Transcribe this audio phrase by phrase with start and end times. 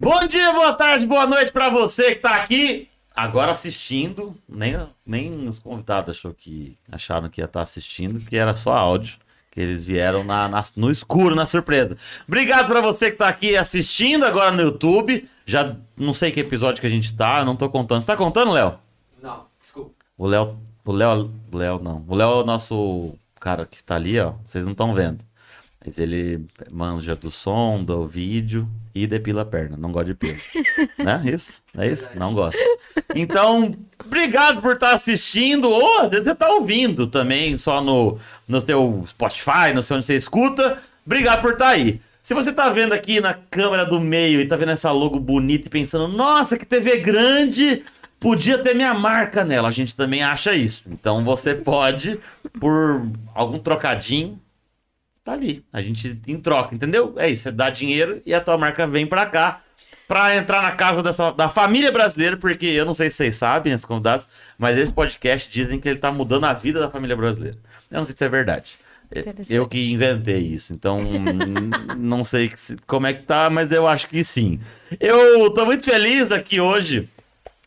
[0.00, 4.34] Bom dia, boa tarde, boa noite pra você que tá aqui agora assistindo.
[4.48, 9.18] Nem, nem os convidados achou que, acharam que ia estar assistindo, que era só áudio.
[9.50, 11.96] Que eles vieram na, na- no escuro, na surpresa.
[12.26, 15.28] Obrigado pra você que tá aqui assistindo agora no YouTube.
[15.44, 18.00] Já não sei que episódio que a gente tá, eu não tô contando.
[18.00, 18.78] Você tá contando, Léo?
[19.20, 19.90] Não, desculpa.
[20.16, 20.56] O Léo.
[20.84, 21.30] O Léo.
[21.52, 22.04] O Léo não.
[22.06, 24.34] O Léo é o nosso cara que tá ali, ó.
[24.46, 25.24] Vocês não estão vendo.
[25.84, 29.78] Mas ele manja do som, do vídeo e depila a perna.
[29.78, 30.38] Não gosta de pelo.
[30.98, 31.22] né?
[31.24, 31.62] Isso?
[31.76, 32.12] É isso?
[32.16, 32.58] Não gosta.
[33.14, 35.70] Então, obrigado por estar assistindo.
[35.70, 40.04] Ou às vezes você tá ouvindo também, só no, no seu Spotify, no seu onde
[40.04, 40.78] você escuta.
[41.06, 42.00] Obrigado por estar aí.
[42.22, 45.66] Se você tá vendo aqui na câmera do meio e tá vendo essa logo bonita
[45.66, 47.82] e pensando, nossa, que TV grande,
[48.20, 49.68] podia ter minha marca nela.
[49.68, 50.84] A gente também acha isso.
[50.90, 52.20] Então você pode,
[52.60, 54.38] por algum trocadinho,
[55.30, 55.64] tá ali.
[55.72, 57.14] A gente em troca, entendeu?
[57.16, 59.60] É isso, você dá dinheiro e a tua marca vem pra cá
[60.06, 63.72] pra entrar na casa dessa, da família brasileira, porque eu não sei se vocês sabem,
[63.72, 64.26] os convidados,
[64.58, 67.56] mas esse podcast dizem que ele tá mudando a vida da família brasileira.
[67.88, 68.76] Eu não sei se é verdade.
[69.08, 69.52] Interessante.
[69.52, 71.00] Eu que inventei isso, então
[71.98, 72.50] não sei
[72.88, 74.58] como é que tá, mas eu acho que sim.
[74.98, 77.08] Eu tô muito feliz aqui hoje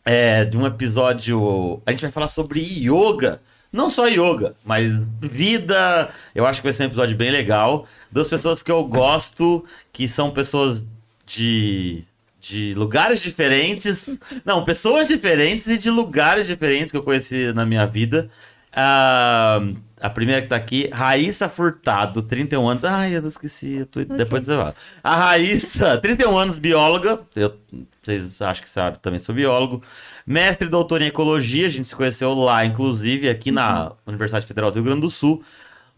[0.04, 1.82] é, de um episódio.
[1.86, 3.40] A gente vai falar sobre yoga.
[3.74, 6.08] Não só yoga, mas vida.
[6.32, 7.86] Eu acho que vai ser um episódio bem legal.
[8.10, 10.86] Duas pessoas que eu gosto, que são pessoas
[11.26, 12.04] de,
[12.40, 14.20] de lugares diferentes.
[14.44, 18.30] Não, pessoas diferentes e de lugares diferentes que eu conheci na minha vida.
[18.72, 19.60] Ah,
[20.00, 22.84] a primeira que tá aqui, Raíssa Furtado, 31 anos.
[22.84, 23.74] Ai, eu não esqueci.
[23.76, 24.74] eu tô- Depois você fala.
[25.02, 27.20] A Raíssa, 31 anos, bióloga.
[27.34, 27.54] Eu,
[28.02, 29.82] vocês acham que sabem, também sou biólogo.
[30.26, 31.66] Mestre e doutor em ecologia.
[31.66, 35.42] A gente se conheceu lá, inclusive, aqui na Universidade Federal do Rio Grande do Sul.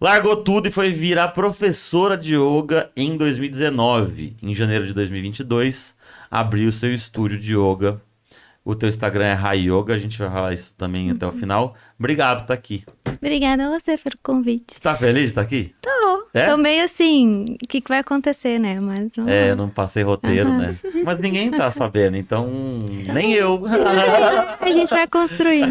[0.01, 4.37] Largou tudo e foi virar professora de yoga em 2019.
[4.43, 5.95] Em janeiro de 2022,
[6.31, 8.01] abriu seu estúdio de yoga.
[8.67, 11.77] O teu Instagram é Rai Yoga, a gente vai falar isso também até o final.
[11.97, 12.83] Obrigado por estar aqui.
[13.23, 14.75] Obrigada a você pelo convite.
[14.75, 15.73] Você tá feliz de estar aqui?
[15.81, 16.27] Tô.
[16.35, 16.51] É?
[16.51, 18.81] Tô meio assim, o que, que vai acontecer, né?
[18.81, 19.29] Mas não.
[19.29, 20.59] É, eu não passei roteiro, Aham.
[20.59, 20.77] né?
[21.05, 22.49] Mas ninguém tá sabendo, então
[23.15, 23.63] nem eu.
[24.61, 25.63] A gente vai construir.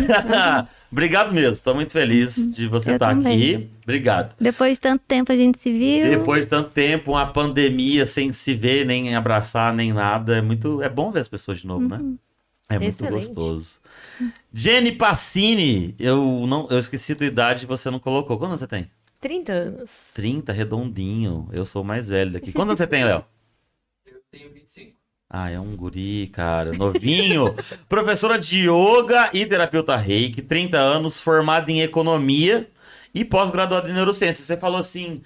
[0.89, 3.55] Obrigado mesmo, tô muito feliz de você Eu estar também.
[3.55, 3.69] aqui.
[3.83, 4.35] Obrigado.
[4.39, 6.09] Depois de tanto tempo a gente se viu.
[6.17, 10.81] Depois de tanto tempo, uma pandemia sem se ver, nem abraçar, nem nada, é muito,
[10.81, 11.99] é bom ver as pessoas de novo, né?
[12.69, 13.27] É muito Excelente.
[13.27, 13.79] gostoso.
[14.53, 18.37] Jenny Passini, eu não, eu esqueci a tua idade, você não colocou.
[18.37, 18.89] Quantos você tem?
[19.19, 20.11] 30 anos.
[20.13, 21.47] 30, redondinho.
[21.51, 22.51] Eu sou o mais velho daqui.
[22.51, 23.23] Quantos você tem, Léo?
[24.05, 24.95] Eu tenho 25.
[25.29, 27.53] Ah, é um guri, cara, novinho.
[27.89, 32.69] Professora de yoga e terapeuta reiki, 30 anos, formada em economia
[33.13, 34.43] e pós-graduada em neurociência.
[34.43, 35.21] Você falou assim,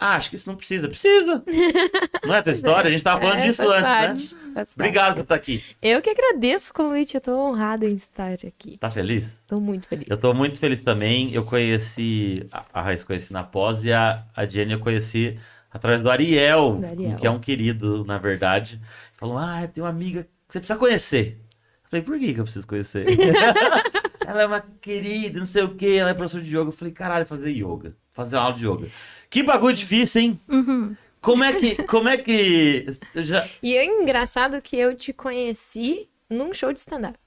[0.00, 0.88] ah, acho que isso não precisa.
[0.88, 1.44] Precisa!
[2.26, 2.88] Não é essa história?
[2.88, 4.06] A gente tava falando É, disso antes, né?
[4.06, 5.62] parte, faz Obrigado por estar aqui.
[5.80, 8.76] Eu que agradeço o convite, eu tô honrada em estar aqui.
[8.78, 9.38] Tá feliz?
[9.46, 10.06] Tô muito feliz.
[10.08, 11.32] Eu tô muito feliz também.
[11.32, 15.38] Eu conheci, a- Raíssa conheci na pós e a, a Jenny eu conheci
[15.70, 17.16] através do Ariel, Do Ariel.
[17.16, 18.80] que é um querido, na verdade.
[19.14, 21.38] Falou, ah, tem uma amiga que você precisa conhecer.
[21.84, 23.06] Eu falei, por que, que eu preciso conhecer?
[24.26, 26.68] ela é uma querida, não sei o que, ela é professora de yoga.
[26.68, 28.88] Eu falei, caralho, fazer yoga, fazer uma aula de yoga.
[29.30, 30.40] Que bagulho difícil, hein?
[30.48, 30.96] Uhum.
[31.22, 36.52] Como é que, como é que, já E é engraçado que eu te conheci num
[36.52, 37.18] show de stand-up.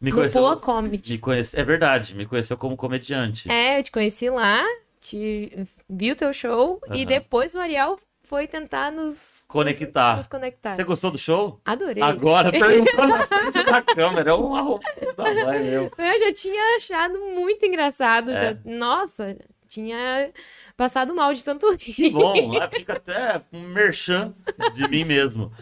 [0.00, 1.12] me conheceu, Poa Comedy.
[1.14, 3.50] me conhece, é verdade, me conheceu como comediante.
[3.50, 4.62] É, eu te conheci lá,
[5.00, 6.96] te vi o teu show Aham.
[6.98, 10.18] e depois o Ariel foi tentar nos Conectar.
[10.18, 10.74] Nos conectar.
[10.74, 11.60] Você gostou do show?
[11.64, 12.02] Adorei.
[12.02, 14.30] Agora, perguntou na frente da câmera.
[14.30, 15.90] É um arrombado da mãe, meu.
[15.98, 18.30] Eu já tinha achado muito engraçado.
[18.30, 18.50] É.
[18.54, 19.36] já- Nossa,
[19.70, 20.30] tinha
[20.76, 22.10] passado mal de tanto Que rir.
[22.10, 24.32] bom, lá fica até um merchan
[24.74, 25.52] de mim mesmo.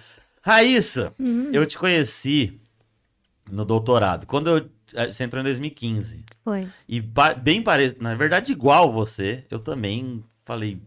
[0.42, 1.12] Raíssa,
[1.52, 2.58] eu te conheci
[3.50, 4.26] no doutorado.
[4.26, 4.68] Quando eu.
[5.12, 6.24] Você entrou em 2015.
[6.42, 6.66] Foi.
[6.88, 6.98] E
[7.42, 8.02] bem parecido.
[8.02, 10.80] Na verdade, igual você, eu também falei.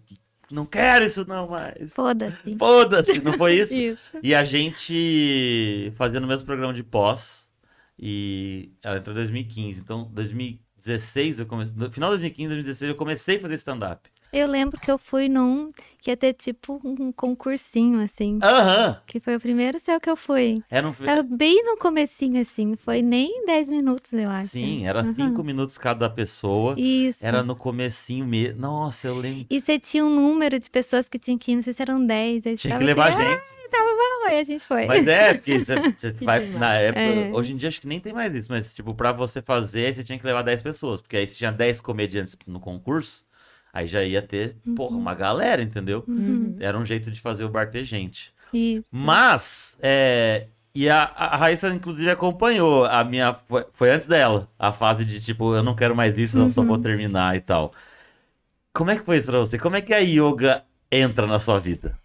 [0.49, 1.93] Não quero isso não mais.
[1.93, 2.57] Foda-se.
[2.57, 3.75] Foda-se, não foi isso?
[3.75, 4.17] Isso.
[4.23, 7.49] E a gente fazia no mesmo programa de pós.
[7.99, 9.79] E ela entrou em 2015.
[9.79, 10.05] Então,
[10.81, 11.73] 2016, eu comecei.
[11.75, 14.09] No final de 2015, 2016, eu comecei a fazer stand-up.
[14.33, 15.69] Eu lembro que eu fui num
[15.99, 18.39] que ia ter tipo um concursinho, assim.
[18.41, 18.97] Aham!
[19.05, 20.63] Que foi o primeiro céu que eu fui.
[20.71, 20.93] Era um.
[21.05, 22.75] Era bem no comecinho, assim.
[22.77, 24.47] Foi nem 10 minutos, eu acho.
[24.47, 25.13] Sim, era Aham.
[25.13, 26.75] cinco minutos cada pessoa.
[26.79, 27.19] Isso.
[27.25, 28.61] Era no comecinho mesmo.
[28.61, 29.47] Nossa, eu lembro.
[29.49, 32.03] E você tinha um número de pessoas que tinham que ir, não sei se eram
[32.05, 32.47] 10.
[32.47, 33.37] aí Tinha que levar assim, gente.
[33.37, 33.60] "Ah,
[34.21, 34.85] tava bom", aí a gente foi.
[34.85, 35.75] Mas é, porque você,
[36.23, 36.39] vai.
[36.39, 36.59] demais.
[36.59, 37.01] Na época.
[37.01, 37.31] É.
[37.33, 40.03] Hoje em dia acho que nem tem mais isso, mas, tipo, pra você fazer, você
[40.03, 41.01] tinha que levar 10 pessoas.
[41.01, 43.25] Porque aí você tinha 10 comediantes no concurso,
[43.73, 46.03] aí já ia ter, porra, uma galera, entendeu?
[46.07, 46.55] Uhum.
[46.59, 48.33] Era um jeito de fazer o bar ter gente.
[48.53, 48.85] Isso.
[48.91, 53.33] Mas, é, e a, a Raíssa, inclusive, acompanhou a minha.
[53.33, 56.63] Foi, foi antes dela, a fase de tipo, eu não quero mais isso, eu só
[56.63, 57.73] vou terminar e tal.
[58.73, 59.57] Como é que foi isso pra você?
[59.57, 61.97] Como é que a yoga entra na sua vida?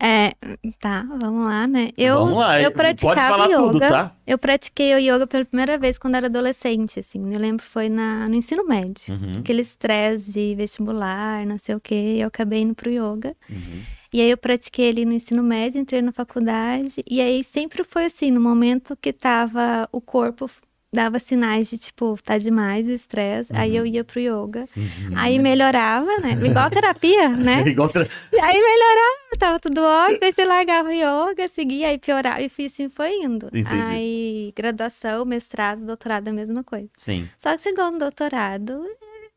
[0.00, 0.32] É,
[0.78, 1.90] tá, vamos lá, né?
[1.98, 3.56] Eu, Vamos lá, eu praticava yoga.
[3.56, 4.14] tudo, tá?
[4.24, 7.32] Eu pratiquei o yoga pela primeira vez quando era adolescente, assim.
[7.32, 9.12] Eu lembro que foi na, no ensino médio.
[9.12, 12.16] Uhum, Aquele estresse de vestibular, não sei o quê.
[12.18, 13.34] Eu acabei indo pro yoga.
[13.50, 13.82] uhum.
[14.10, 17.02] E aí eu pratiquei ali no ensino médio, entrei na faculdade.
[17.06, 20.48] E aí sempre foi assim, no momento que tava o corpo
[20.92, 23.52] dava sinais de tipo, tá demais o estresse.
[23.54, 24.66] Aí eu ia pro yoga.
[24.76, 25.12] Uhum.
[25.16, 26.32] Aí melhorava, né?
[26.44, 27.62] Igual terapia, né?
[27.68, 28.08] Igual tra-
[28.40, 30.18] Aí melhorava, tava tudo ótimo.
[30.22, 32.40] Aí você largava o yoga, seguia, aí piorava.
[32.40, 33.46] E assim, foi indo.
[33.48, 33.66] Entendi.
[33.68, 36.88] Aí graduação, mestrado, doutorado, a mesma coisa.
[36.96, 37.28] Sim.
[37.38, 38.84] Só que chegou no doutorado,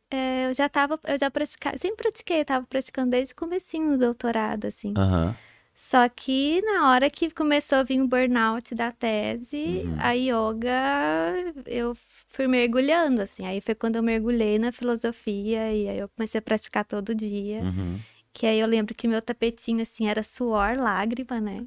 [0.09, 3.97] é, eu já tava, eu já praticava, sempre pratiquei, tava praticando desde o comecinho do
[3.97, 4.93] doutorado, assim.
[4.97, 5.35] Aham.
[5.83, 9.95] Só que na hora que começou a vir o burnout da tese, Uhum.
[9.97, 11.33] a yoga,
[11.65, 11.97] eu
[12.29, 13.47] fui mergulhando, assim.
[13.47, 17.61] Aí foi quando eu mergulhei na filosofia e aí eu comecei a praticar todo dia.
[17.61, 17.97] Uhum.
[18.31, 21.65] Que aí eu lembro que meu tapetinho, assim, era suor, lágrima, né?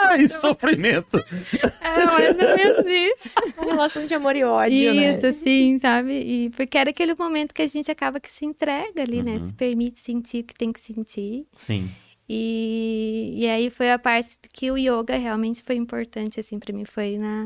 [0.00, 1.16] Ai, sofrimento.
[1.80, 3.30] É mais ou menos isso.
[3.56, 5.14] Uma relação de amor e ódio, né?
[5.16, 6.12] Isso, assim, sabe?
[6.12, 9.34] E porque era aquele momento que a gente acaba que se entrega ali, né?
[9.34, 9.46] Uhum.
[9.46, 11.46] Se permite sentir o que tem que sentir.
[11.54, 11.88] Sim.
[12.32, 16.84] E, e aí foi a parte que o yoga realmente foi importante, assim, pra mim,
[16.84, 17.44] foi na,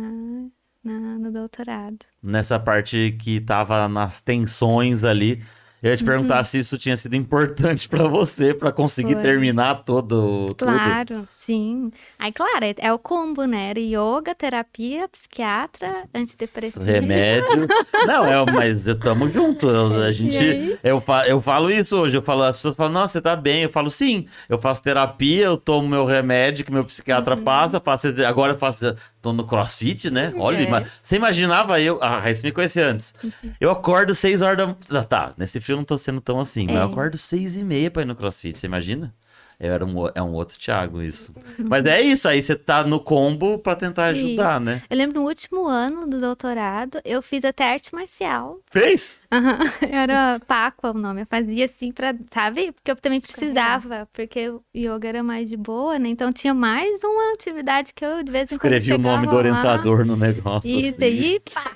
[0.84, 2.00] na- no doutorado.
[2.22, 5.42] Nessa parte que tava nas tensões ali.
[5.84, 6.44] Eu ia te perguntar Uhum.
[6.44, 9.22] se isso tinha sido importante pra você, pra conseguir Foi.
[9.22, 10.72] terminar todo, tudo.
[10.72, 11.92] Claro, sim.
[12.19, 13.69] Aí, claro, é, o combo, né?
[13.69, 16.82] Era yoga, terapia, psiquiatra, antidepressivo.
[16.84, 17.69] Remédio.
[18.06, 19.69] Não, é, mas eu tamo junto.
[19.69, 20.78] eu- A gente.
[20.82, 22.16] Eu, fa- eu falo isso hoje.
[22.16, 23.64] Eu falo, as pessoas falam, nossa, você tá bem.
[23.64, 24.26] Eu falo, sim.
[24.48, 27.44] Eu faço terapia, eu tomo meu remédio que meu psiquiatra Uhum.
[27.44, 28.96] passa, faço, agora eu faço.
[29.25, 30.35] Tô no crossfit, né?
[30.37, 30.87] Olha, É.
[31.03, 31.99] você imaginava eu.
[32.05, 33.15] A Raíssa me conhecia antes.
[33.59, 35.00] Eu acordo seis horas da.
[35.00, 36.85] Ah, Tá, nesse filme eu não tô sendo tão assim, mas eu É.
[36.85, 38.59] acordo seis e meia pra ir no crossfit.
[38.59, 39.15] Você imagina?
[39.59, 41.33] Era um, é um outro Thiago, isso.
[41.59, 44.83] Mas é isso, aí você tá no combo pra tentar ajudar, né?
[44.91, 48.59] Eu lembro no último ano do doutorado, eu fiz até arte marcial.
[48.71, 49.21] Fez?
[49.33, 49.59] Aham,
[49.91, 51.23] Era Paco o nome.
[51.23, 52.73] Eu fazia assim pra, sabe?
[52.73, 56.09] Porque eu também precisava, porque o yoga era mais de boa, né?
[56.09, 59.37] Então tinha mais uma atividade que eu de vez em quando Escrevi o nome do
[59.37, 59.59] chegava lá.
[59.61, 60.69] orientador no negócio.
[60.69, 61.05] Isso assim.
[61.05, 61.73] aí, pá.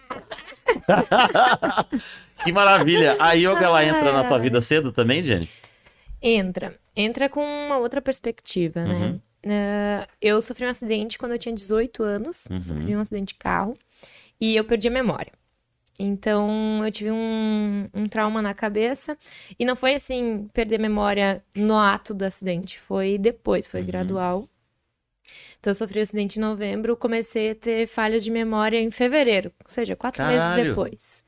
[2.44, 3.16] que maravilha.
[3.18, 5.48] A yoga, ela entra na tua vida cedo também, Jenny?
[6.22, 6.78] Entra.
[6.96, 9.06] Entra com uma outra perspectiva, né?
[9.06, 9.20] Uhum.
[9.44, 12.46] Eh, eu sofri um acidente quando eu tinha 18 anos.
[12.50, 12.60] Uhum.
[12.60, 13.74] Sofri um acidente de carro.
[14.40, 15.32] E eu perdi a memória.
[15.98, 19.16] Então, eu tive um, um trauma na cabeça.
[19.58, 22.78] E não foi assim, perder a memória no ato do acidente.
[22.78, 23.86] Foi depois, foi Uhum.
[23.86, 24.48] gradual.
[25.58, 26.96] Então, eu sofri o acidente em novembro.
[26.96, 29.52] Comecei a ter falhas de memória em fevereiro.
[29.64, 30.64] Ou seja, quatro meses Caralho.
[30.70, 31.22] depois.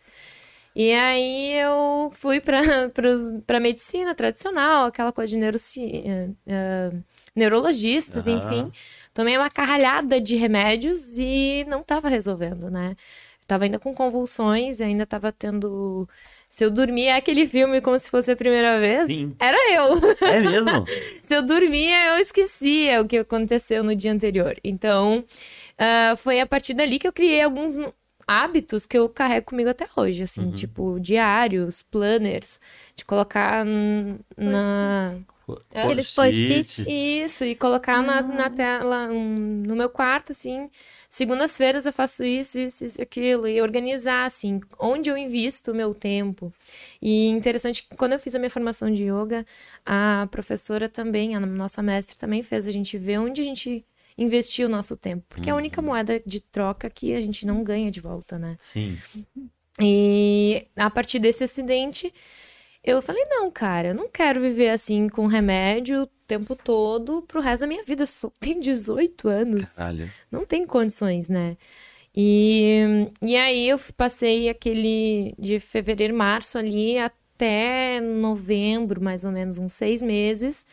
[0.74, 2.60] E aí eu fui para
[3.60, 6.02] medicina tradicional, aquela coisa de neuroci...
[6.46, 6.92] eh,
[7.34, 8.38] neurologistas, Aham.
[8.38, 8.72] enfim.
[9.12, 12.94] Tomei uma carralhada de remédios e não estava resolvendo, né?
[13.46, 16.08] Tava ainda com convulsões, ainda tava tendo.
[16.48, 19.06] Se eu dormia, é aquele filme como se fosse a primeira vez.
[19.06, 19.34] Sim.
[19.40, 19.98] Era eu.
[20.28, 20.84] É mesmo?
[21.26, 24.56] Se eu dormia, eu esquecia o que aconteceu no dia anterior.
[24.64, 25.24] Então,
[25.78, 27.76] ah, foi a partir dali que eu criei alguns
[28.30, 30.52] hábitos que eu carrego comigo até hoje, assim, Uhum.
[30.52, 32.60] tipo diários, planners,
[32.94, 33.64] de colocar
[34.36, 35.18] na.
[35.74, 36.84] Aqueles Post-it.
[36.88, 39.34] Isso, e colocar na, na tela, um,
[39.66, 40.70] no meu quarto, assim.
[41.08, 43.48] Segundas-feiras eu faço isso, isso, isso, aquilo.
[43.48, 46.52] E organizar, assim, onde eu invisto o meu tempo.
[47.02, 49.44] E interessante que quando eu fiz a minha formação de yoga,
[49.84, 53.84] a professora também, a nossa mestre também fez a gente ver onde a gente
[54.16, 55.24] investiu o nosso tempo.
[55.28, 58.56] Porque é a única moeda de troca que a gente não ganha de volta, né?
[58.58, 58.98] Sim.
[59.80, 62.12] E a partir desse acidente,
[62.82, 67.40] eu falei: não, cara, eu não quero viver assim com remédio o tempo todo pro
[67.40, 68.02] resto da minha vida.
[68.02, 70.10] Eu só tenho 18 anos, Caralho.
[70.30, 71.56] não tem condições, né?
[72.14, 79.58] E, e aí eu passei aquele de fevereiro, março ali até novembro, mais ou menos,
[79.58, 80.66] uns seis meses,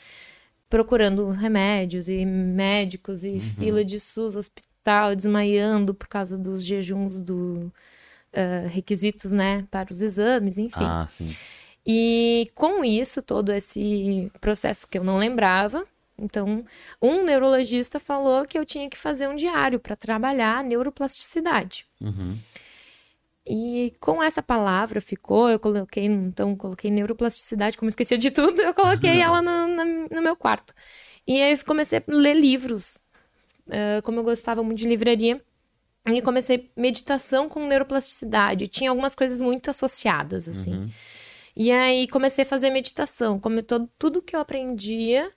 [0.69, 7.71] procurando remédios e médicos e fila de SUS, hospital, desmaiando por causa dos jejuns do
[8.33, 10.83] ah, requisitos, né, para os exames, enfim.
[10.83, 11.35] Ah, sim.
[11.85, 15.85] E com isso, todo esse processo que eu não lembrava,
[16.19, 16.65] então,
[17.01, 21.85] um neurologista falou que eu tinha que fazer um diário para trabalhar a neuroplasticidade.
[22.01, 22.37] Uhum.
[23.49, 28.73] E com essa palavra ficou, eu coloquei, então, coloquei neuroplasticidade, como esquecia de tudo, eu
[28.73, 30.73] coloquei ela no, na- no meu quarto.
[31.25, 32.99] E aí eu comecei a ler livros.
[33.69, 35.41] eh, como eu gostava muito de livraria.
[36.07, 38.67] E comecei meditação com neuroplasticidade.
[38.67, 40.73] Tinha algumas coisas muito associadas, assim.
[40.73, 40.89] Uhum.
[41.55, 43.39] E aí comecei a fazer meditação.
[43.39, 45.29] Como todo, tudo que eu aprendia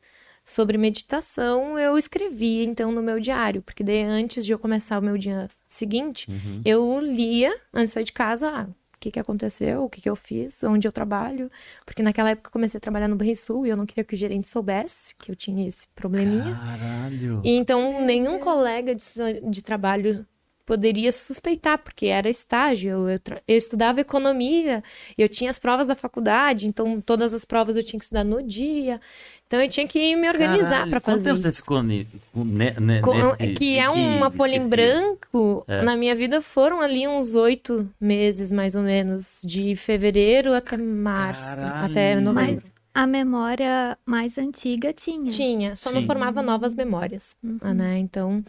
[0.44, 5.02] sobre meditação, eu escrevia então no meu diário, porque daí antes de eu começar o
[5.02, 6.60] meu dia seguinte, Uhum.
[6.64, 10.10] eu lia antes de sair de casa, ah, o que que aconteceu, o que que
[10.10, 11.50] eu fiz, onde eu trabalho,
[11.86, 14.16] porque naquela época eu comecei a trabalhar no Banrisul e eu não queria que o
[14.16, 16.54] gerente soubesse que eu tinha esse probleminha.
[16.54, 17.40] Caralho.
[17.42, 19.04] E então nenhum colega de,
[19.48, 20.26] de trabalho
[20.70, 23.08] poderia suspeitar, porque era estágio.
[23.08, 24.84] Eu, tra- eu estudava economia,
[25.18, 28.40] eu tinha as provas da faculdade, então todas as provas eu tinha que estudar no
[28.40, 29.00] dia.
[29.48, 31.48] Então eu tinha que me organizar para fazer tempo isso.
[31.52, 35.82] você ficou ne, ne, ne, Com- nesse- que é uma folha em branco, É.
[35.82, 41.56] na minha vida foram ali uns oito meses, mais ou menos, de fevereiro até março,
[41.56, 41.90] Caralho.
[41.90, 42.32] até novembro.
[42.62, 45.30] Mas a memória mais antiga tinha.
[45.32, 46.06] Tinha, só não Sim.
[46.06, 47.58] formava novas memórias, Uhum.
[47.74, 47.98] né?
[47.98, 48.44] Então,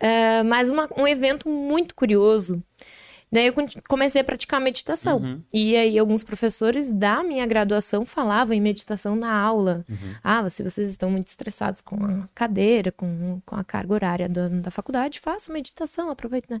[0.00, 2.62] é, mas uma- um evento muito curioso.
[3.32, 5.18] Daí eu conti- comecei a praticar meditação.
[5.18, 5.40] Uhum.
[5.54, 9.84] E aí alguns professores da minha graduação falavam em meditação na aula.
[9.88, 10.14] Uhum.
[10.24, 14.48] Ah, se vocês estão muito estressados com a cadeira, com, com a carga horária da,
[14.48, 16.58] da faculdade, façam meditação, aproveite, né?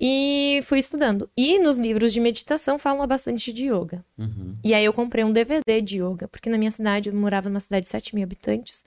[0.00, 1.28] E fui estudando.
[1.36, 4.02] E nos livros de meditação falam bastante de yoga.
[4.18, 4.56] Uhum.
[4.64, 7.60] E aí eu comprei um DVD de yoga, porque na minha cidade, eu morava numa
[7.60, 8.84] cidade de 7 mil habitantes,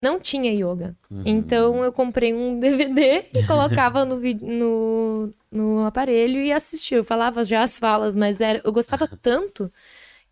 [0.00, 0.96] não tinha yoga.
[1.10, 1.22] Uhum.
[1.24, 6.98] Então eu comprei um DVD e colocava no, no, no aparelho e assistia.
[6.98, 9.72] Eu falava já as falas, mas era, eu gostava tanto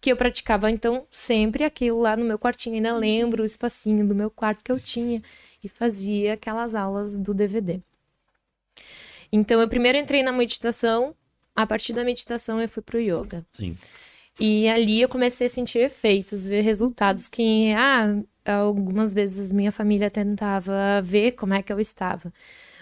[0.01, 2.77] que eu praticava então sempre aquilo lá no meu quartinho.
[2.77, 5.23] Ainda lembro o espacinho do meu quarto que eu tinha
[5.63, 7.81] e fazia aquelas aulas do DVD.
[9.33, 11.15] Então eu primeiro entrei na meditação,
[11.57, 13.45] a partir da meditação eu fui pro yoga.
[13.51, 13.77] Sim.
[14.39, 20.11] E ali eu comecei a sentir efeitos, ver resultados que, ah, algumas vezes minha família
[20.11, 22.33] tentava ver como é que eu estava.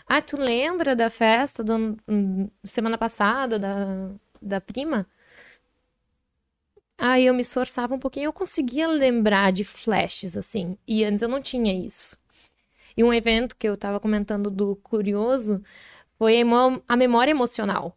[0.07, 5.07] Ah, tu lembra da festa do hum, semana passada da, da prima?
[6.99, 10.77] Aí eu me esforçava um pouquinho, eu conseguia lembrar de flashes, assim.
[10.87, 12.17] E antes eu não tinha isso.
[12.97, 15.63] E um evento que eu tava comentando do curioso
[16.19, 16.43] foi
[16.89, 17.97] a memória emocional.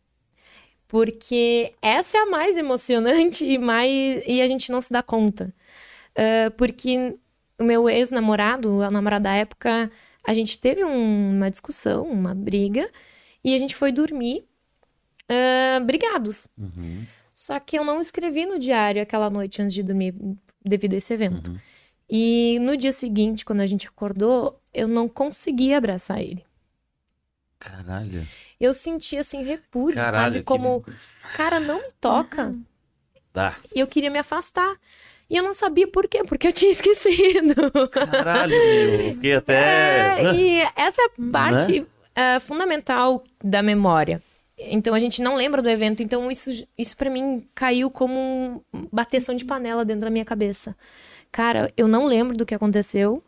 [0.87, 5.53] Porque essa é a mais emocionante e mais e a gente não se dá conta.
[6.15, 7.17] Ah, porque
[7.59, 9.91] o meu ex-namorado, a namorada da época,
[10.23, 12.89] a gente teve um- uma discussão, uma briga,
[13.43, 14.45] e a gente foi dormir
[15.29, 16.47] ah, brigados.
[16.57, 17.05] Uhum.
[17.33, 20.13] Só que eu não escrevi no diário aquela noite antes de dormir,
[20.63, 21.51] devido a esse evento.
[21.51, 21.57] Uhum.
[22.09, 26.45] E no dia seguinte, quando a gente acordou, eu não conseguia abraçar ele.
[27.59, 28.27] Caralho.
[28.59, 30.25] Eu senti assim repúdio, Caralho.
[30.25, 30.37] sabe?
[30.39, 30.85] que- Como,
[31.35, 32.53] cara, não me toca.
[33.33, 33.55] Tá.
[33.75, 34.75] E eu queria me afastar.
[35.29, 37.55] E eu não sabia por quê, porque eu tinha esquecido.
[37.89, 38.53] Caralho.
[38.53, 40.19] Eu Fiquei até.
[40.19, 44.21] É, e essa é a parte é, fundamental da memória.
[44.57, 48.87] Então a gente não lembra do evento, então isso, isso para mim caiu como um
[48.91, 50.75] bateção de panela dentro da minha cabeça.
[51.29, 53.21] Cara, eu não lembro do que aconteceu,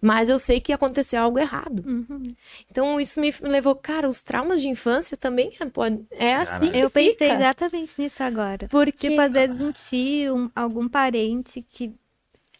[0.00, 1.82] mas eu sei que aconteceu algo errado.
[1.86, 2.34] Uhum.
[2.70, 6.90] Então isso me levou, cara, os traumas de infância também é, pode- é assim Eu
[6.90, 7.34] pensei fica.
[7.34, 8.68] exatamente nisso agora.
[8.68, 11.92] Porque Tipo, às vezes um tio, um- algum parente que.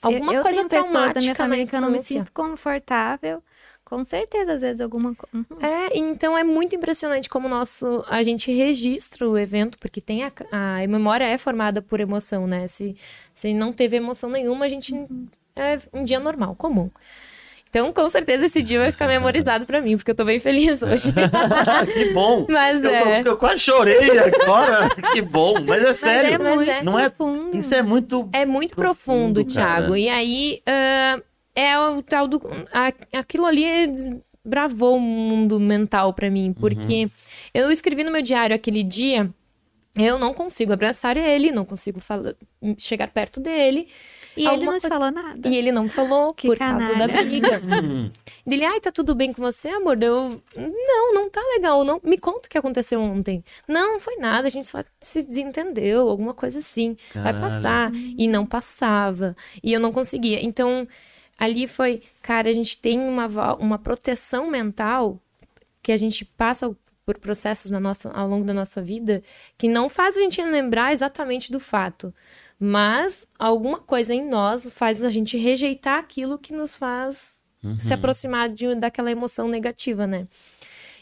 [0.03, 3.43] alguma eu, eu coisa tenho pessoas da minha família que eu não me sinto confortável.
[3.85, 5.45] Com certeza, às vezes, alguma coisa.
[5.61, 10.31] É, então é muito impressionante como nosso a gente registra o evento, porque tem a,
[10.53, 12.69] a memória é formada por emoção, né?
[12.69, 12.97] Se,
[13.35, 14.95] se não teve emoção nenhuma, a gente
[15.57, 16.89] é um dia normal, comum.
[17.71, 20.83] Então, com certeza, esse dia vai ficar memorizado pra mim, porque eu tô bem feliz
[20.83, 21.13] hoje.
[21.95, 22.45] que bom.
[22.49, 23.23] Mas Eu, tô- é.
[23.25, 24.89] eu quase chorei agora.
[25.13, 25.55] que bom.
[25.65, 26.39] Mas é sério.
[26.43, 27.57] Mas é muito é- Não é- profundo.
[27.57, 28.29] Isso é muito.
[28.33, 29.45] É muito Profundo, profundo.
[29.45, 29.97] Thiago.
[29.97, 31.21] E aí, ah,
[31.55, 32.43] é o tal do.
[33.13, 37.09] aquilo ali desbravou o mundo mental pra mim, porque
[37.55, 39.31] eu escrevi no meu diário aquele dia.
[39.97, 42.35] Eu não consigo abraçar ele, não consigo falar,
[42.79, 43.87] chegar perto dele.
[44.43, 45.49] E ele não te coisa- falou nada.
[45.49, 47.25] E ele não me falou Que por causa da canalha.
[47.25, 47.61] briga.
[47.83, 48.11] Hum,
[48.47, 50.03] Dele, ai, tá tudo bem com você, amor?
[50.03, 51.85] Eu, não, não tá legal.
[51.85, 53.45] Não, me conta o que aconteceu ontem.
[53.69, 56.97] Não, não foi nada, a gente só se desentendeu, alguma coisa assim.
[57.15, 57.41] Vai Caralho.
[57.41, 57.93] passar.
[57.95, 59.37] E não passava.
[59.63, 60.45] E eu não conseguia.
[60.45, 60.89] Então,
[61.39, 65.19] ali foi, cara, a gente tem uma, uma proteção mental
[65.83, 66.75] que a gente passa
[67.07, 69.23] por processos na nossa, ao longo da nossa vida
[69.59, 72.13] que não faz a gente lembrar exatamente do fato.
[72.63, 77.79] Mas alguma coisa em nós faz a gente rejeitar aquilo que nos faz uhum.
[77.81, 80.29] se aproximar de, daquela emoção negativa, né?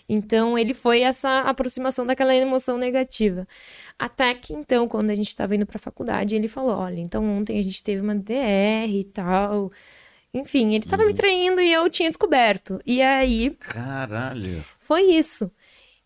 [0.08, 3.46] Então, ele foi essa aproximação daquela emoção negativa.
[3.98, 7.22] Até que, então, quando a gente estava indo para a faculdade, ele falou: Olha, então
[7.28, 9.70] ontem a gente teve uma DR e tal.
[10.32, 11.08] Enfim, ele tava Uhum.
[11.08, 12.80] me traindo e eu tinha descoberto.
[12.86, 14.64] E aí, Caralho.
[14.78, 15.50] foi isso.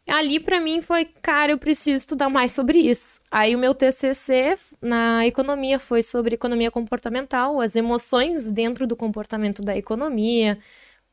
[0.09, 3.21] Ali pra mim foi, cara, eu preciso estudar mais sobre isso.
[3.31, 9.63] Aí o meu TCC na economia foi sobre economia comportamental, as emoções dentro do comportamento
[9.63, 10.59] da economia.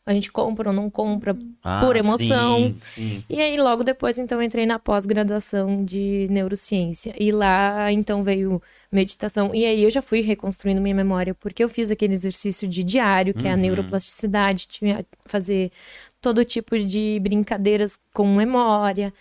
[0.05, 2.57] A gente compra ou não compra Ah, por emoção.
[2.57, 3.23] Sim, sim.
[3.29, 7.13] E aí, logo depois, então, entrei na pós-graduação de neurociência.
[7.19, 8.59] E lá, então, veio
[8.91, 9.53] meditação.
[9.53, 13.35] E aí, eu já fui reconstruindo minha memória, porque eu fiz aquele exercício de diário,
[13.35, 13.61] que é a Uhum.
[13.61, 15.71] neuroplasticidade, tinha fazer
[16.21, 19.13] todo tipo de brincadeiras com memória.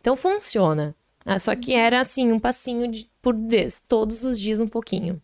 [0.00, 0.94] Então, funciona.
[1.24, 5.20] Ah, Só que era, assim, um passinho de- por vez, todos os dias um pouquinho.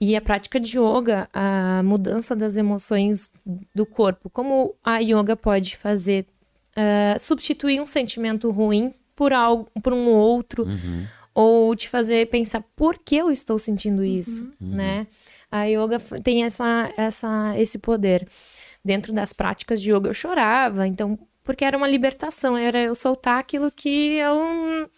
[0.00, 3.32] E a prática de yoga, a mudança das emoções
[3.74, 6.26] do corpo, como a yoga pode fazer
[6.76, 11.06] ah, substituir um sentimento ruim por algo, por um outro, Uhum.
[11.34, 15.06] ou te fazer pensar por que eu estou sentindo isso, né?
[15.50, 18.26] A yoga tem essa, essa, esse poder.
[18.84, 23.38] Dentro das práticas de yoga eu chorava, então porque era uma libertação, era eu soltar
[23.38, 24.88] aquilo que eu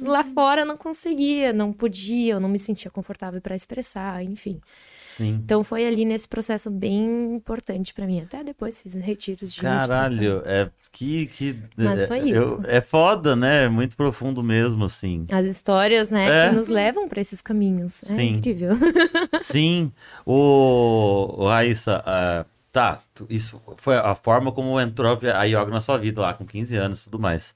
[0.00, 4.60] lá fora não conseguia, não podia, eu não me sentia confortável para expressar, enfim.
[5.04, 5.40] Sim.
[5.44, 8.20] Então foi ali nesse processo bem importante para mim.
[8.20, 9.60] Até depois fiz retiros de.
[9.60, 12.34] Caralho, é que, que Mas é, foi isso.
[12.36, 13.64] eu- é foda, né?
[13.64, 15.26] É Muito profundo mesmo, assim.
[15.30, 16.48] As histórias, né, É.
[16.50, 18.04] que nos levam para esses caminhos.
[18.04, 18.28] É Sim.
[18.34, 18.70] incrível.
[19.40, 19.90] Sim.
[20.24, 22.44] O, o Raíssa, ah,
[22.78, 22.96] tá,
[23.28, 27.00] isso foi a forma como entrou a yoga na sua vida lá, com 15 anos
[27.00, 27.54] e tudo mais.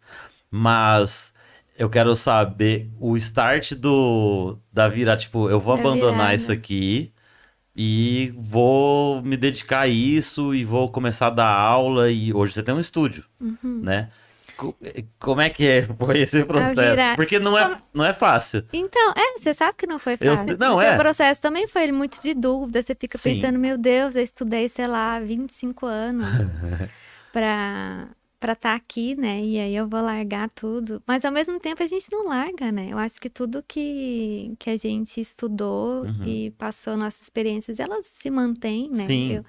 [0.50, 1.32] Mas
[1.78, 6.34] eu quero saber o start do da virar, tipo, eu vou Da abandonar virada.
[6.34, 7.12] isso aqui
[7.74, 12.62] e vou me dedicar a isso e vou começar a dar aula e hoje você
[12.62, 13.80] tem um estúdio, Uhum.
[13.82, 14.10] né?
[14.62, 14.76] Co-
[15.18, 17.16] Como é que é- foi esse processo?
[17.16, 18.64] Porque não é, não é fácil.
[18.72, 20.56] Então, é, você sabe que não foi Eu- fácil.
[20.58, 20.90] não, O é.
[20.90, 22.80] teu processo também foi muito de dúvida.
[22.82, 23.34] Você fica Sim.
[23.40, 26.26] pensando, meu Deus, eu estudei, sei lá, 25 anos
[27.32, 28.08] pra
[28.52, 29.40] estar aqui, né?
[29.40, 31.02] E aí eu vou largar tudo.
[31.06, 32.88] Mas ao mesmo tempo a gente não larga, né?
[32.90, 36.24] Eu acho que tudo que, que a gente estudou Uhum.
[36.26, 39.06] e passou nossas experiências, elas se mantêm, né?
[39.06, 39.32] Sim.
[39.34, 39.44] Eu,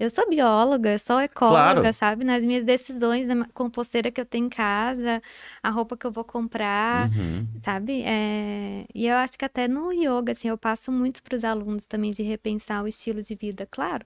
[0.00, 1.94] eu sou bióloga, sou ecóloga, Claro.
[1.94, 2.24] sabe?
[2.24, 5.22] Nas minhas decisões, na composteira que eu tenho em casa,
[5.62, 7.46] a roupa que eu vou comprar, Uhum.
[7.64, 8.02] sabe?
[8.04, 11.86] É, E eu acho que até no yoga, assim, eu passo muito para os alunos
[11.86, 13.66] também de repensar o estilo de vida.
[13.70, 14.04] Claro,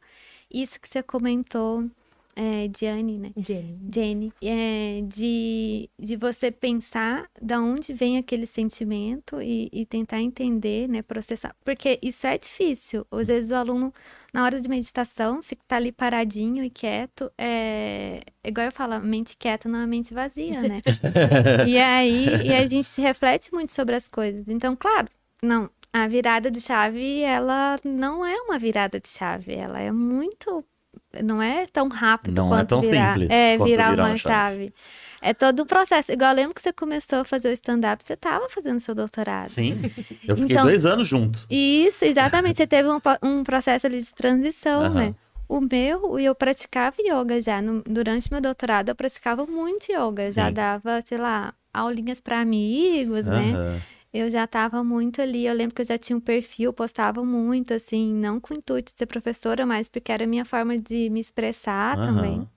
[0.50, 1.84] isso que você comentou,
[2.36, 3.32] é, Diane, né?
[3.36, 3.78] Jenny.
[3.92, 10.88] Jenny, é, de, de você pensar da onde vem aquele sentimento e, e tentar entender,
[10.88, 11.54] né, processar.
[11.64, 13.06] Porque isso é difícil.
[13.10, 13.92] Às vezes o aluno,
[14.32, 17.30] na hora de meditação, fica tá ali paradinho e quieto.
[17.38, 20.80] É, igual eu falo, a mente quieta não é a mente vazia, né?
[21.66, 24.48] E aí, e a gente reflete muito sobre as coisas.
[24.48, 25.08] Então, claro,
[25.42, 30.64] não, a virada de chave, ela não é uma virada de chave, ela é muito,
[31.22, 34.18] não é tão rápido Não é tão virar, simples é, virar virar uma chave.
[34.18, 34.74] chave.
[35.22, 36.12] É todo um processo.
[36.12, 39.48] Igual eu lembro que você começou a fazer o stand-up, você estava fazendo seu doutorado.
[39.48, 39.80] Sim,
[40.28, 41.46] eu fiquei Então- dois anos juntos.
[41.50, 42.56] Isso, exatamente.
[42.56, 45.14] Você teve um, um processo ali de transição, né?
[45.48, 47.60] O meu, eu praticava yoga já.
[47.62, 50.30] no- durante meu doutorado, eu praticava muito yoga.
[50.32, 50.54] Já Sim.
[50.54, 53.80] dava, sei lá, aulinhas para amigos, né?
[54.14, 55.44] Eu já tava muito ali.
[55.44, 58.92] Eu lembro que eu já tinha um perfil, postava muito, assim, não com o intuito
[58.92, 62.34] de ser professora, mas porque era a minha forma de me expressar também.
[62.36, 62.48] Aham.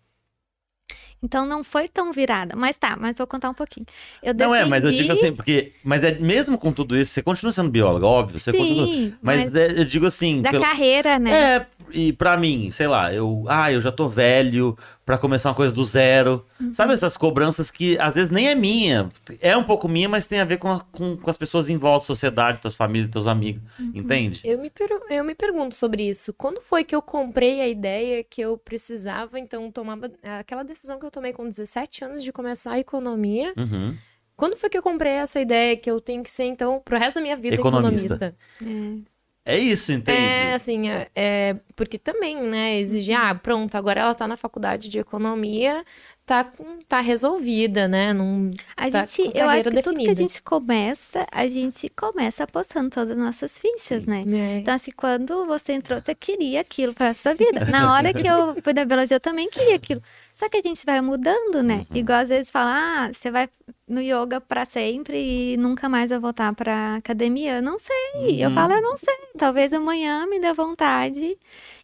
[1.22, 2.56] Então não foi tão virada.
[2.56, 3.88] Mas tá, mas vou contar um pouquinho.
[4.22, 5.74] Eu Não é, mas eu digo defendi- assim, porque.
[5.84, 8.40] Mas é mesmo com tudo isso, você continua sendo bióloga, óbvio.
[8.40, 8.86] Você continua.
[8.86, 10.44] Sim, Mas, mas, é, eu digo assim.
[10.44, 11.56] da pelo- carreira, né?
[11.58, 13.46] É, e pra mim, sei lá, eu.
[13.48, 16.46] Ah, eu já tô velho pra começar uma coisa do zero.
[16.60, 16.74] Uhum.
[16.74, 19.10] Sabe essas cobranças que às vezes nem é minha.
[19.40, 21.78] É um pouco minha, mas tem a ver com, a- com, com as pessoas em
[21.78, 23.62] volta, sociedade, tuas famílias, teus amigos.
[23.80, 23.92] Uhum.
[23.96, 24.42] Entende?
[24.44, 26.34] Eu me, per- eu me pergunto sobre isso.
[26.34, 29.98] Quando foi que eu comprei a ideia que eu precisava, então, tomar
[30.40, 33.54] aquela decisão que eu tomei com 17 anos de começar a economia?
[33.58, 33.96] Uhum.
[34.36, 37.16] Quando foi que eu comprei essa ideia que eu tenho que ser, então, pro resto
[37.16, 38.14] da minha vida, Economista.
[38.14, 38.36] economista?
[38.62, 39.17] É.
[39.50, 40.20] É isso, entende?
[40.20, 44.90] É, assim, é, é, porque também, né, exigir, ah, pronto, agora ela tá na faculdade
[44.90, 45.86] de economia,
[46.28, 46.52] tá,
[46.88, 48.14] tá resolvida, né?
[48.14, 50.14] Não, A Tá gente, com eu acho que tudo que a definida.
[50.22, 54.24] gente começa, a gente começa apostando todas as nossas fichas, né?
[54.26, 54.60] né?
[54.60, 57.66] Então, acho que quando você entrou, você queria aquilo para sua vida.
[57.66, 60.04] Na hora que eu fui da biologia, eu também queria aquilo.
[60.36, 61.88] Só que a gente vai mudando, né?
[61.90, 61.98] Uhum.
[61.98, 62.72] Igual às vezes fala,
[63.08, 63.50] ah, você vai
[63.88, 65.18] no yoga para sempre
[65.54, 67.56] e nunca mais vai voltar para academia.
[67.56, 68.44] Eu não sei.
[68.44, 68.56] Eu Uhum.
[68.56, 69.16] falo, eu não sei.
[69.38, 71.36] Talvez amanhã me dê vontade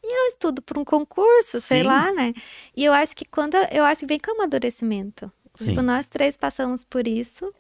[0.04, 1.88] e eu estudo para um concurso, sei Sim.
[1.88, 2.34] lá, né?
[2.76, 5.32] E eu acho que quando eu acho que vem com amadurecimento.
[5.56, 5.66] Sim.
[5.72, 7.54] Tipo, nós três passamos por isso.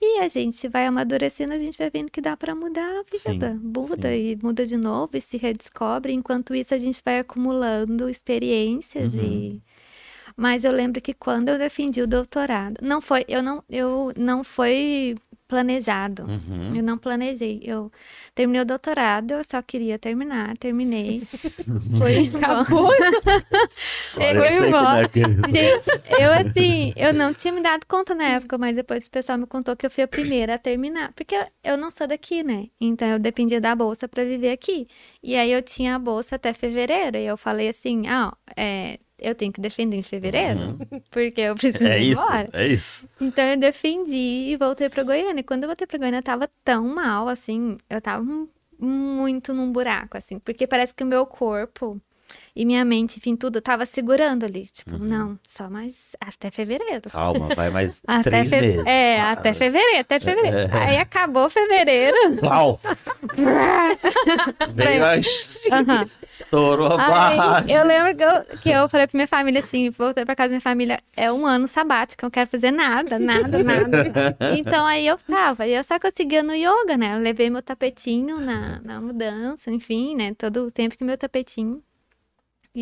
[0.00, 3.52] E a gente vai amadurecendo, a gente vai vendo que dá para mudar a vida.
[3.54, 4.30] Sim, muda sim.
[4.32, 6.12] e muda de novo e se redescobre.
[6.12, 9.20] Enquanto isso, a gente vai acumulando experiências Uhum.
[9.22, 9.62] e
[10.36, 14.44] mas eu lembro que quando eu defendi o doutorado, não foi, eu não, eu não
[14.44, 16.24] foi planejado.
[16.24, 16.74] Uhum.
[16.74, 17.60] Eu não planejei.
[17.64, 17.90] Eu
[18.34, 21.22] terminei o doutorado, eu só queria terminar, terminei.
[21.98, 22.90] Foi Acabou.
[22.92, 25.02] Foi embora.
[25.02, 25.26] é que é.
[25.26, 29.38] Gente, eu assim, eu não tinha me dado conta na época, mas depois o pessoal
[29.38, 32.68] me contou que eu fui a primeira a terminar, porque eu não sou daqui, né?
[32.80, 34.88] Então eu dependia da bolsa para viver aqui.
[35.22, 38.98] E aí eu tinha a bolsa até fevereiro, e eu falei assim, ah, ó, é,
[39.18, 40.76] eu tenho que defender em fevereiro,
[41.10, 42.52] porque eu preciso É ir isso, embora.
[42.52, 43.08] é isso.
[43.20, 44.14] Então eu defendi
[44.52, 45.40] e voltei pra Goiânia.
[45.40, 49.54] E quando eu voltei pra Goiânia, eu tava tão mal, assim, eu tava mu- muito
[49.54, 52.00] num buraco, assim, porque parece que o meu corpo
[52.54, 54.66] e minha mente, enfim, tudo, tava segurando ali.
[54.66, 57.10] Tipo, não, só mais até fevereiro.
[57.10, 58.86] Calma, vai mais três fe- meses.
[58.86, 60.56] É, até fevereiro, até fevereiro.
[60.56, 60.68] É.
[60.88, 62.16] Aí acabou fevereiro.
[64.74, 65.14] Veio a...
[65.76, 66.06] Aham.
[66.30, 67.76] Estourou a Aí, barragem.
[67.76, 70.52] eu lembro que eu, que eu falei pra minha família assim, voltei pra casa da
[70.52, 74.36] minha família, é um ano sabático, eu não quero fazer nada, nada, nada.
[74.58, 77.14] Então aí eu tava, e eu só conseguia no yoga, né?
[77.14, 80.34] Eu levei meu tapetinho na, na mudança, enfim, né?
[80.36, 81.82] Todo o tempo que meu tapetinho.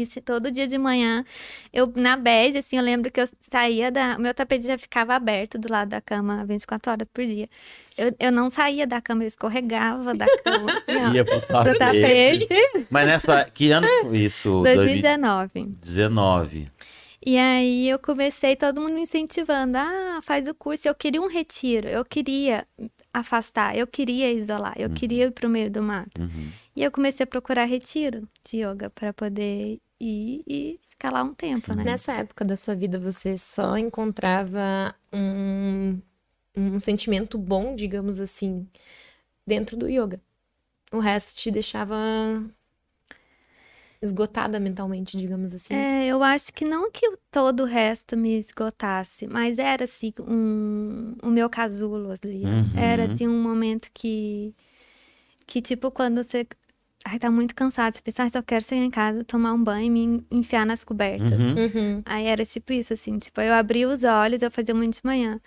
[0.07, 1.25] Se todo dia de manhã,
[1.73, 4.19] eu na bed, assim, eu lembro que eu saía da.
[4.19, 7.49] Meu tapete já ficava aberto do lado da cama 24 horas por dia.
[7.97, 11.79] Eu, eu não saía da cama, eu escorregava da cama, assim, Ia pro tapete.
[11.79, 12.87] tapete.
[12.91, 13.45] Mas nessa.
[13.45, 14.63] Que ano foi isso?
[14.65, 15.51] 2019.
[15.81, 16.71] 2019.
[17.27, 19.79] E aí eu comecei, todo mundo me incentivando.
[19.79, 20.87] Ah, faz o curso.
[20.87, 22.67] Eu queria um retiro, eu queria
[23.15, 26.21] afastar, eu queria isolar, eu queria ir pro meio do mato.
[26.21, 26.51] Uhum.
[26.77, 31.35] E eu comecei a procurar retiro de yoga para poder ir e ficar lá um
[31.35, 31.85] tempo, né?
[31.85, 36.01] Nessa época da sua vida, você só encontrava um,
[36.57, 38.67] um sentimento bom, digamos assim,
[39.47, 40.21] dentro do yoga.
[40.93, 41.97] O resto te deixava
[44.05, 45.75] esgotada mentalmente, digamos assim.
[45.75, 51.15] É, eu acho que não que todo o resto me esgotasse, mas era assim um,
[51.23, 52.45] o meu casulo ali.
[52.45, 52.77] Uhum.
[52.77, 54.55] Era assim um momento que
[55.47, 56.47] que tipo quando você
[57.05, 59.87] ai, tá muito cansado, você pensa, ah, só quero chegar em casa, tomar um banho
[59.87, 61.39] e me enfiar nas cobertas.
[61.39, 61.55] Uhum.
[61.55, 62.03] Uhum.
[62.07, 65.39] Aí era tipo isso, assim, tipo, eu abria os olhos, eu fazia muito de manhã.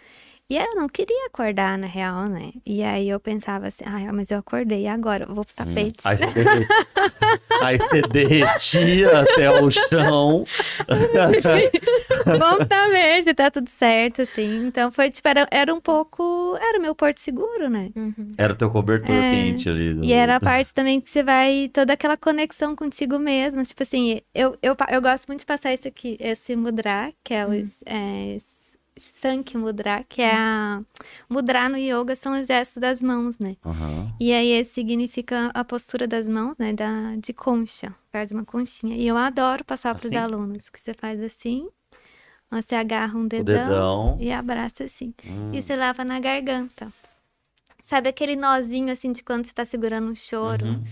[0.49, 2.53] E eu não queria acordar, na real, né?
[2.65, 5.25] E aí eu pensava assim, ah, mas eu acordei, agora?
[5.27, 5.99] Eu vou pro tapete.
[6.05, 6.25] Aí você,
[7.62, 10.45] Aí você derretia até o chão.
[12.25, 14.65] Vamos pro tapete, tá tudo certo, assim.
[14.67, 17.89] Então foi, tipo, era, era um pouco, era o meu porto seguro, né?
[17.93, 18.31] Uhum.
[18.38, 19.31] Era o teu cobertor É.
[19.31, 19.93] quente ali.
[19.95, 23.62] do- E era a parte também que você vai, toda aquela conexão contigo mesmo.
[23.63, 27.45] Tipo assim, eu, eu, eu gosto muito de passar esse aqui, esse mudra, que é
[27.45, 27.51] o
[27.86, 28.38] é,
[28.97, 30.81] Sankhya Mudra, que é a...
[31.29, 33.55] Mudra no yoga são os gestos das mãos, né?
[33.65, 34.13] Aham.
[34.19, 36.73] E aí esse significa a postura das mãos, né?
[36.73, 38.95] Da, de concha, faz uma conchinha.
[38.95, 40.17] E eu adoro passar para os Assim?
[40.17, 41.69] alunos, que você faz assim,
[42.49, 44.17] você agarra um dedão, dedão.
[44.19, 45.13] e abraça assim.
[45.25, 45.51] Hum.
[45.53, 46.91] E você leva na garganta.
[47.81, 50.65] Sabe aquele nozinho assim de quando você tá segurando um choro?
[50.65, 50.83] Uhum.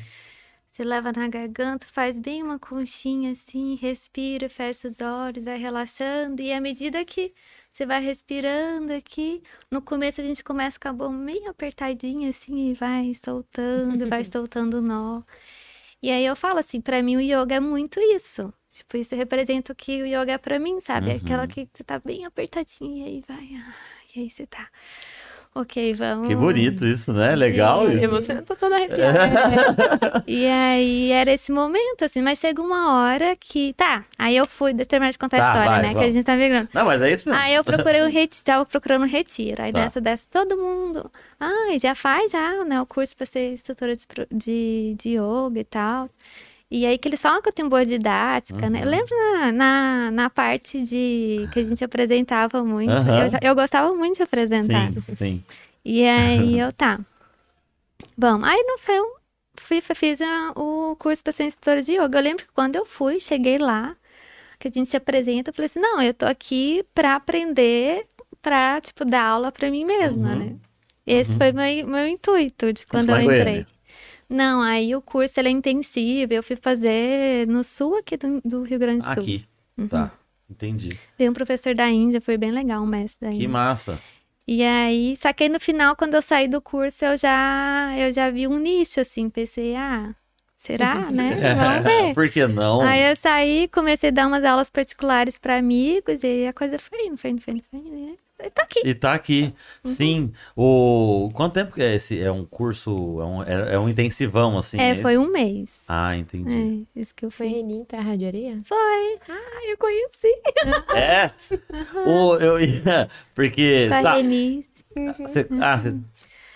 [0.69, 6.41] Você leva na garganta, faz bem uma conchinha assim, respira, fecha os olhos, vai relaxando.
[6.41, 7.33] E à medida que
[7.75, 12.69] você vai respirando aqui, no começo a gente começa com a boca meio apertadinha assim
[12.69, 15.23] e vai soltando, vai soltando o nó.
[16.01, 18.53] E aí eu falo assim, pra mim o yoga é muito isso.
[18.69, 21.09] Tipo, isso representa o que o yoga é pra mim, sabe?
[21.09, 21.17] Uhum.
[21.17, 23.75] Aquela que tá bem apertadinha e aí vai, ah,
[24.15, 24.69] e aí você tá.
[25.57, 26.27] Ok, vamos.
[26.27, 27.33] Que bonito isso, né?
[27.33, 27.97] Legal Sim.
[27.99, 28.09] isso.
[28.09, 30.21] Você tô toda arrepiada.
[30.27, 33.73] E aí era esse momento, assim, mas chega uma hora que.
[33.73, 35.93] Tá, aí eu fui, deixa eu terminar de contar Tá, a história, vai, né?
[35.99, 36.67] Que a gente tá migrando.
[36.73, 37.41] Não, mas é isso mesmo.
[37.41, 39.61] Aí eu procurei um retiro, tava procurando um retiro.
[39.63, 39.79] Aí Tá.
[39.79, 41.09] nessa dessa, todo mundo.
[41.39, 42.81] Ai, já faz já, né?
[42.81, 46.09] O curso pra ser instrutora de, de, de yoga e tal.
[46.69, 48.79] E aí que eles falam que eu tenho boa didática, né?
[48.79, 48.89] Eu Uhum.
[48.91, 52.91] lembro na, na, na parte de que a gente apresentava muito.
[52.91, 53.23] Aham.
[53.23, 54.91] Eu, já- eu gostava muito de apresentar.
[54.91, 55.43] Sim, sim.
[55.83, 56.99] E aí eu, tá.
[58.17, 59.15] Bom, aí não foi um.
[59.57, 62.19] Fui, fiz a- o curso para ser instrutora de yoga.
[62.19, 63.95] Eu lembro que quando eu fui, cheguei lá,
[64.59, 68.07] que a gente se apresenta, eu falei assim: não, eu tô aqui para aprender,
[68.41, 70.39] pra, tipo, dar aula para mim mesma, Uhum.
[70.39, 70.55] né?
[71.07, 73.65] Esse foi meu, meu intuito de quando eu entrei.
[74.29, 76.33] Não, aí o curso ele é intensivo.
[76.33, 79.13] Eu fui fazer no sul aqui do, do Rio Grande do Sul.
[79.13, 79.45] Aqui.
[79.77, 79.87] Uhum.
[79.87, 80.11] Tá.
[80.49, 80.97] Entendi.
[81.17, 83.49] Veio um professor da Índia, foi bem legal, um mestre da Que Índia.
[83.49, 83.99] massa.
[84.47, 88.29] E aí, só que no final, quando eu saí do curso, eu já, eu já
[88.29, 90.13] vi um nicho, assim, pensei, ah,
[90.55, 91.55] será, né?
[91.55, 92.13] Vamos ver.
[92.13, 92.81] Por que não?
[92.81, 97.07] Aí eu saí, comecei a dar umas aulas particulares para amigos, e a coisa foi
[97.07, 98.17] indo, foi indo, foi indo, foi indo.
[98.39, 98.49] Né?
[98.49, 98.81] Tá aqui.
[98.83, 99.53] E tá aqui.
[99.83, 100.31] Sim.
[100.55, 101.31] O...
[101.33, 102.19] Quanto tempo que é esse?
[102.21, 104.79] É um curso, é um, é, é um intensivão, assim?
[104.79, 105.01] é, esse?
[105.01, 105.83] foi um mês.
[105.87, 106.87] Ah, entendi.
[106.95, 107.51] É, isso que eu Foi
[107.87, 108.61] Terra de Areia?
[108.65, 109.19] Foi.
[109.29, 110.33] Ah, eu conheci.
[110.95, 111.31] É?
[112.07, 113.09] O, eu ia...
[113.33, 113.89] Porque...
[113.91, 114.65] A Tá, Reni.
[115.19, 115.95] Você- ah, você...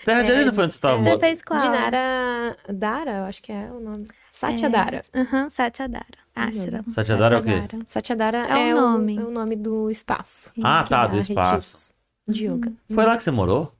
[0.04, 1.02] Terra de É, Areia não foi onde você tava?
[1.02, 1.60] Você fez qual?
[1.60, 4.06] Dinara Dara, eu acho que é o nome.
[4.30, 4.70] Satya É.
[4.70, 5.02] Dara.
[5.14, 6.18] Aham, Satyadara.
[6.34, 6.84] Ashram.
[6.92, 7.50] Satyadara é o quê?
[7.50, 7.84] Satyadara.
[7.88, 9.18] Satya Dara É o é, nome.
[9.18, 10.52] O, é o nome do espaço.
[10.62, 11.92] Ah, tá, do espaço.
[11.92, 11.94] retiros
[12.28, 12.72] De yoga.
[12.92, 13.74] Foi lá que você morou?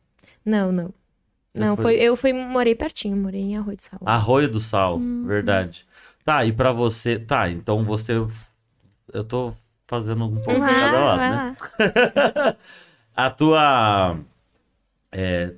[0.44, 0.92] Não, não.
[1.52, 1.94] Você não, foi- foi...
[1.96, 4.00] eu fui, morei pertinho, morei em Arroio de Sal.
[4.04, 5.24] Arroio do Sal, Hum.
[5.26, 5.86] verdade.
[6.24, 7.18] Tá, e pra você...
[7.18, 8.12] Tá, então você...
[9.12, 9.52] Eu tô
[9.88, 11.56] fazendo um pouco de Vai, cada lado, né?
[13.16, 14.18] a tua.
[15.10, 15.54] é,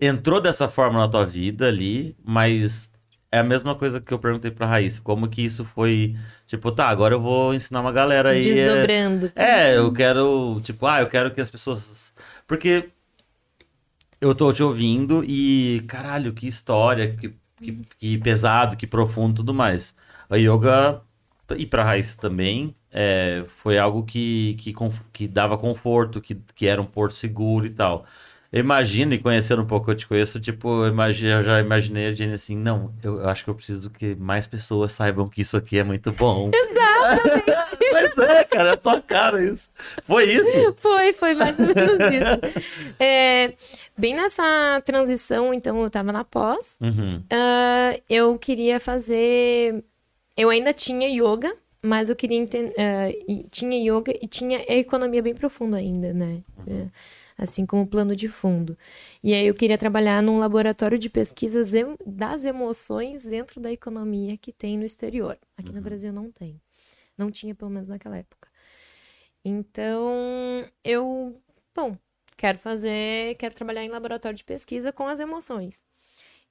[0.00, 2.90] entrou dessa forma na tua vida ali, mas
[3.30, 5.02] é a mesma coisa que eu perguntei pra Raíssa.
[5.02, 6.16] Como que isso foi.
[6.46, 8.58] Tipo, tá, agora eu vou ensinar uma galera aí.
[8.58, 9.32] é- Desdobrando.
[9.34, 10.60] É, eu quero.
[10.62, 12.14] Tipo, ah, eu quero que as pessoas.
[12.46, 12.90] Porque
[14.20, 15.82] eu tô te ouvindo e.
[15.88, 19.94] Caralho, que história, que, que, que pesado, que profundo tudo mais.
[20.28, 21.02] A yoga,
[21.56, 24.74] e pra Raíssa também, é, foi algo que, que,
[25.12, 28.04] que dava conforto, que, que era um porto seguro e tal.
[28.50, 32.06] Eu imagino, e conhecendo um pouco eu te conheço, tipo, eu, imagi- eu já imaginei
[32.06, 35.54] a Jenny assim, não, eu, acho que eu preciso que mais pessoas saibam que isso
[35.56, 36.50] aqui é muito bom.
[36.54, 37.76] Exatamente.
[37.92, 39.68] Mas é, cara, é a tua cara isso.
[40.02, 40.74] Foi isso?
[40.78, 42.94] Foi, foi mais ou menos isso.
[43.00, 43.52] É,
[43.96, 46.78] bem nessa transição, então, eu tava na pós.
[46.80, 47.22] Uhum.
[47.30, 49.84] Ah, eu queria fazer.
[50.36, 52.74] Eu ainda tinha yoga, mas eu queria entender.
[53.50, 56.40] tinha yoga e tinha economia bem profunda ainda, né?
[56.66, 56.86] É,
[57.38, 58.76] assim como o plano de fundo.
[59.22, 61.70] E aí eu queria trabalhar num laboratório de pesquisas
[62.04, 65.38] das emoções dentro da economia que tem no exterior.
[65.56, 66.60] Aqui no Brasil não tem.
[67.16, 68.48] Não tinha, pelo menos naquela época.
[69.44, 71.40] Então, eu,
[71.74, 71.96] bom,
[72.36, 75.80] quero fazer, quero trabalhar em laboratório de pesquisa com as emoções.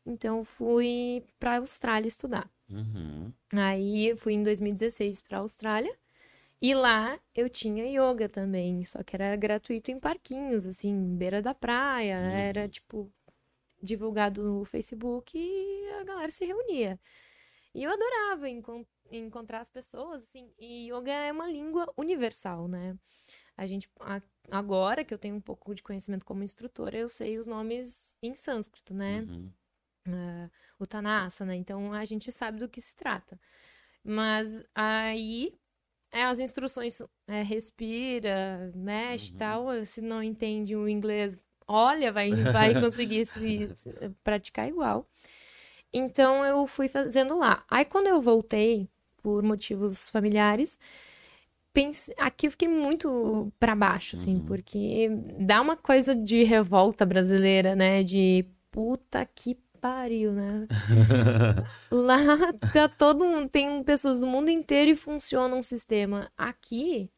[0.06, 2.50] Então, fui para a Austrália estudar.
[2.69, 3.32] Uhum.
[3.52, 5.93] Aí, fui em 2016 para a Austrália.
[6.61, 11.53] E lá eu tinha yoga também, só que era gratuito em parquinhos, assim, beira da
[11.53, 12.15] praia.
[12.15, 13.11] Era, tipo,
[13.81, 16.99] divulgado no Facebook e a galera se reunia.
[17.73, 20.51] E eu adorava encon- encontrar as pessoas, assim.
[20.59, 22.97] E yoga é uma língua universal, né?
[23.57, 27.37] A gente, a- agora que eu tenho um pouco de conhecimento como instrutora, eu sei
[27.37, 29.21] os nomes em sânscrito, né?
[29.21, 29.51] Uhum.
[30.07, 33.39] ah, o Tanasana, então a gente sabe do que se trata.
[34.03, 35.53] Mas aí
[36.11, 39.37] é, as instruções é, respira, mexe e Uhum.
[39.37, 39.85] tal.
[39.85, 43.91] Se não entende o inglês, olha, vai, vai conseguir se, se
[44.23, 45.07] praticar igual.
[45.93, 47.63] Então eu fui fazendo lá.
[47.69, 48.89] Aí quando eu voltei,
[49.21, 50.77] por motivos familiares,
[51.73, 52.13] pense...
[52.17, 54.45] aqui eu fiquei muito pra baixo, assim, Uhum.
[54.45, 58.03] porque dá uma coisa de revolta brasileira, né?
[58.03, 60.67] De puta que pariu, né?
[61.91, 66.31] Lá tá todo mundo, tem pessoas do mundo inteiro e funciona um sistema.
[66.37, 67.09] Aqui,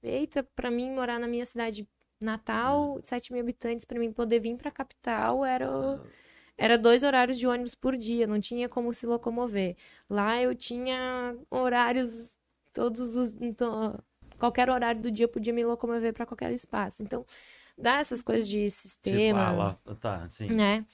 [0.00, 1.86] feita pra mim morar na minha cidade
[2.20, 6.00] natal, 7 mil habitantes, pra mim poder vir pra capital, era, o-
[6.56, 9.76] era dois horários de ônibus por dia, não tinha como se locomover.
[10.08, 12.36] Lá eu tinha horários,
[12.72, 13.34] todos os.
[13.40, 13.98] Então,
[14.38, 17.02] qualquer horário do dia eu podia me locomover pra qualquer espaço.
[17.02, 17.24] Então,
[17.76, 20.48] dá essas coisas de Tipo, sistema ah, lá, tá, sim.
[20.48, 20.84] né?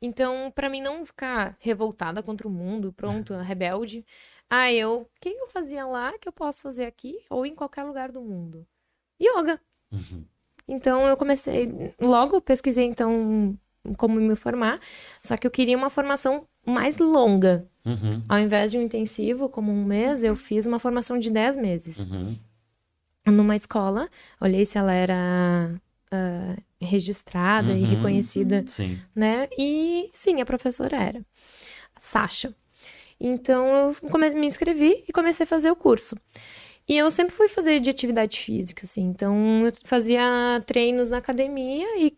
[0.00, 4.04] Então, pra mim não ficar revoltada contra o mundo, pronto, rebelde.
[4.48, 7.82] Ah, eu, o que eu fazia lá que eu posso fazer aqui ou em qualquer
[7.84, 8.66] lugar do mundo?
[9.20, 9.60] Yoga.
[9.90, 10.24] Uhum.
[10.68, 13.56] Então eu comecei, logo pesquisei então
[13.96, 14.80] como me formar,
[15.22, 17.68] só que eu queria uma formação mais longa.
[17.84, 18.22] Uhum.
[18.28, 22.08] Ao invés de um intensivo, como um mês, eu fiz uma formação de 10 meses
[22.08, 22.36] Uhum.
[23.28, 24.08] numa escola.
[24.40, 25.80] Olhei se ela era
[26.10, 27.90] ah, registrada e Uhum.
[27.90, 28.98] reconhecida Sim.
[29.14, 29.48] né?
[29.58, 31.20] E sim, a professora era
[31.94, 32.54] a Sasha.
[33.18, 33.66] Então
[34.02, 36.16] eu come- me inscrevi e comecei a fazer o curso.
[36.88, 39.02] E eu sempre fui fazer de atividade física, assim.
[39.04, 40.22] Então eu fazia
[40.66, 42.16] treinos na academia e,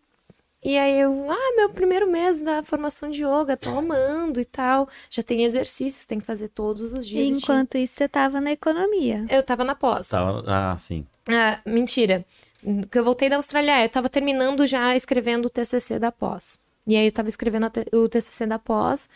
[0.63, 4.87] e aí eu, ah, meu primeiro mês da formação de yoga, tô amando e tal.
[5.09, 7.27] Já tem exercícios, tem que fazer todos os dias.
[7.27, 9.25] e tinha- Enquanto isso, você tava na economia.
[9.29, 10.09] Eu tava na pós.
[10.09, 11.07] Tá, ah, sim.
[11.31, 12.25] Ah, mentira.
[12.91, 16.59] Que eu voltei da Austrália, eu tava terminando já escrevendo o TCC da pós.
[16.85, 19.07] E aí eu tava escrevendo o TCC da pós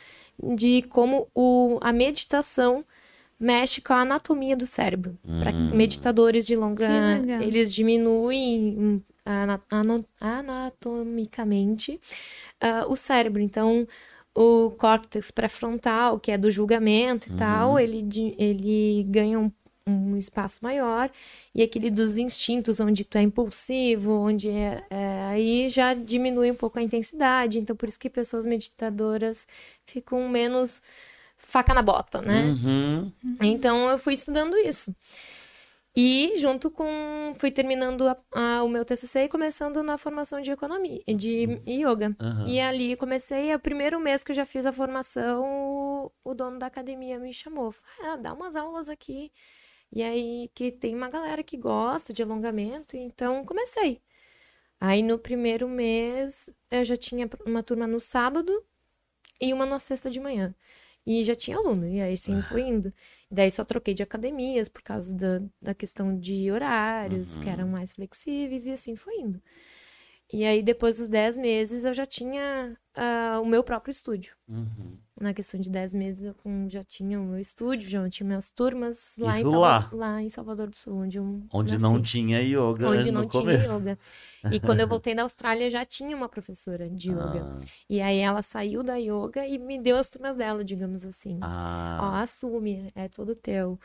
[0.56, 2.86] de como o, a meditação
[3.40, 5.18] mexe com a anatomia do cérebro.
[5.40, 5.72] Para Hum.
[5.74, 6.84] meditadores de longa,
[7.44, 9.02] eles diminuem hum,
[10.22, 12.00] anatomicamente
[12.62, 13.42] ah, o cérebro.
[13.42, 13.88] Então,
[14.36, 17.38] o córtex pré-frontal, que é do julgamento e Uhum.
[17.38, 19.52] tal, ele, ele ganha um
[19.86, 21.12] um espaço maior,
[21.54, 26.56] e aquele dos instintos, onde tu é impulsivo, onde é, é, aí já diminui um
[26.56, 29.46] pouco a intensidade, então por isso que pessoas meditadoras
[29.86, 30.82] ficam menos
[31.38, 32.46] faca na bota, né?
[32.46, 33.12] Uhum.
[33.42, 34.96] Então eu fui estudando isso.
[35.96, 37.34] E junto com.
[37.38, 42.16] fui terminando a- a- o meu TCC e começando na formação de economia, de yoga.
[42.20, 42.48] Aham.
[42.48, 46.58] E ali comecei, o primeiro mês que eu já fiz a formação, o, o dono
[46.58, 47.76] da academia me chamou.
[48.02, 49.32] Ah, dá umas aulas aqui.
[49.94, 54.02] E aí que tem uma galera que gosta de alongamento, então comecei.
[54.80, 58.64] Aí no primeiro mês eu já tinha uma turma no sábado
[59.42, 60.56] e uma na sexta de manhã.
[61.06, 62.94] E já tinha aluno, e aí sim foi indo.
[63.30, 67.54] Daí só troquei de academias por causa da, da questão de horários, que Uhum.
[67.54, 69.42] eram mais flexíveis, e assim foi indo.
[70.32, 74.36] E aí, depois dos 10 meses, eu já tinha ah, o meu próprio estúdio.
[74.48, 74.98] Uhum.
[75.20, 76.36] Na questão de 10 meses, eu
[76.70, 79.90] já tinha o meu estúdio, já tinha minhas turmas lá, em, Isso lá?
[79.94, 81.84] lá em Salvador do Sul, onde eu Onde nasci.
[81.84, 83.76] não tinha yoga Onde não tinha começo.
[83.78, 84.00] yoga.
[84.52, 87.46] E quando eu voltei da Austrália, já tinha uma professora de yoga.
[87.46, 91.38] Ah, E aí ela saiu da yoga e me deu as turmas dela, digamos assim.
[91.42, 93.80] Ó, ah, assume, é todo teu.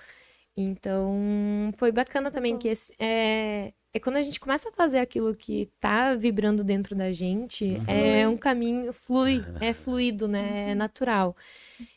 [0.61, 2.59] Então, foi bacana também bom.
[2.59, 6.95] que esse, é, é quando a gente começa a fazer aquilo que tá vibrando dentro
[6.97, 7.85] da gente, Uhum.
[7.87, 10.71] é um caminho, flui, é fluido, né?
[10.71, 11.37] É natural.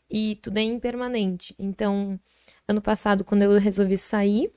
[0.10, 1.56] E tudo é impermanente.
[1.58, 2.19] Então,
[2.67, 4.52] ano passado, quando eu resolvi sair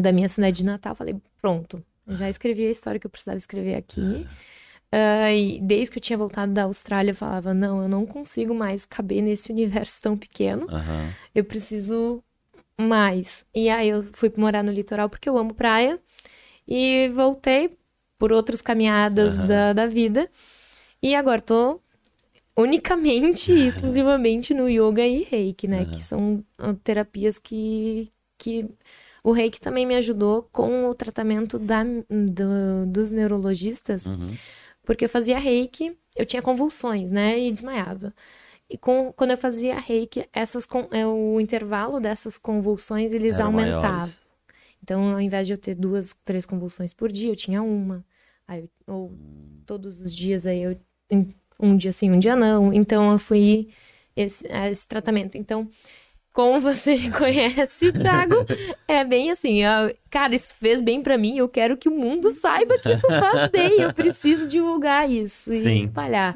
[0.00, 3.36] da minha cidade de Natal, falei, pronto, eu já escrevi a história que eu precisava
[3.36, 4.26] escrever aqui.
[4.90, 8.54] Ah, e desde que eu tinha voltado da Austrália, eu falava, não, eu não consigo
[8.54, 11.10] mais caber nesse universo tão pequeno aham.
[11.34, 12.22] eu preciso
[12.80, 13.44] mais.
[13.54, 15.98] E aí eu fui morar no litoral porque eu amo praia
[16.66, 17.76] e voltei
[18.18, 19.46] por outras caminhadas Aham.
[19.48, 20.30] da, da vida.
[21.02, 21.80] E agora tô
[22.56, 25.82] unicamente e exclusivamente no yoga e reiki, né?
[25.82, 25.90] Aham.
[25.92, 28.68] Que são ah, terapias que, que
[29.24, 34.36] o reiki também me ajudou com o tratamento da, do- dos neurologistas Uhum.
[34.84, 37.38] porque eu fazia reiki, eu tinha convulsões, né?
[37.38, 38.12] E desmaiava.
[38.72, 43.90] E com, quando eu fazia reiki, essas, é, o intervalo dessas convulsões, eles aumentavam.
[43.90, 44.18] maiores.
[44.82, 48.02] Então, ao invés de eu ter duas, três convulsões por dia, eu tinha uma.
[48.48, 49.12] Aí, ou
[49.66, 50.76] todos os dias, aí eu,
[51.60, 52.72] um dia sim, um dia não.
[52.72, 53.68] Então, eu fui
[54.16, 55.36] esse, esse tratamento.
[55.36, 55.68] Então,
[56.32, 58.34] como você conhece, Thiago,
[58.88, 62.30] é bem assim, ó, cara, isso fez bem pra mim, eu quero que o mundo
[62.30, 65.84] saiba que isso faz bem, eu preciso divulgar isso e Sim.
[65.84, 66.34] espalhar.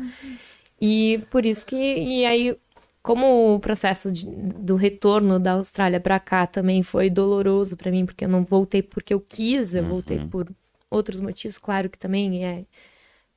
[0.80, 2.56] E por isso que, e aí,
[3.02, 8.04] como o processo de- do retorno da Austrália pra cá também foi doloroso pra mim,
[8.04, 10.28] porque eu não voltei porque eu quis, eu voltei Uhum.
[10.28, 10.48] por
[10.90, 12.64] outros motivos, claro que também é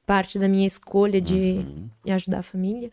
[0.06, 1.34] parte da minha escolha de,
[1.68, 1.90] Uhum.
[2.04, 2.90] de ajudar a família.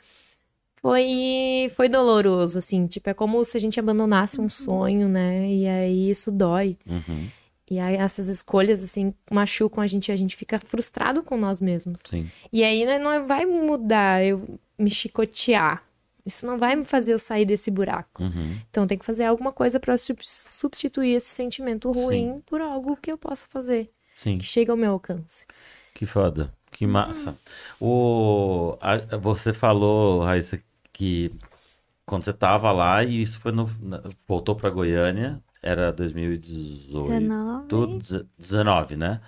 [0.80, 5.48] Foi, foi doloroso, assim, tipo, é como se a gente abandonasse um sonho, né?
[5.50, 6.76] E aí isso dói.
[6.86, 7.26] Uhum.
[7.68, 11.60] E aí essas escolhas, assim, machucam a gente e a gente fica frustrado com nós
[11.60, 12.00] mesmos.
[12.04, 12.30] Sim.
[12.52, 15.82] E aí né, não vai mudar eu me chicotear.
[16.24, 18.22] Isso não vai me fazer eu sair desse buraco.
[18.22, 18.56] Uhum.
[18.70, 23.18] Então tem que fazer alguma coisa sub- substituir esse sentimento ruim por algo que eu
[23.18, 24.38] possa fazer, Sim.
[24.38, 25.46] que chegue ao meu alcance.
[25.94, 26.52] Que foda.
[26.72, 27.36] Que massa.
[27.80, 30.60] O, a- você falou, Raíssa,
[30.92, 31.32] que
[32.04, 33.66] quando você tava lá, e isso foi no.
[34.26, 37.20] Voltou pra Goiânia, era 2018.
[37.20, 37.98] 19.
[37.98, 39.20] deze- 19, né?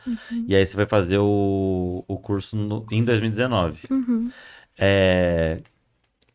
[0.46, 3.80] E aí você vai fazer o, o curso no- em 2019.
[3.90, 4.30] Uhum.
[4.78, 5.60] É,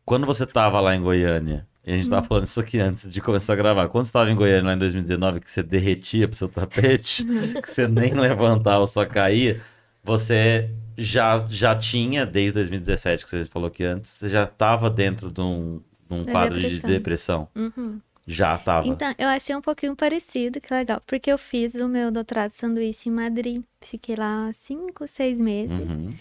[0.04, 3.20] quando você tava lá em Goiânia, e a gente tava falando isso aqui antes de
[3.20, 6.36] começar a gravar, quando você tava em Goiânia lá em 2019, que você derretia pro
[6.36, 9.60] seu tapete, que você nem levantava, só caía,
[10.02, 15.30] você já, já tinha, desde 2017, que você falou que antes, você já tava dentro
[15.30, 16.90] de um, de um quadro de depressão.
[16.90, 17.48] depressão.
[17.56, 18.00] Uhum.
[18.26, 18.88] Já tava.
[18.88, 22.56] Então, eu achei um pouquinho parecido, que legal, porque eu fiz o meu doutorado de
[22.56, 23.62] sanduíche em Madrid.
[23.80, 25.90] Fiquei lá cinco, seis meses.
[25.90, 26.14] Uhum.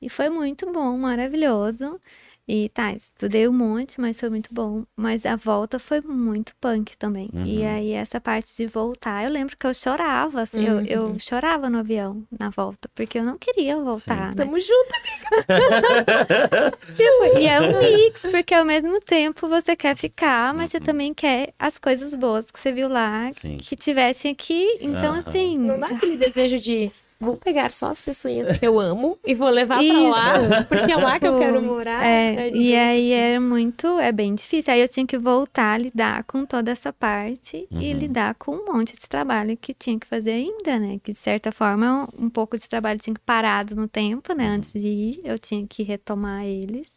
[0.00, 2.00] E foi muito bom, maravilhoso.
[2.48, 4.84] E tá, estudei um monte, mas foi muito bom.
[4.96, 7.28] Mas a volta foi muito punk também.
[7.44, 7.68] E Uhum.
[7.74, 11.18] aí, essa parte de voltar, eu lembro que eu chorava, assim, eu, eu Uhum.
[11.18, 14.44] chorava no avião na volta, porque eu não queria voltar, né?
[14.44, 14.94] Tamo junto.
[16.94, 21.12] Tipo, e é um mix, porque ao mesmo tempo você quer ficar, mas você também
[21.12, 23.56] quer as coisas boas que você viu lá, Sim.
[23.58, 24.78] que tivessem aqui.
[24.80, 25.58] Então, assim.
[25.58, 26.90] Não dá aquele desejo de
[27.20, 30.08] vou pegar só as pessoas que eu amo e vou levar Isso.
[30.10, 32.04] lá, porque é lá que eu quero morar.
[32.04, 33.22] É, né, e aí assim.
[33.22, 34.72] era muito, é bem difícil.
[34.72, 37.98] Aí eu tinha que voltar a lidar com toda essa parte e Uhum.
[37.98, 41.00] lidar com um monte de trabalho que tinha que fazer ainda, né?
[41.02, 44.46] Que de certa forma um pouco de trabalho tinha que parado no tempo, né?
[44.48, 46.94] Antes de ir, eu tinha que retomar eles.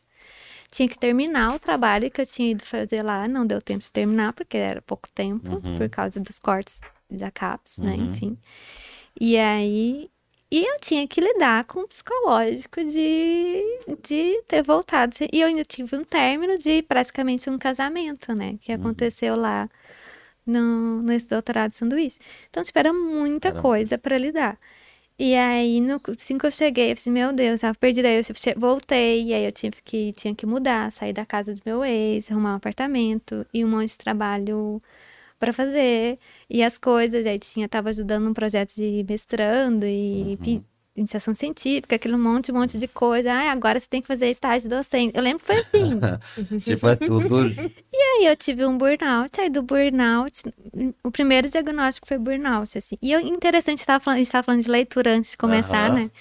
[0.71, 3.91] tinha que terminar o trabalho que eu tinha ido fazer lá, não deu tempo de
[3.91, 5.77] terminar, porque era pouco tempo, Uhum.
[5.77, 8.05] por causa dos cortes da CAPES, né, Uhum.
[8.11, 8.37] enfim.
[9.19, 10.09] E aí,
[10.51, 13.63] e eu tinha que lidar com o psicológico de,
[14.03, 15.15] de ter voltado.
[15.31, 18.79] E eu ainda tive um término de praticamente um casamento, né, que Uhum.
[18.79, 19.69] aconteceu lá
[20.45, 22.19] no, nesse doutorado de sanduíche.
[22.49, 23.61] Então, tipo, era muita Caramba.
[23.61, 24.59] coisa para lidar.
[25.19, 28.07] E aí, no, assim que eu cheguei, eu falei, meu Deus, tava perdida.
[28.09, 28.23] Aí eu
[28.59, 32.31] voltei, e aí eu tive que, tinha que mudar, sair da casa do meu ex,
[32.31, 34.81] arrumar um apartamento e um monte de trabalho
[35.39, 36.19] para fazer.
[36.49, 40.63] E as coisas, aí tinha, tava ajudando um projeto de mestrando e pi-
[40.95, 43.31] iniciação científica, aquele monte, monte de coisa.
[43.31, 45.13] Ah, agora você tem que fazer estágio docente.
[45.15, 45.99] Eu lembro que foi assim.
[46.65, 47.35] tipo, é tudo.
[48.19, 50.43] Aí eu tive um burnout, aí do burnout,
[51.03, 52.97] o primeiro diagnóstico foi burnout, assim.
[53.01, 55.95] E eu, interessante, tava falando, a gente tava falando de leitura antes de começar, Aham.
[56.05, 56.11] né?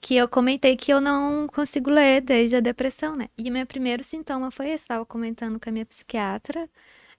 [0.00, 3.28] Que eu comentei que eu não consigo ler desde a depressão, né?
[3.38, 6.68] E o meu primeiro sintoma foi esse, tava comentando com a minha psiquiatra,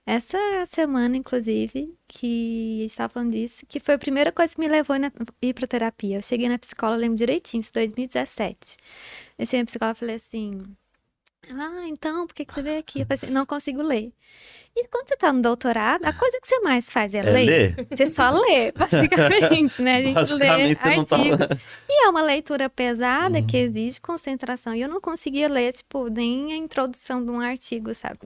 [0.06, 4.60] essa semana, inclusive, que a gente tava falando disso, que foi a primeira coisa que
[4.60, 5.00] me levou a
[5.42, 6.18] ir pra terapia.
[6.18, 8.76] Eu cheguei na psicóloga, lembro direitinho, isso 2017.
[9.38, 10.62] Eu cheguei na psicóloga e falei assim,
[11.50, 13.00] ah, então, por que, que você veio aqui?
[13.00, 14.12] Eu falei assim, não consigo ler.
[14.76, 17.46] E quando você tá no doutorado, a coisa que você mais faz é, É ler.
[17.76, 17.86] ler?
[17.90, 19.96] Você só lê, basicamente, né?
[19.96, 20.88] A gente Basicamente, lê tá.
[21.16, 21.36] artigo.
[21.88, 23.46] E é uma leitura pesada Uhum.
[23.46, 24.74] que exige concentração.
[24.74, 28.20] E eu não conseguia ler, tipo, nem a introdução de um artigo, sabe?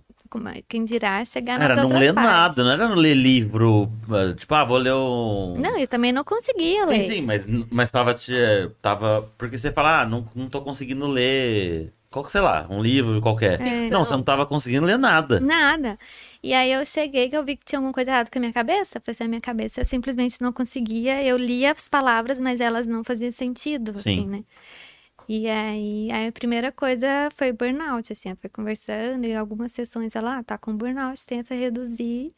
[0.54, 2.56] É- Quem dirá chegar nas Era não ler partes.
[2.56, 3.90] nada, não era não ler livro.
[4.12, 5.56] eh, Tipo, ah, vou ler um.
[5.58, 7.10] Não, eu também não conseguia Sim, ler.
[7.14, 8.32] sim, mas, mas tava, te,
[8.80, 9.28] tava.
[9.36, 11.92] Porque você fala, ah, não, não tô conseguindo ler.
[12.10, 13.60] Qual, sei lá, um livro qualquer.
[13.60, 13.88] É.
[13.88, 15.38] Não, você não tava conseguindo ler nada.
[15.38, 15.96] Nada.
[16.42, 18.52] E aí eu cheguei que eu vi que tinha alguma coisa errada com a minha
[18.52, 19.00] cabeça.
[19.04, 21.22] Foi assim, a minha cabeça eu simplesmente não conseguia.
[21.22, 24.20] Eu lia as palavras, mas elas não faziam sentido, Sim.
[24.22, 24.42] assim, né?
[25.28, 27.06] E aí, aí a primeira coisa
[27.36, 31.54] foi burnout, assim, ela foi conversando e algumas sessões ela, ah, tá com burnout, tenta
[31.54, 32.34] reduzir.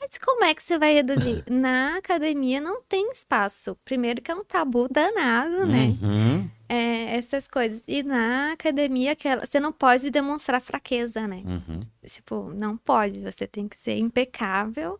[0.00, 1.44] Mas como é que você vai reduzir?
[1.48, 3.76] Na academia não tem espaço.
[3.84, 5.96] Primeiro que é um tabu danado, né?
[6.02, 7.82] Uhum, É, essas coisas.
[7.86, 11.42] E na academia, aquela, você não pode demonstrar fraqueza, né?
[11.44, 11.80] uhum.
[12.06, 13.22] Tipo, não pode.
[13.22, 14.98] Você tem que ser impecável,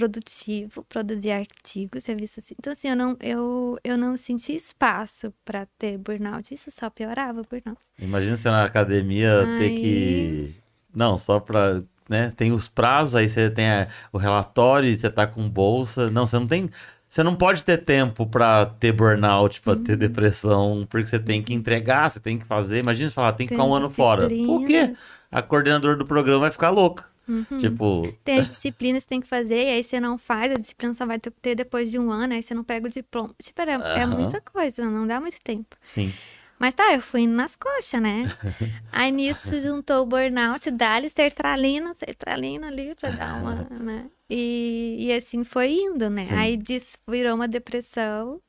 [0.00, 2.54] produtivo, produzir artigos, serviços assim.
[2.58, 6.52] Então, assim, eu não, eu, eu não senti espaço pra ter burnout.
[6.52, 7.80] Isso só piorava o burnout.
[7.98, 10.54] Imagina você na academia ter que.
[10.94, 11.78] Não, só pra.
[12.08, 12.32] Né?
[12.36, 16.08] Tem os prazos, aí você tem a- o relatório, você tá com bolsa.
[16.10, 16.68] Não, você não tem.
[17.08, 19.82] Você não pode ter tempo pra ter burnout, pra Uhum.
[19.82, 22.78] ter depressão, porque você tem que entregar, você tem que fazer.
[22.80, 24.28] Imagina você falar, tem que Tem ficar um ano fora.
[24.28, 24.92] Por quê?
[25.36, 27.04] A coordenadora do programa vai ficar louca.
[27.28, 27.58] Uhum.
[27.58, 30.54] Tipo, Tem as disciplinas que você tem que fazer, e aí você não faz, a
[30.54, 33.34] disciplina só vai ter depois de um ano, aí você não pega o diploma.
[33.42, 34.06] Tipo, é, é Aham.
[34.06, 35.76] muita coisa, não dá muito tempo.
[35.82, 36.10] sim.
[36.58, 38.24] Mas tá, eu fui indo nas coxas, né?
[38.90, 44.06] Aí nisso juntou o burnout, dá-lhe sertralina, sertralina ali pra dar uma, né?
[44.30, 46.24] E, e assim foi indo, né?
[46.24, 46.34] Sim.
[46.34, 48.40] Aí disso virou uma depressão.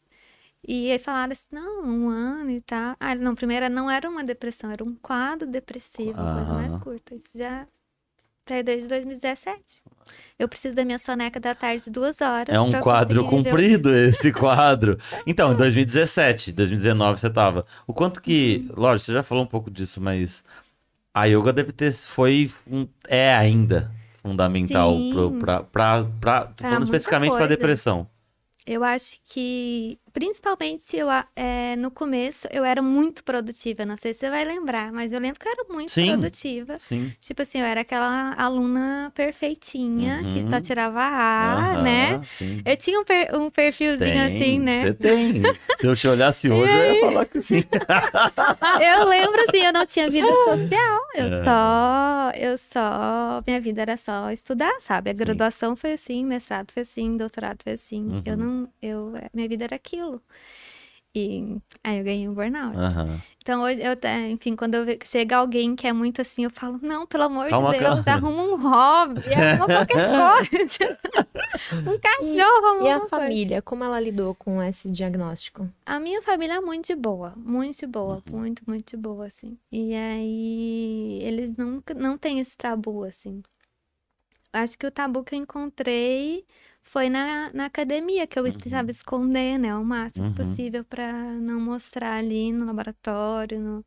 [0.67, 2.95] E aí falaram assim, não, um ano e tal.
[2.99, 7.15] Ah, não, primeiro não era uma depressão, era um quadro depressivo, coisa mais curta.
[7.15, 7.65] Isso já
[8.43, 9.81] tá desde 2017.
[10.37, 12.53] Eu preciso da minha soneca da tarde duas horas.
[12.55, 14.97] É um quadro conseguir ver comprido esse quadro.
[15.25, 17.65] Então, em 2017, 2019 você tava.
[17.85, 18.75] O quanto que, Uhum.
[18.81, 20.43] lógico, você já falou um pouco disso, mas
[21.13, 23.89] a yoga deve ter foi um- é ainda
[24.21, 24.97] fundamental
[25.39, 27.55] pra, pra, tô Pra falando especificamente pra coisa.
[27.55, 28.07] depressão.
[28.65, 33.85] Eu acho que, principalmente eu, é, no começo, eu era muito produtiva.
[33.85, 36.07] Não sei se você vai lembrar, mas eu lembro que eu era muito Sim.
[36.07, 36.75] produtiva.
[36.79, 37.13] Sim.
[37.19, 40.49] Tipo assim, eu era aquela aluna perfeitinha, que Uhum.
[40.49, 42.21] só tirava A, Aham, né?
[42.25, 42.63] Sim.
[42.65, 44.81] Eu tinha um, per- um perfilzinho Tem, assim, né?
[44.81, 45.43] Você tem.
[45.77, 47.63] Se eu te olhasse hoje, eu ia falar que sim.
[48.81, 50.97] Eu lembro assim, eu não tinha vida social.
[51.15, 51.43] Eu É.
[51.43, 55.09] só, eu só, minha vida era só estudar, sabe?
[55.11, 58.21] A graduação foi assim, mestrado foi assim, doutorado foi assim.
[58.25, 58.39] Eu Uhum.
[58.39, 60.06] não, eu, minha vida era aquilo.
[61.15, 62.77] E aí eu ganhei um burnout.
[62.77, 63.19] Aham.
[63.41, 63.93] Então hoje eu,
[64.29, 67.71] enfim, quando eu chega alguém que é muito assim, eu falo, não, pelo amor Calma,
[67.71, 68.27] de Deus, calma.
[68.27, 70.97] arruma um hobby, arruma qualquer coisa.
[71.87, 73.09] um cachorro, arruma E a coisa.
[73.09, 75.67] família, como ela lidou com esse diagnóstico?
[75.85, 78.39] A minha família é muito de boa, muito de boa, Uhum.
[78.39, 79.57] muito, muito de boa, assim.
[79.71, 83.41] E aí, eles nunca, não têm esse tabu, assim.
[84.51, 86.45] Acho que o tabu que eu encontrei
[86.87, 88.51] foi na, na academia, que eu Uhum.
[88.51, 90.33] tentava esconder, né, o máximo Uhum.
[90.33, 93.85] possível pra não mostrar ali no laboratório, no,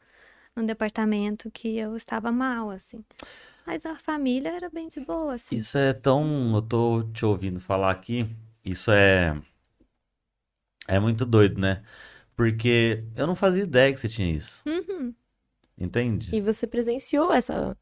[0.57, 3.05] no departamento, que eu estava mal, assim.
[3.67, 5.57] Mas a família era bem de boa, assim.
[5.57, 6.55] Isso é tão.
[6.55, 8.27] Eu tô te ouvindo falar aqui.
[8.65, 9.41] Isso é.
[10.87, 11.83] É muito doido, né?
[12.37, 14.65] Porque eu não fazia ideia que você tinha isso.
[14.67, 15.15] Uhum.
[15.79, 16.31] Entende?
[16.33, 17.77] E você presenciou essa,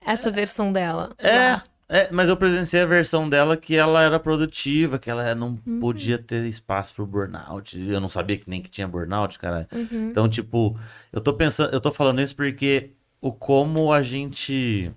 [0.00, 1.14] essa versão dela.
[1.18, 1.64] É, lá.
[1.88, 5.80] É, mas eu presenciei a versão dela que ela era produtiva, que ela não Uhum.
[5.80, 7.78] podia ter espaço pro burnout.
[7.78, 9.68] Eu não sabia que nem que tinha burnout, cara.
[9.72, 10.08] Uhum.
[10.10, 10.78] Então, tipo,
[11.12, 14.90] eu tô pensando, eu tô falando isso porque o como a gente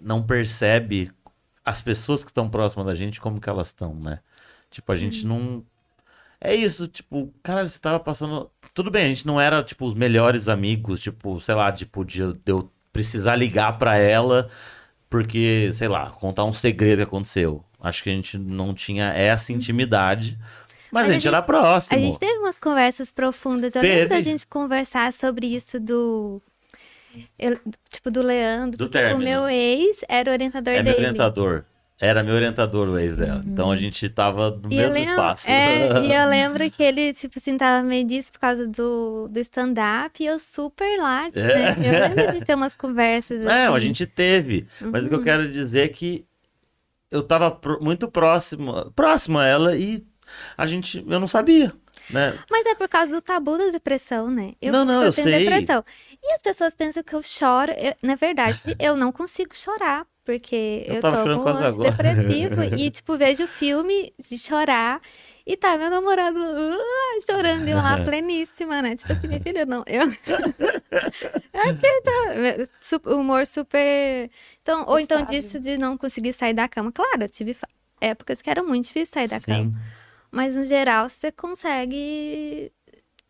[0.00, 1.10] não percebe
[1.64, 4.20] as pessoas que estão próximas da gente, como que elas estão, né?
[4.70, 5.62] Tipo, a gente não.
[6.40, 8.50] É isso, tipo, cara, você tava passando.
[8.74, 12.20] Tudo bem, a gente não era, tipo, os melhores amigos, tipo, sei lá, tipo, de
[12.22, 14.48] eu, de eu precisar ligar pra ela
[15.12, 17.62] porque, sei lá, contar um segredo que aconteceu.
[17.80, 20.36] Acho que a gente não tinha essa intimidade,
[20.90, 21.96] mas, Mas a a gente gente- era próximo.
[21.96, 23.74] A gente teve umas conversas profundas.
[23.76, 23.94] Eu Teve.
[23.94, 26.40] lembro da gente conversar sobre isso do.
[27.38, 27.58] eu-
[27.90, 28.76] tipo, do Leandro.
[28.78, 29.20] Do término.
[29.20, 31.06] O meu ex era o orientador É meu dele.
[31.06, 31.64] orientador.
[32.04, 33.44] Era meu orientador o ex dela.
[33.46, 35.48] Então a gente tava no E eu mesmo lembro, espaço.
[35.48, 39.38] é, e eu lembro que ele, tipo assim, tava meio disso por causa do, do
[39.38, 41.76] stand-up e eu super lá, tipo, É.
[41.76, 41.76] né?
[41.78, 43.76] Eu lembro de ter umas conversas Não, assim.
[43.76, 44.66] a gente teve.
[44.80, 46.26] Mas o que eu quero dizer é que
[47.10, 50.04] eu tava pro- muito próximo, próximo a ela e
[50.56, 51.72] a gente, eu não sabia,
[52.10, 52.34] né?
[52.50, 54.54] Mas é por causa do tabu da depressão, né?
[54.60, 55.44] Não, não, eu tenho sei.
[55.44, 55.84] depressão.
[56.22, 57.70] E as pessoas pensam que eu choro.
[57.72, 61.68] Eu- na verdade, eu não consigo chorar, porque Eu eu, tava tô com agora.
[61.68, 62.62] antidepressivo.
[62.76, 65.00] e, tipo, vejo filme de chorar.
[65.44, 68.94] E tá meu namorado ah, chorando, e eu lá pleníssima, né?
[68.94, 69.82] Tipo assim, minha filha, não.
[69.88, 70.02] Eu...
[71.52, 73.10] é que tá...
[73.10, 74.30] Humor super.
[74.62, 75.40] Então, ou então Estável.
[75.40, 76.92] disso de não conseguir sair da cama.
[76.92, 77.56] Claro, eu tive
[78.00, 79.72] épocas que era muito difícil sair da cama.
[79.72, 79.80] Sim.
[80.30, 82.72] Mas no geral você consegue.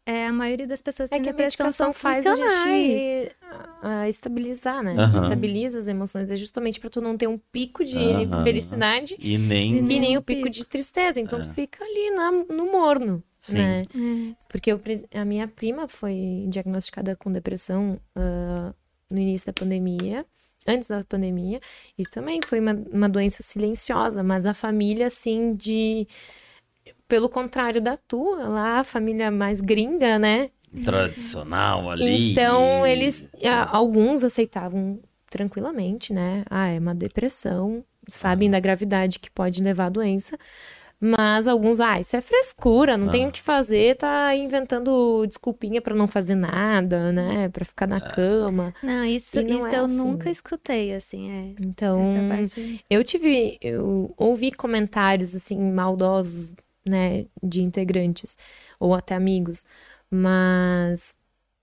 [0.05, 2.87] É, a maioria das pessoas É tem que a depressão são medicação faz a funcionais.
[2.91, 3.37] gente
[3.83, 4.95] ah, estabilizar, né?
[4.99, 5.23] Aham.
[5.25, 6.31] Estabiliza as emoções.
[6.31, 8.43] É justamente pra tu não ter um pico de Aham.
[8.43, 9.77] felicidade E nem.
[9.77, 10.43] E nem o pico.
[10.43, 11.21] pico de tristeza.
[11.21, 11.43] Então É.
[11.43, 13.59] tu fica ali na- no morno, Sim.
[13.59, 13.83] né?
[13.95, 14.35] É.
[14.49, 14.81] Porque eu
[15.15, 18.75] a minha prima foi diagnosticada com depressão ah,
[19.09, 20.27] no início da pandemia,
[20.67, 21.61] antes da pandemia,
[21.99, 26.07] e também foi uma, uma doença silenciosa, mas a família, assim, de.
[27.13, 30.49] Pelo contrário da tua, lá, a família mais gringa, né?
[30.83, 32.33] Tradicional ali.
[32.33, 33.29] Então, eles.
[33.45, 34.99] ah, Alguns aceitavam
[35.29, 36.43] tranquilamente, né?
[36.49, 40.39] Ah, é uma depressão, sabem da gravidade que pode levar à doença.
[40.99, 43.29] Mas alguns, ah, isso é frescura, não tem Ah.
[43.29, 47.51] o que fazer, tá inventando desculpinha pra não fazer nada, né?
[47.51, 48.73] Pra ficar na cama.
[48.83, 49.97] Não, isso, não isso é eu assim.
[49.99, 51.55] nunca escutei, assim, é.
[51.61, 52.83] Então, parte.
[52.89, 56.55] eu tive, eu ouvi comentários assim maldosos,
[56.87, 58.37] né, de integrantes
[58.79, 59.65] ou até amigos,
[60.11, 61.17] mas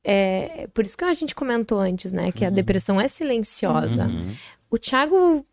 [0.04, 2.54] é por isso que a gente comentou antes, né, que a Uhum.
[2.54, 4.06] depressão é silenciosa.
[4.06, 4.34] Uhum.
[4.72, 5.46] O Thiago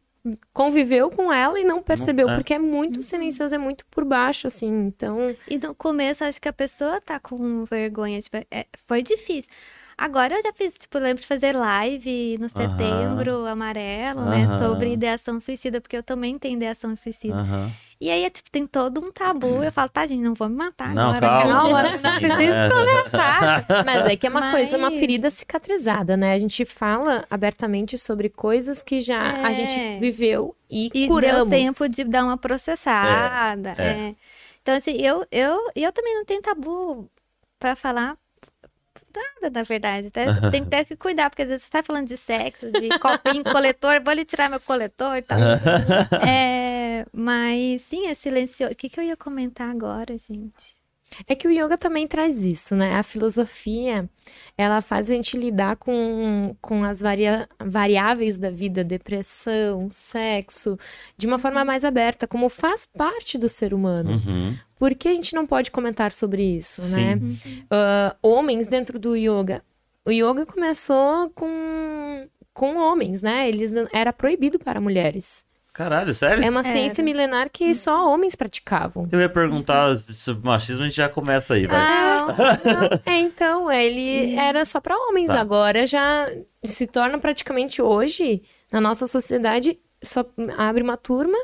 [0.53, 2.35] conviveu com ela e não percebeu, é.
[2.35, 4.87] porque é muito silencioso, é muito por baixo, assim.
[4.87, 9.51] Então, E no começo, acho que a pessoa tá com vergonha, tipo, é, foi difícil.
[9.99, 15.41] Agora eu já fiz, tipo, lembro de fazer live no setembro amarelo, né, sobre ideação
[15.41, 17.37] suicida, porque eu também tenho ideação suicida.
[17.99, 19.62] E aí, tipo, tem todo um tabu.
[19.62, 21.20] Eu falo, tá, gente, não vou me matar Não, agora.
[21.28, 21.82] calma.
[21.84, 22.68] não Sim, preciso é.
[22.68, 23.66] começar.
[23.86, 26.34] mas é que é uma coisa, uma Mas- ferida cicatrizada, né?
[26.34, 29.55] A gente fala abertamente sobre coisas que já a É.
[29.55, 31.49] gente viveu e, E curamos.
[31.49, 33.74] deu tempo de dar uma processada.
[33.78, 34.09] É, é.
[34.11, 34.14] é.
[34.62, 37.09] Então, assim, eu, eu, eu também não tenho tabu
[37.59, 38.16] pra falar
[39.17, 40.09] nada, na verdade.
[40.09, 42.89] Até, tem que ter que cuidar, porque às vezes você tá falando de sexo, de
[42.99, 45.39] copinho, coletor, vou lhe tirar meu coletor e tal.
[46.27, 48.73] É, mas sim, é silencioso.
[48.73, 50.76] O que, que eu ia comentar agora, gente?
[51.26, 52.94] É que o yoga também traz isso, né?
[52.96, 54.09] A filosofia,
[54.59, 60.78] ela faz a gente lidar com, com as varia- variáveis da vida, depressão, sexo,
[61.16, 64.11] de uma forma mais aberta, como faz parte do ser humano.
[64.12, 64.57] Uhum.
[64.78, 66.94] Por que a gente não pode comentar sobre isso, Sim.
[66.96, 67.20] né?
[67.70, 69.62] Ah, homens dentro do yoga.
[70.04, 73.48] O yoga começou com, com homens, né?
[73.48, 75.44] Eles era proibido para mulheres.
[75.77, 76.43] Caralho, sério?
[76.43, 77.05] É uma ciência Era.
[77.05, 79.07] milenar que só homens praticavam.
[79.12, 81.77] Eu ia perguntar sobre machismo, a gente já começa aí, vai.
[81.79, 85.27] Ah, É, então, ele era só para homens.
[85.29, 85.39] Tá.
[85.39, 86.31] Agora já
[86.64, 90.24] se torna praticamente hoje, na nossa sociedade, só
[90.57, 91.37] abre uma turma,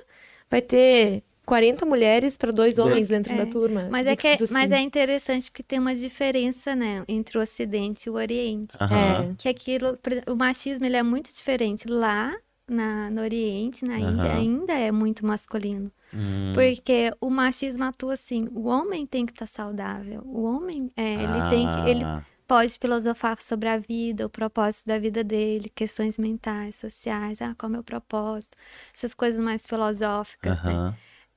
[0.51, 3.87] vai ter 40 mulheres para dois homens dentro É, da turma.
[3.91, 4.81] mas é, que é, Dicas mas assim.
[4.81, 8.77] é interessante porque tem uma diferença, né, entre o Ocidente e o Oriente.
[8.81, 9.35] Aham.
[9.37, 12.33] que aquilo, o machismo ele é muito diferente lá
[12.73, 14.39] na, no Oriente, na Índia, Aham.
[14.39, 15.91] ainda é muito masculino.
[16.15, 16.53] Hum.
[16.55, 20.23] Porque o machismo atua assim, o homem tem que estar saudável.
[20.25, 24.87] O homem, é, ele tem que, ele Ah, pode filosofar sobre a vida, o propósito
[24.87, 28.57] da vida dele, questões mentais, sociais, ah, qual é o meu propósito,
[28.95, 30.95] essas coisas mais filosóficas, né?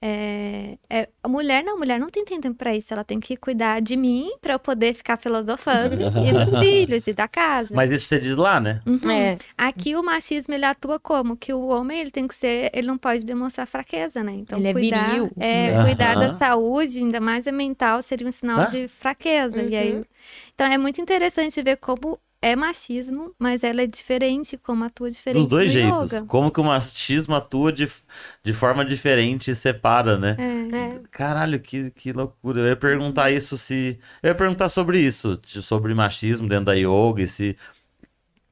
[0.07, 2.93] É, é, a mulher não, a mulher não tem tempo pra isso.
[2.93, 7.13] Ela tem que cuidar de mim pra eu poder ficar filosofando e dos filhos e
[7.13, 7.73] da casa.
[7.75, 8.81] Mas isso você diz lá, né?
[8.85, 9.09] Uhum.
[9.09, 9.37] É.
[9.57, 12.99] Aqui o machismo ele atua como que o homem ele tem que ser, ele não
[12.99, 14.33] pode demonstrar fraqueza, né?
[14.33, 15.31] Então Ele é cuidar, viril.
[15.39, 15.85] é, Aham.
[15.85, 18.65] cuidar da saúde, ainda mais a mental, seria um sinal Ah.
[18.65, 19.63] de fraqueza.
[19.63, 20.03] E aí, Uhum.
[20.53, 25.41] então é muito interessante ver como é machismo, mas ela é diferente, como atua diferente
[25.41, 26.11] Dos dois no jeitos.
[26.11, 26.25] yoga.
[26.25, 27.89] Como que o machismo atua de,
[28.43, 30.35] de forma diferente e separa, né?
[30.37, 30.75] É.
[30.77, 31.01] É.
[31.09, 32.59] Caralho, que, que loucura.
[32.61, 33.99] Eu ia perguntar isso se.
[34.21, 37.57] Eu ia perguntar sobre isso, sobre machismo dentro da yoga, e se.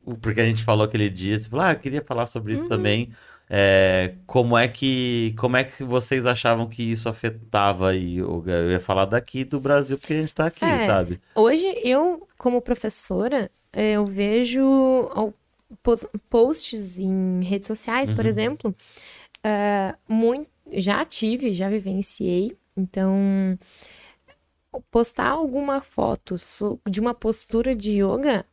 [0.06, 3.12] o- Porque a gente falou aquele dia, tipo, ah, eu queria falar sobre isso também.
[3.50, 8.52] É, como é que como é que vocês achavam que isso afetava a yoga?
[8.54, 10.88] Eu ia falar daqui do Brasil, porque a gente tá aqui, É.
[10.88, 11.22] sabe?
[11.36, 14.61] Hoje, eu, como professora, eu vejo
[16.30, 18.30] posts em redes sociais, por Uhum.
[18.30, 18.76] exemplo,
[19.43, 23.57] eh, muito, já tive, já vivenciei, então
[24.89, 26.36] postar alguma foto
[26.89, 28.45] de uma postura de yoga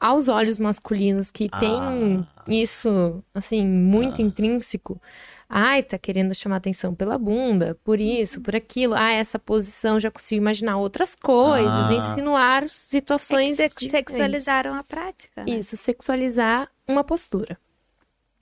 [0.00, 5.00] aos olhos masculinos que tem isso, assim, muito intrínseco.
[5.48, 8.94] Ai, tá querendo chamar atenção pela bunda, por isso, por aquilo.
[8.94, 11.92] Ah, essa posição já consigo imaginar outras coisas, Ah.
[11.92, 14.12] insinuar É que situações sex- diferentes.
[14.12, 15.44] sexualizaram a prática.
[15.44, 15.52] né?
[15.52, 17.56] Isso, sexualizar uma postura.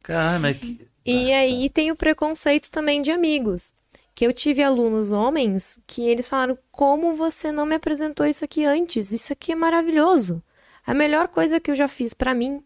[0.02, 0.78] Cara, mas que...
[1.04, 3.72] E aí tem o preconceito também de amigos.
[4.14, 8.64] Que eu tive alunos homens que eles falaram: como você não me apresentou isso aqui
[8.64, 9.10] antes?
[9.12, 10.40] Isso aqui é maravilhoso.
[10.86, 12.62] A melhor coisa que eu já fiz pra mim,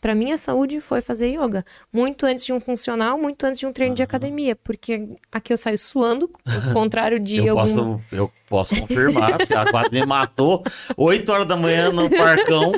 [0.00, 1.64] pra minha saúde, foi fazer yoga.
[1.92, 4.54] Muito antes de um funcional, muito antes de um treino de academia.
[4.56, 7.74] Porque aqui eu saio suando, ao contrário de Eu algum.
[7.74, 10.62] posso, eu posso confirmar, porque ela quase me matou
[10.96, 12.72] 8 horas da manhã no parcão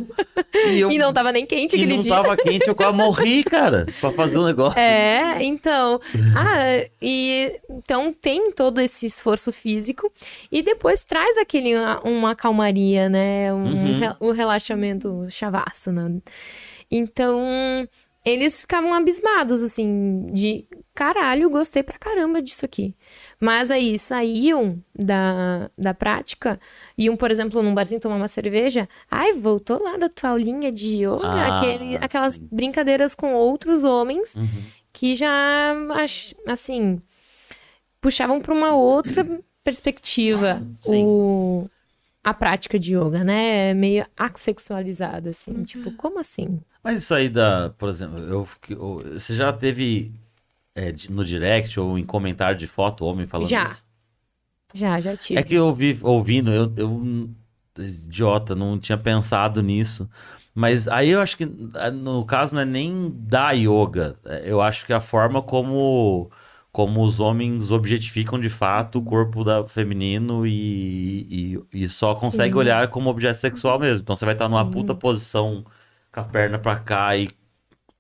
[0.66, 2.12] e eu E não tava nem quente e aquele não dia.
[2.12, 4.78] tava quente, eu quase morri, cara, pra fazer o negócio.
[4.80, 6.00] É, então.
[6.36, 10.12] Ah, e então tem todo esse esforço físico
[10.50, 11.72] e depois traz aquele
[12.04, 13.52] uma calmaria, né?
[13.54, 13.98] Um, Uhum.
[14.00, 16.20] re- um relaxamento shavasana.
[16.90, 17.86] Então,
[18.24, 22.94] eles ficavam abismados assim de caralho, gostei pra caramba disso aqui.
[23.40, 26.60] Mas aí saíam da, da prática,
[26.98, 28.88] iam, por exemplo, num barzinho tomar uma cerveja.
[29.10, 32.48] Ai, voltou lá da tua aulinha de yoga, Ah, aquele, aquelas sim.
[32.50, 34.62] brincadeiras com outros homens Uhum.
[34.92, 35.74] que já,
[36.46, 37.00] assim,
[38.00, 39.24] puxavam para uma outra
[39.64, 41.04] perspectiva Sim.
[41.06, 41.64] o,
[42.24, 43.72] a prática de yoga, né?
[43.74, 45.62] Meio assexualizada, assim.
[45.62, 46.60] Tipo, como assim?
[46.82, 50.12] Mas isso aí da, por exemplo, eu, eu- você já teve
[50.74, 53.64] é, no direct ou em comentário de foto homem falando Já.
[53.64, 53.86] isso?
[54.74, 55.38] Já, já tive.
[55.38, 57.30] É que eu vi ouvindo, eu, eu
[57.78, 60.08] idiota, não tinha pensado nisso.
[60.54, 64.16] Mas aí eu acho que ah, no caso não é nem da yoga.
[64.24, 66.30] É, Eu acho que a forma como
[66.72, 72.56] como os homens objetificam de fato o corpo da feminino e, e, e só consegue
[72.56, 72.56] Sim.
[72.56, 74.02] olhar como objeto sexual mesmo.
[74.02, 74.70] Então você vai estar numa Sim.
[74.70, 75.64] puta posição
[76.12, 77.28] com a perna pra cá e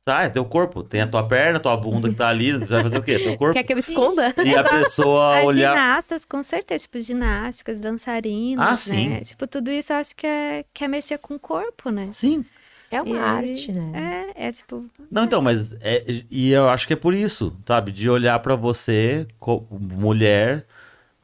[0.04, 2.82] tá, é teu corpo, tem a tua perna, tua bunda que tá ali, você vai
[2.82, 3.18] fazer o quê?
[3.18, 3.54] Teu corpo.
[3.54, 4.34] Quer que eu esconda?
[4.44, 9.20] E a pessoa As olhar ginastas, com certeza, tipo, ginásticas, dançarinas, Ah, né?
[9.20, 9.24] sim.
[9.24, 12.10] Tipo, tudo isso eu acho que é, que é mexer com o corpo, né?
[12.12, 12.44] Sim.
[12.90, 14.32] É uma E aí, arte, né?
[14.36, 17.92] É, é tipo, Não, então, mas é, e eu acho que é por isso, sabe?
[17.92, 19.26] De olhar pra você,
[19.70, 20.66] mulher,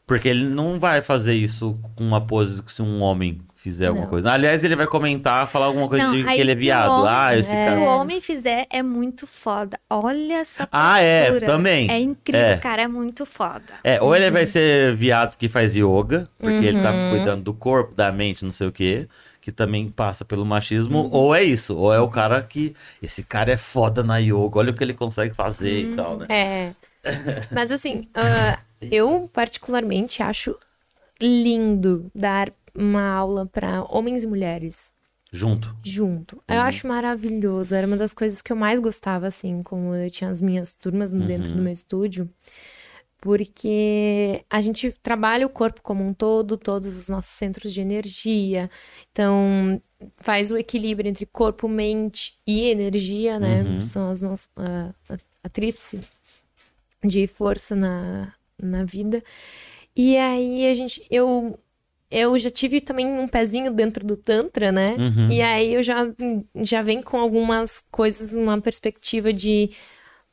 [0.06, 3.40] porque ele não vai fazer isso com uma pose que se um homem
[3.70, 4.10] fizer alguma Não.
[4.10, 4.30] coisa.
[4.32, 6.90] Aliás, ele vai comentar, falar alguma coisa Não, de que ele é se viado.
[6.92, 7.80] homem- ah, esse se cara.
[7.80, 9.78] o homem fizer, é muito foda.
[9.90, 11.46] Olha essa Ah, é, postura.
[11.52, 11.90] também.
[11.90, 12.56] É incrível, É.
[12.58, 13.74] cara, é muito foda.
[13.82, 17.10] É, ou ele vai ser viado porque faz yoga, porque ele tá Uhum.
[17.10, 19.08] cuidando do corpo, da mente, não sei o quê,
[19.40, 21.10] que também passa pelo machismo, Uhum.
[21.12, 22.74] ou é isso, ou é o cara que.
[23.02, 26.26] Esse cara é foda na yoga, olha o que ele consegue fazer e tal, né?
[26.28, 26.72] É.
[27.52, 30.56] Mas assim, ah, eu particularmente acho
[31.20, 34.92] lindo dar uma aula para homens e mulheres
[35.32, 35.76] Junto.
[35.84, 36.42] junto.
[36.48, 37.74] Eu acho maravilhoso.
[37.74, 41.12] Era uma das coisas que eu mais gostava, assim, como eu tinha as minhas turmas
[41.12, 42.28] dentro do meu estúdio.
[43.18, 48.70] Porque a gente trabalha o corpo como um todo, todos os nossos centros de energia.
[49.10, 49.80] Então,
[50.18, 53.62] faz o equilíbrio entre corpo, mente e energia, né?
[53.62, 53.80] Uhum.
[53.80, 56.00] São as nossas, a, a, a tríplice
[57.04, 59.22] de força na, na vida.
[59.94, 61.58] E aí a gente, eu,
[62.10, 64.94] eu já tive também um pezinho dentro do Tantra, né?
[64.98, 65.30] Uhum.
[65.30, 66.06] E aí eu já,
[66.56, 69.70] já venho com algumas coisas, uma perspectiva de,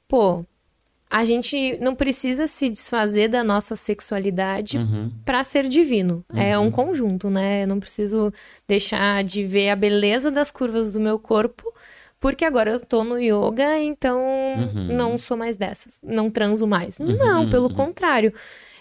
[0.08, 0.46] pô,
[1.10, 5.12] a gente não precisa se desfazer da nossa sexualidade Uhum.
[5.26, 6.26] para ser divino.
[6.34, 7.64] É um conjunto, né?
[7.64, 8.34] Eu não preciso
[8.68, 11.72] deixar de ver a beleza das curvas do meu corpo
[12.20, 14.96] porque agora eu tô no yoga, então Uhum.
[14.96, 16.98] não sou mais dessas, não transo mais.
[16.98, 17.74] Uhum, Não, pelo uhum.
[17.74, 18.34] contrário.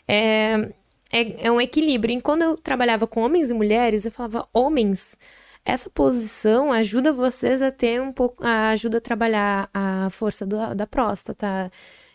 [0.07, 0.73] É,
[1.13, 2.17] é, é um equilíbrio.
[2.19, 5.19] E quando eu trabalhava com homens e mulheres, eu falava, homens,
[5.65, 10.87] essa posição ajuda vocês a ter um pouco, ajuda a trabalhar a força do- da
[10.87, 11.71] próstata,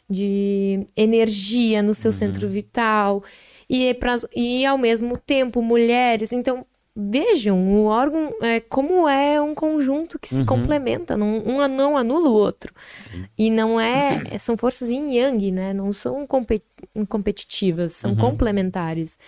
[0.10, 2.18] de energia no seu Uhum.
[2.18, 3.24] centro vital.
[3.70, 6.32] E, é pras- e ao mesmo tempo, mulheres.
[6.32, 6.66] Então,
[7.00, 10.45] vejam o órgão é, como é um conjunto que se Uhum.
[10.48, 11.16] complementa.
[11.16, 12.74] Não, um não anula o outro.
[13.00, 13.26] Sim.
[13.38, 14.38] E não é.
[14.39, 15.74] São forças yin yang, né?
[15.74, 16.64] Não são compe-
[17.08, 18.18] competitivas, são Uhum.
[18.18, 19.20] complementares.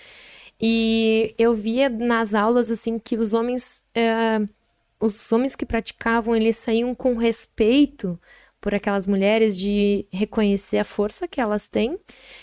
[0.59, 3.83] E eu via nas aulas, assim, que os homens.
[3.95, 4.41] é,
[4.99, 8.19] os homens que praticavam, eles saíam com respeito
[8.61, 11.97] por aquelas mulheres de reconhecer a força que elas têm.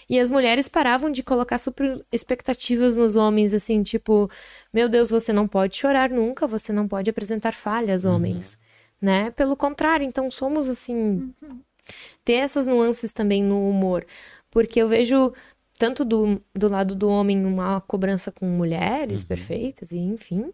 [0.09, 4.31] E as mulheres paravam de colocar super expectativas nos homens, assim, tipo,
[4.73, 8.59] meu Deus, você não pode chorar nunca, você não pode apresentar falhas, homens,
[9.01, 9.31] né?
[9.33, 11.33] Pelo contrário, então somos assim,
[12.25, 14.07] ter essas nuances também no humor,
[14.51, 15.33] porque eu vejo
[15.77, 20.51] tanto do, do lado do homem uma cobrança com mulheres perfeitas e enfim,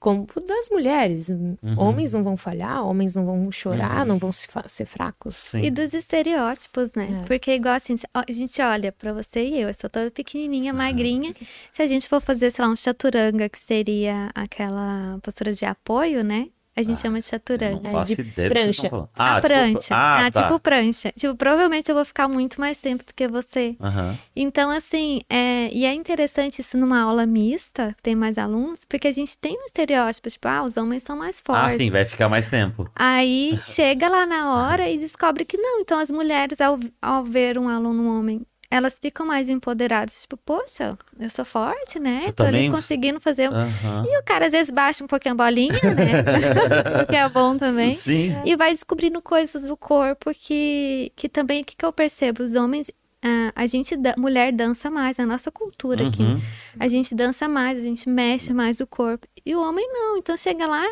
[0.00, 1.30] como das mulheres.
[1.76, 5.36] Homens não vão falhar, homens não vão chorar, não vão se ser fracos.
[5.36, 5.62] Sim.
[5.62, 7.20] E dos estereótipos, né?
[7.20, 7.24] É.
[7.24, 11.34] Porque, igual assim, a gente olha pra você e eu, eu sou toda pequenininha, magrinha.
[11.72, 16.22] Se a gente for fazer, sei lá, um chaturanga, que seria aquela postura de apoio,
[16.22, 16.48] né?
[16.76, 17.80] A gente Ah, chama de chaturanga.
[17.82, 18.90] não faço de ideia prancha.
[18.90, 19.08] falando.
[19.16, 19.94] a tipo- prancha.
[19.94, 20.42] Ah, Ah, tá.
[20.42, 21.12] tipo prancha.
[21.16, 23.76] Tipo, provavelmente eu vou ficar muito mais tempo do que você.
[23.80, 24.18] Aham.
[24.34, 29.12] Então, assim, é, e é interessante isso numa aula mista, tem mais alunos, porque a
[29.12, 31.76] gente tem um estereótipo, tipo, ah, os homens são mais Ah, fortes.
[31.76, 32.90] sim, vai ficar mais tempo.
[32.96, 35.80] Aí chega lá na hora e descobre que não.
[35.80, 38.44] Então, as mulheres, ao, ao ver um aluno homem,
[38.74, 40.22] elas ficam mais empoderadas.
[40.22, 42.24] Tipo, poxa, eu sou forte, né?
[42.26, 43.48] Eu Tô ali conseguindo fazer.
[43.48, 44.04] um- Aham.
[44.08, 46.24] E o cara às vezes baixa um pouquinho a bolinha, né?
[47.08, 47.94] que é bom também.
[47.94, 48.34] Sim.
[48.44, 52.42] E vai descobrindo coisas do corpo que, que também, o que, que eu percebo?
[52.42, 52.90] Os homens,
[53.24, 56.22] ah, a gente, da- mulher dança mais, na nossa cultura aqui.
[56.22, 56.40] Uhum.
[56.78, 59.26] A gente dança mais, a gente mexe mais o corpo.
[59.46, 60.18] E o homem não.
[60.18, 60.84] Então chega lá,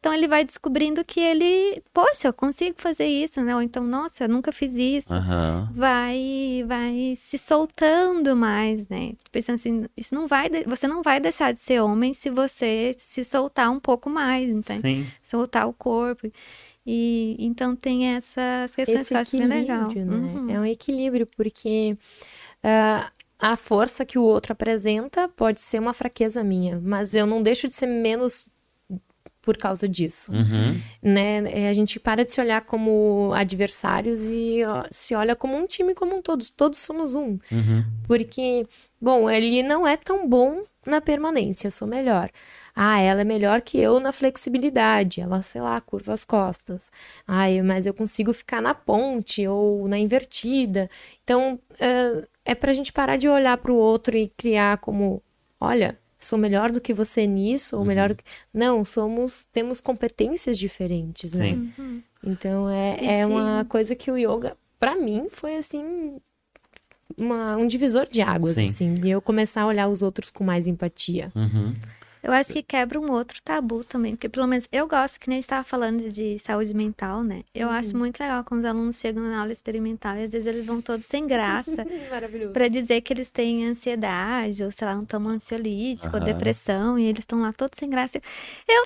[0.00, 3.54] então ele vai descobrindo que ele, poxa, eu consigo fazer isso, né?
[3.54, 5.12] Ou então, nossa, eu nunca fiz isso.
[5.14, 5.70] Aham.
[5.74, 9.12] Vai, vai se soltando mais, né?
[9.30, 13.22] Pensando assim, isso não vai, você não vai deixar de ser homem se você se
[13.22, 14.80] soltar um pouco mais, entende?
[14.80, 15.06] Sim.
[15.22, 16.28] Soltar o corpo.
[16.90, 19.90] E então tem essas questões Esse que eu acho bem legal.
[19.90, 20.32] equilíbrio, né?
[20.40, 20.50] Uhum.
[20.50, 21.98] É um equilíbrio, porque
[22.64, 27.42] ah, a força que o outro apresenta pode ser uma fraqueza minha, mas eu não
[27.42, 28.48] deixo de ser menos
[29.42, 30.80] por causa disso, Uhum.
[31.02, 31.42] né?
[31.64, 35.66] É, A gente para de se olhar como adversários e ó, se olha como um
[35.66, 36.44] time como um todo.
[36.56, 37.38] Todos somos um.
[37.52, 37.84] Uhum.
[38.06, 38.66] Porque,
[39.00, 42.30] bom, ele não é tão bom na permanência, eu sou melhor.
[42.80, 46.92] Ah, ela é melhor que eu na flexibilidade, ela, sei lá, curva as costas.
[47.26, 50.88] Ai, mas eu consigo ficar na ponte ou na invertida.
[51.24, 55.20] Então, é, é pra gente parar de olhar pro outro e criar como,
[55.60, 58.22] olha, sou melhor do que você nisso, ou melhor do que...
[58.54, 61.46] Não, somos, temos competências diferentes, né?
[61.46, 61.72] Sim.
[61.78, 62.02] Uhum.
[62.22, 66.18] Então é, é uma coisa que o yoga, pra mim, foi assim
[67.16, 68.68] uma- um divisor de águas, Sim.
[68.68, 71.32] assim, e eu começar a olhar os outros com mais empatia.
[71.34, 71.74] Uhum.
[72.22, 75.36] Eu acho que quebra um outro tabu também, porque pelo menos eu gosto, que nem
[75.36, 77.42] a gente estava falando de, de saúde mental, né?
[77.54, 80.66] Eu acho muito legal quando os alunos chegam na aula experimental e às vezes eles
[80.66, 82.52] vão todos sem graça Maravilhoso.
[82.52, 86.24] para dizer que eles têm ansiedade, ou sei lá, um tomo ansiolítico, ou Aham.
[86.24, 88.20] depressão, e eles estão lá todos sem graça.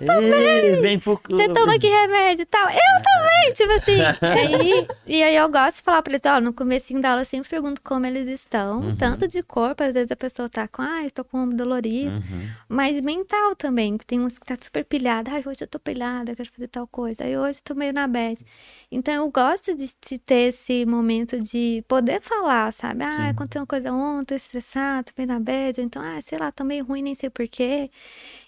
[0.00, 2.68] Ei, vem pro Você toma que remédio e tal?
[2.68, 4.26] Eu também, tipo assim.
[4.26, 7.26] aí, e aí eu gosto de falar pra eles, ó, no comecinho da aula eu
[7.26, 8.96] sempre pergunto como eles estão, Uhum.
[8.96, 12.10] tanto de corpo, às vezes a pessoa tá com, ai, tô com o ombro dolorido,
[12.16, 12.48] Uhum.
[12.68, 13.21] mas mental
[13.56, 16.50] também, que tem uns que tá super pilhada, ai, hoje eu tô pilhada, eu quero
[16.50, 18.44] fazer tal coisa, aí hoje eu tô meio na bad.
[18.90, 23.04] Então eu gosto de, de ter esse momento de poder falar, sabe?
[23.04, 23.28] Ah, Sim.
[23.30, 26.50] aconteceu uma coisa ontem, tô estressada, tô meio na bad, ou então, ah, sei lá,
[26.52, 27.90] tô meio ruim, nem sei porquê.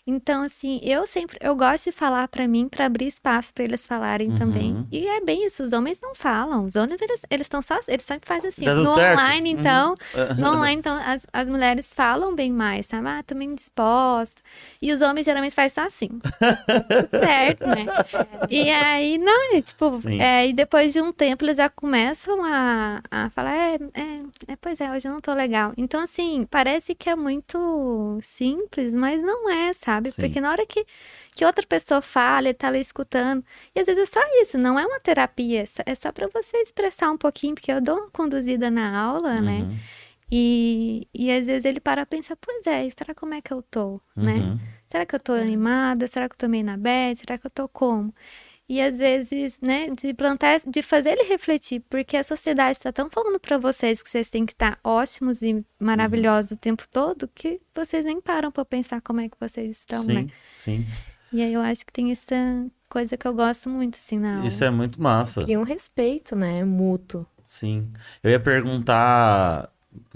[0.07, 3.87] Então, assim, eu sempre, eu gosto de falar pra mim, pra abrir espaço pra eles
[3.87, 4.35] falarem Uhum.
[4.35, 4.87] também.
[4.93, 8.05] E é bem isso, os homens não falam, os homens, eles, eles estão só, eles
[8.05, 8.67] sempre fazem assim.
[8.67, 9.19] No certo.
[9.19, 9.61] online, Uhum.
[9.61, 9.95] então,
[10.37, 13.09] no online, então, as, as mulheres falam bem mais, sabe?
[13.09, 14.43] Ah, tô meio indisposta.
[14.83, 16.11] E os homens geralmente fazem só assim.
[17.11, 17.87] certo, né?
[18.51, 20.21] E aí, não, é tipo, Sim.
[20.21, 24.57] é, e depois de um tempo eles já começam a, a falar, é, é, é,
[24.61, 25.73] pois é, hoje eu não tô legal.
[25.79, 29.94] Então, assim, parece que é muito simples, mas não é, sabe?
[30.11, 30.23] Sim.
[30.23, 30.87] Porque na hora que,
[31.35, 34.79] que outra pessoa fala, ele tá ali escutando, e às vezes é só isso, não
[34.79, 38.11] é uma terapia, é só- é pra você expressar um pouquinho, porque eu dou uma
[38.11, 39.61] conduzida na aula, né?
[39.61, 39.77] Uhum.
[40.31, 43.63] E, e às vezes ele para pra pensar, pois é, será como é que eu
[43.63, 44.35] tô, né?
[44.39, 44.59] Uhum.
[44.89, 46.07] Será que eu tô animada?
[46.09, 47.19] Será que eu tô meio na bad?
[47.19, 48.15] Será que eu tô como?
[48.67, 53.11] E às vezes, né, de plantar, de fazer ele refletir, porque a sociedade está tão
[53.11, 57.61] falando para vocês que vocês têm que estar ótimos e maravilhosos o tempo todo, que
[57.75, 60.27] vocês nem param para pensar como é que vocês estão, sim, né?
[60.53, 60.87] sim.
[61.31, 62.37] E aí eu acho que tem essa
[62.89, 64.47] coisa que eu gosto muito, assim, na aula.
[64.47, 65.43] Isso é muito massa.
[65.43, 66.65] Cria um respeito, né?
[66.65, 67.27] Mútuo.
[67.45, 67.93] Sim.
[68.23, 69.69] Eu ia perguntar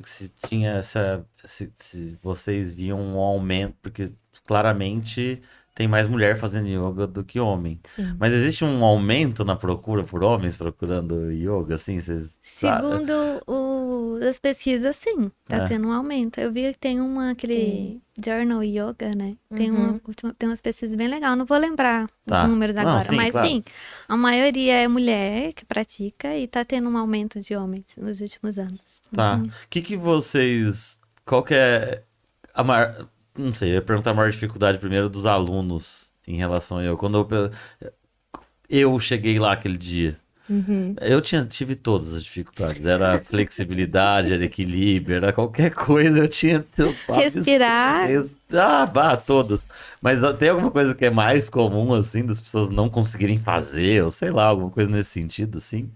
[0.04, 1.26] se tinha essa.
[1.44, 4.12] Se, se vocês viam um aumento, porque
[4.46, 5.42] claramente
[5.78, 7.78] tem mais mulher fazendo yoga do que homem.
[7.84, 8.16] Sim.
[8.18, 12.00] Mas existe um aumento na procura por homens procurando yoga, assim?
[12.00, 13.12] Vocês Segundo
[13.46, 15.68] o, as pesquisas, sim, tá É.
[15.68, 16.40] tendo um aumento.
[16.40, 19.36] Eu vi que tem uma, aquele Journal Yoga, né?
[19.54, 20.00] Tem, uma, Uhum.
[20.04, 21.38] última- tem umas pesquisas bem legais.
[21.38, 22.42] Não vou lembrar Tá.
[22.42, 23.46] os números Não, agora, sim, mas claro.
[23.48, 23.62] sim,
[24.08, 28.58] a maioria é mulher que pratica e tá tendo um aumento de homens nos últimos
[28.58, 29.00] anos.
[29.14, 29.36] Tá.
[29.36, 29.44] Uhum.
[29.44, 30.98] O que que vocês.
[31.24, 32.02] Qual que é
[32.52, 33.06] a maior.
[33.38, 36.96] Não sei, eu ia perguntar a maior dificuldade primeiro dos alunos em relação a eu.
[36.96, 37.90] Quando eu,
[38.68, 40.18] eu cheguei lá aquele dia.
[40.48, 40.94] Uhum.
[41.02, 42.84] Eu tinha, tive todas as dificuldades.
[42.84, 46.18] Era flexibilidade, era equilíbrio, era qualquer coisa.
[46.20, 46.64] Eu tinha.
[46.78, 48.06] eu- Respirar.
[48.06, 49.68] Res- Ah, bah, todas.
[50.00, 54.10] Mas tem alguma coisa que é mais comum, assim, das pessoas não conseguirem fazer, ou
[54.10, 55.90] sei lá, alguma coisa nesse sentido, assim?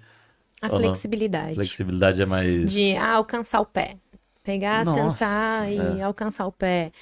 [0.61, 0.81] A Ou não?
[0.81, 1.55] flexibilidade.
[1.55, 2.71] Flexibilidade é mais.
[2.73, 3.97] De ah, alcançar o pé.
[4.45, 6.03] Pegar, Nossa, sentar e é.
[6.03, 6.93] alcançar o pé.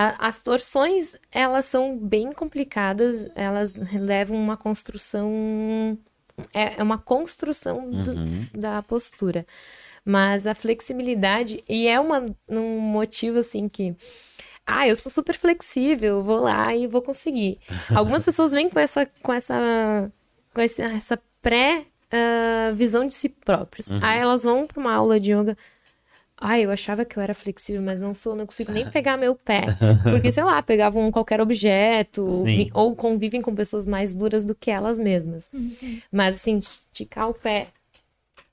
[0.00, 5.98] A- as torções, elas são bem complicadas, elas levam uma construção.
[6.54, 8.46] É, é uma construção do- Uhum.
[8.54, 9.44] da postura.
[10.04, 13.94] Mas a flexibilidade, e é uma, um motivo assim que.
[14.64, 17.58] Ah, eu sou super flexível, vou lá e vou conseguir.
[17.90, 20.12] Algumas pessoas vêm com essa, com essa,
[20.54, 23.88] com essa pré ah, visão de si próprios.
[23.88, 23.98] Uhum.
[24.02, 25.56] Aí elas vão para uma aula de yoga.
[26.40, 29.34] Ai, eu achava que eu era flexível, mas não sou, não consigo nem pegar meu
[29.34, 29.64] pé.
[30.10, 34.70] Porque, sei lá, pegavam qualquer objeto, vi- ou convivem com pessoas mais duras do que
[34.70, 35.50] elas mesmas.
[36.12, 37.68] Mas, assim, esticar o pé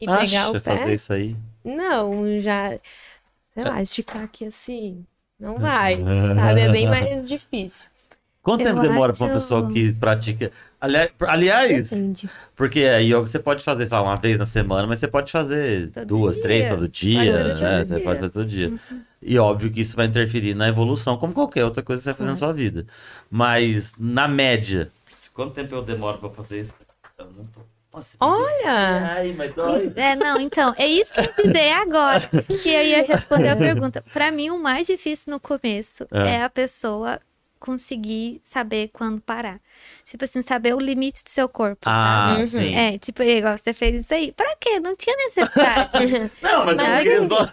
[0.02, 0.94] e pegar Acha o fazer pé.
[0.94, 1.36] isso aí?
[1.64, 2.80] Não, já.
[3.54, 5.06] Sei lá, esticar aqui assim.
[5.40, 5.98] Não vai,
[6.36, 6.62] sabe?
[6.62, 7.90] É bem mais difícil.
[8.42, 10.52] Quanto Eu tempo demora pra uma acho- pessoa que pratica?
[10.86, 12.30] Ali- Aliás, Depende.
[12.56, 15.32] porque a yoga você pode fazer, sei lá, uma vez na semana, mas você pode
[15.32, 16.44] fazer Todo duas, dia.
[16.44, 17.54] três todo dia, né?
[17.54, 17.98] todo Você dia.
[17.98, 18.04] Uhum.
[18.04, 18.74] pode fazer todo dia.
[19.22, 22.18] E óbvio que isso vai interferir na evolução, como qualquer outra coisa que você vai
[22.18, 22.86] fazer na sua vida.
[23.30, 24.92] Mas, na média,
[25.34, 26.74] quanto tempo eu demoro pra fazer isso?
[27.18, 27.62] Eu não tô...
[27.94, 29.14] Nossa, Olha!
[29.16, 29.90] Ai, mas dói.
[29.96, 32.30] É, não, então, é isso que eu dizer agora.
[32.62, 34.04] Que eu ia responder a pergunta.
[34.14, 36.28] Pra mim, o mais difícil no começo É.
[36.36, 37.22] é, a pessoa
[37.58, 39.60] conseguir saber quando parar.
[40.06, 42.42] Tipo assim, saber o limite do seu corpo, Ah, sabe?
[42.42, 42.48] Uhum.
[42.48, 42.76] sim.
[42.76, 44.32] É, tipo, igual você fez isso aí.
[44.32, 44.80] Pra quê?
[44.80, 46.32] Não tinha necessidade.
[46.42, 47.48] Não, mas, Mas eu só-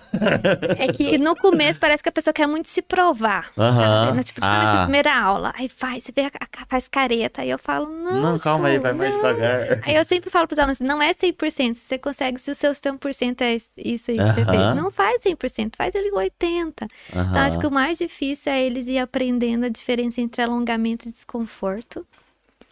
[0.79, 3.51] É que no começo parece que a pessoa quer muito se provar.
[3.57, 3.73] Aham.
[4.07, 4.17] Sabe?
[4.17, 4.85] No, tipo, principalmente na Ah.
[4.85, 5.53] primeira aula.
[5.57, 6.31] Aí faz, você vê,
[6.69, 7.41] faz careta.
[7.43, 8.21] Aí eu falo, não.
[8.21, 9.17] Não, calma aí, tipo, vai mais não.
[9.17, 9.81] devagar.
[9.83, 13.41] Aí eu sempre falo pros alunos, não é 100%, você consegue, se o seu 100%
[13.41, 13.71] é isso
[14.11, 14.53] aí que você Aham.
[14.53, 16.87] fez, não faz 100%, faz ele 80%.
[17.09, 21.13] Então acho que o mais difícil é eles ir aprendendo a diferença entre alongamento e
[21.13, 22.07] desconforto.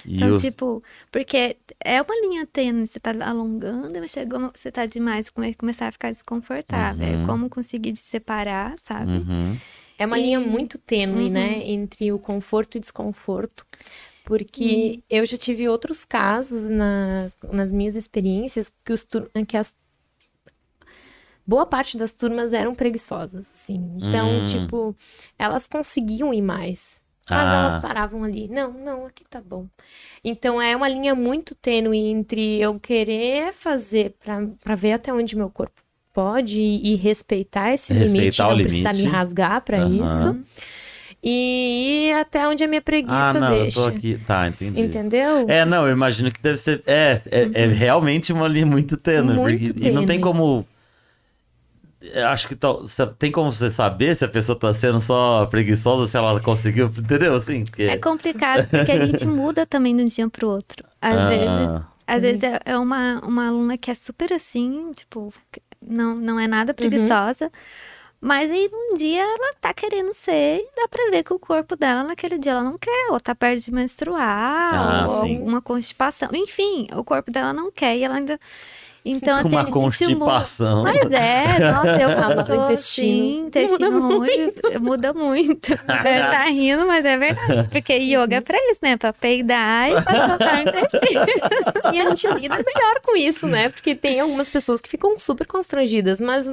[0.04, 4.70] E Então, os- tipo, porque é uma linha tênue, você tá alongando, mas chegou, você
[4.70, 7.06] tá demais, come- começar a ficar desconfortável.
[7.06, 7.22] Uhum.
[7.24, 9.10] É como conseguir se separar, sabe?
[9.12, 9.56] Uhum.
[9.98, 11.30] É uma E- linha muito tênue, Uhum.
[11.30, 11.62] né?
[11.68, 13.66] Entre o conforto e desconforto.
[14.24, 19.76] Porque eu já tive outros casos na, nas minhas experiências que, os tur- que as
[21.46, 23.96] boa parte das turmas eram preguiçosas, assim.
[23.96, 24.44] Então, Hum.
[24.46, 24.96] tipo,
[25.38, 27.02] elas conseguiam ir mais.
[27.30, 27.60] Mas Ah.
[27.60, 28.48] elas paravam ali.
[28.48, 29.66] Não, não, aqui tá bom.
[30.24, 35.36] Então é uma linha muito tênue entre eu querer fazer pra pra ver até onde
[35.36, 35.80] meu corpo
[36.12, 39.08] pode e, e respeitar esse limite, Respeitar o não precisar limite.
[39.10, 40.04] me rasgar pra Aham.
[40.04, 40.36] isso.
[41.22, 43.78] E ir até onde a minha preguiça Ah, não, deixa.
[43.78, 44.18] eu tô aqui.
[44.26, 44.80] Tá, entendi.
[44.80, 45.44] Entendeu?
[45.48, 46.82] É, não, eu imagino que deve ser.
[46.86, 49.36] É, é, é realmente uma linha muito tênue.
[49.36, 49.42] Uhum.
[49.42, 50.22] Muito porque- E não tem tênue.
[50.22, 50.66] como.
[52.00, 52.56] Eu Acho que
[53.18, 56.86] tem como você saber se a pessoa tá sendo só preguiçosa ou se ela conseguiu,
[56.86, 57.34] entendeu?
[57.34, 57.82] Assim, porque...
[57.84, 60.86] É complicado, porque a gente muda também de um dia pro outro.
[61.00, 61.74] Às Ah, vezes,
[62.06, 65.32] às vezes é, é uma, uma aluna que é super assim, tipo,
[65.80, 67.50] não, não é nada preguiçosa.
[68.20, 71.76] Mas aí num dia ela tá querendo ser e dá pra ver que o corpo
[71.76, 75.36] dela naquele dia ela não quer, ou tá perto de menstruar, Ah, ou sim.
[75.38, 76.28] alguma constipação.
[76.34, 78.38] Enfim, o corpo dela não quer e ela ainda.
[79.02, 79.84] Então, assim, uma a gente muda.
[79.84, 80.82] constipação.
[80.82, 85.70] Mas é, nossa, eu Ah, tô o intestino assim, intestino muda ruim, muda muito.
[85.86, 87.68] Tá rindo, mas é verdade.
[87.70, 88.96] Porque yoga é pra isso, né?
[88.98, 91.20] Pra peidar e pra soltar o intestino.
[91.94, 93.68] E a gente lida melhor com isso, né?
[93.70, 96.46] Porque tem algumas pessoas que ficam super constrangidas, mas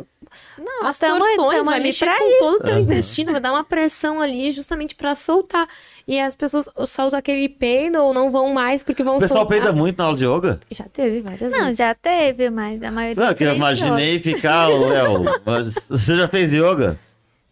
[0.58, 3.64] Não, as tamo- torções, tamo vai mexer com todo o teu intestino, vai dar uma
[3.64, 5.68] pressão ali justamente pra soltar.
[6.08, 9.58] E as pessoas soltam aquele peido ou não vão mais porque vão O pessoal soltar.
[9.60, 10.60] peida muito na aula de yoga?
[10.72, 11.78] Já teve várias Não, vezes.
[11.78, 13.26] já teve, mas a maioria.
[13.26, 15.26] Não, que eu imaginei ficar, Léo.
[15.46, 16.98] mas Você já fez yoga?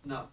[0.05, 0.23] Não.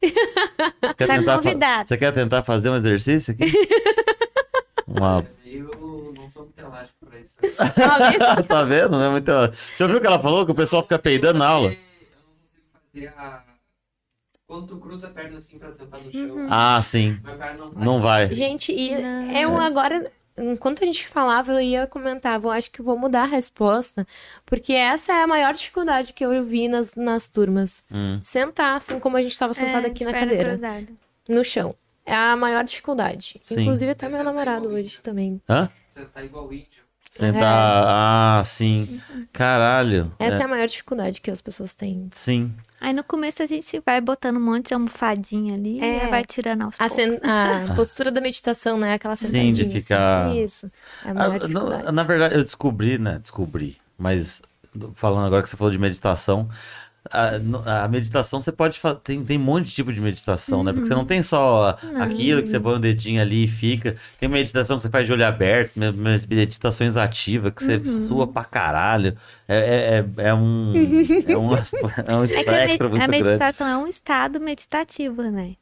[0.00, 1.86] Quer Tá tentar convidado.
[1.88, 3.52] Você quer tentar fazer um exercício aqui?
[4.88, 5.26] Uma...
[5.44, 7.36] Eu não sou muito elástico pra isso.
[8.48, 8.92] tá vendo?
[8.96, 9.30] Não é muito...
[9.74, 11.72] Você ouviu que ela falou que o pessoal fica peidando na aula?
[11.72, 13.49] Eu não consigo fazer a.
[14.50, 16.46] Quando tu cruza a perna assim pra sentar no chão, Uhum.
[16.50, 17.20] ah, sim.
[17.22, 18.34] minha perna não Não vai.
[18.34, 19.30] Gente, e Não.
[19.30, 23.26] eu agora, enquanto a gente falava, eu ia comentar, eu acho que vou mudar a
[23.26, 24.04] resposta,
[24.44, 27.80] porque essa é a maior dificuldade que eu vi nas, nas turmas.
[27.92, 28.18] Hum.
[28.20, 30.86] Sentar, assim como a gente estava sentada É, aqui na cadeira, cruzada.
[31.28, 31.72] no chão.
[32.04, 33.40] É a maior dificuldade.
[33.44, 33.60] Sim.
[33.60, 35.40] Inclusive até meu Essa namorado hoje também.
[35.48, 35.70] Hã?
[35.86, 36.82] Você tá igual índio.
[37.10, 37.84] Sentar.
[37.88, 39.00] Ah, sim.
[39.32, 40.12] Caralho.
[40.18, 40.40] Essa é.
[40.40, 42.08] É, a maior dificuldade que as pessoas têm.
[42.12, 42.54] Sim.
[42.80, 46.06] Aí no começo a gente vai botando um monte de almofadinha ali É.
[46.06, 46.96] e vai tirando aos A, poucos.
[46.96, 48.94] sen- a postura da meditação, né?
[48.94, 49.52] Aquela Sim, sentadinha.
[49.52, 50.42] de ficar- assim.
[50.42, 50.70] Isso.
[51.04, 51.92] É a Ah, maior na, dificuldade.
[51.92, 53.18] na verdade, eu descobri, né?
[53.18, 53.76] Descobri.
[53.98, 54.40] Mas
[54.94, 56.48] falando agora que você falou de meditação,
[57.12, 59.00] a, a meditação você pode fazer.
[59.00, 60.72] Tem, tem um monte de tipo de meditação, né?
[60.72, 63.96] Porque você não tem só aquilo que você põe o dedinho ali e fica.
[64.18, 68.26] Tem meditação que você faz de olho aberto, me- me- meditações ativas, que você sua
[68.26, 69.16] pra caralho.
[69.48, 70.72] É, é, é, é um.
[71.26, 71.50] É um,
[72.06, 73.22] é um É que a, me- espectro a muito grande.
[73.24, 75.54] meditação é um estado meditativo, né?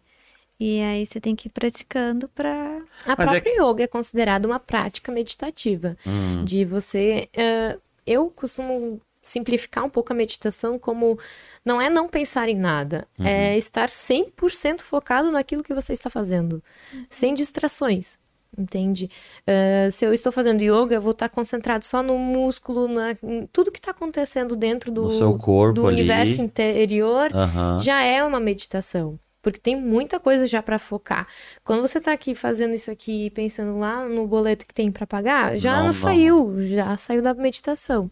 [0.61, 2.81] E aí você tem que ir praticando pra.
[3.07, 5.97] A Mas é- própria yoga é considerada uma prática meditativa.
[6.07, 7.29] Hum, De você.
[7.33, 11.19] eh, eu costumo simplificar um pouco a meditação como
[11.65, 16.63] não é não pensar em nada, é estar 100% focado naquilo que você está fazendo,
[17.11, 18.19] sem distrações.
[18.57, 19.11] Entende?
[19.47, 23.47] Eh, se eu estou fazendo yoga, eu vou estar concentrado só no músculo, na, em
[23.53, 26.01] tudo que está acontecendo dentro do, No seu corpo do ali.
[26.01, 27.79] universo interior Aham.
[27.79, 29.19] já é uma meditação.
[29.41, 31.27] Porque tem muita coisa já para focar.
[31.65, 35.07] Quando você tá aqui fazendo isso aqui e pensando lá no boleto que tem para
[35.07, 35.93] pagar, já Não, não.
[35.93, 38.11] saiu, já saiu da meditação.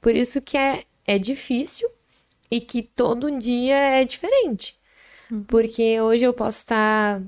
[0.00, 1.88] Por isso que é, é difícil
[2.50, 4.76] e que todo dia é diferente.
[5.46, 7.20] Porque hoje eu posso estar,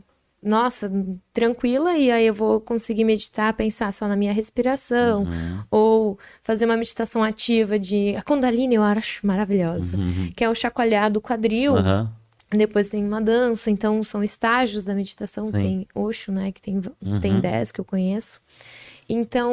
[0.43, 0.91] nossa,
[1.33, 5.65] tranquila e aí eu vou conseguir meditar, pensar só na minha respiração, Uhum.
[5.71, 10.33] ou fazer uma meditação ativa de a Kundalini, eu acho maravilhosa, Uhum.
[10.37, 11.77] que é o chacoalhar do quadril.
[11.77, 12.13] Aham.
[12.51, 15.47] Depois tem uma dança, então são estágios da meditação.
[15.47, 15.53] Sim.
[15.53, 16.53] Tem Osho, né?
[16.53, 17.21] Que tem, Uhum.
[17.21, 18.41] tem 10 que eu conheço.
[19.09, 19.53] Então,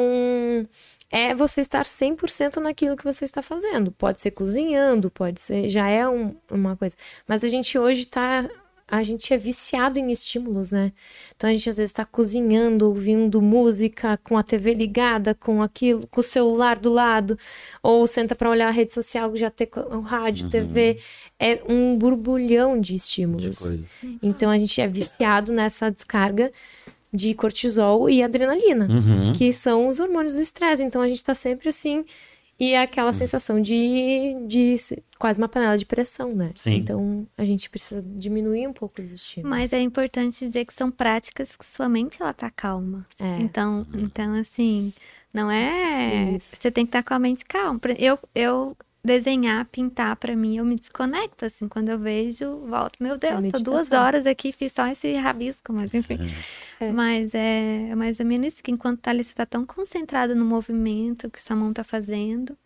[1.10, 3.90] é você estar 100% naquilo que você está fazendo.
[3.92, 5.68] Pode ser cozinhando, pode ser.
[5.68, 6.96] Já é um- uma coisa.
[7.26, 8.48] Mas a gente hoje tá.
[8.86, 10.92] A gente é viciado em estímulos, né?
[11.34, 16.06] Então a gente às vezes está cozinhando, ouvindo música, com a TV ligada, com aquilo,
[16.08, 17.38] com o celular do lado,
[17.82, 20.98] ou senta para olhar a rede social, já tem o rádio, TV.
[21.40, 23.58] É um borbulhão de De estímulos.
[23.58, 23.84] coisa.
[24.22, 26.52] Então a gente é viciado nessa descarga
[27.12, 29.32] de cortisol e adrenalina, Uhum.
[29.34, 30.82] que são os hormônios do estresse.
[30.84, 32.04] Então a gente tá sempre assim.
[32.58, 36.52] E é aquela sensação de, de se- quase uma panela de pressão, né?
[36.54, 36.74] Sim.
[36.76, 39.50] Então a gente precisa diminuir um pouco os estímulos.
[39.58, 43.06] Mas é importante dizer que são práticas que sua mente ela tá calma.
[43.18, 43.40] É.
[43.40, 44.92] Então, então assim,
[45.32, 46.32] não é.
[46.36, 46.48] Isso.
[46.56, 47.80] Você tem que estar com a mente calma.
[47.98, 51.68] Eu, eu desenhar, pintar pra mim, eu me desconecto assim.
[51.68, 55.92] Quando eu vejo, volto, meu Deus, tô duas horas aqui, fiz só esse rabisco, mas
[55.92, 56.18] enfim.
[56.80, 56.90] É.
[56.90, 60.34] Mas é, é mais ou menos isso, que enquanto tá ali, você tá tão concentrado
[60.34, 62.56] no movimento que sua mão tá fazendo,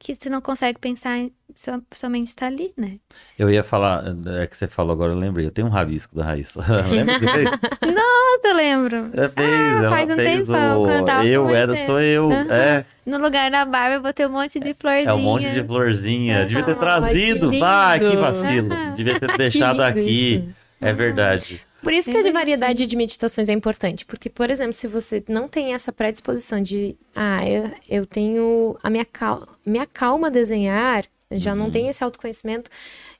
[0.00, 2.96] que você não consegue pensar, em, sua, sua mente tá ali, né?
[3.38, 4.02] Eu ia falar,
[4.40, 5.44] é que você falou agora, eu lembrei.
[5.46, 6.60] Eu tenho um rabisco da Raíssa.
[6.90, 7.44] Lembra que fez?
[7.84, 9.10] Nossa, eu lembro.
[9.12, 11.22] Ela fez, Ah, ela faz um fez tempão, o.
[11.22, 11.84] eu era, você.
[11.86, 12.32] sou eu.
[12.32, 12.46] Aham.
[12.50, 15.10] É, No lugar da barba, eu botei um monte de florzinha.
[15.10, 16.46] é um monte de florzinha.
[16.46, 17.50] Devia ter Ai, trazido.
[17.50, 18.72] que Ah, que vacilo.
[18.72, 18.94] Aham.
[18.94, 20.36] Devia ter deixado aqui.
[20.36, 20.54] isso.
[20.80, 21.60] É verdade.
[21.82, 24.04] Por isso que a variedade de meditações é importante.
[24.04, 28.90] Porque, por exemplo, se você não tem essa predisposição de, ah, eu, eu tenho a
[28.90, 32.68] minha, cal minha calma a desenhar, já não tem esse autoconhecimento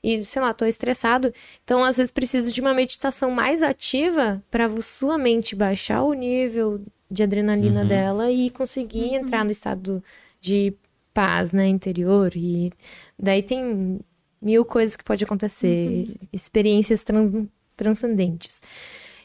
[0.03, 1.33] e, sei lá, tô estressado.
[1.63, 6.81] Então, às vezes, precisa de uma meditação mais ativa para sua mente baixar o nível
[7.11, 7.87] de adrenalina Uhum.
[7.89, 10.03] dela e conseguir entrar no estado
[10.41, 10.73] de
[11.15, 12.33] paz, né, interior.
[12.37, 12.73] E
[13.19, 14.01] daí tem
[14.43, 17.47] mil coisas que pode acontecer, experiências tran-
[17.81, 18.63] transcendentes.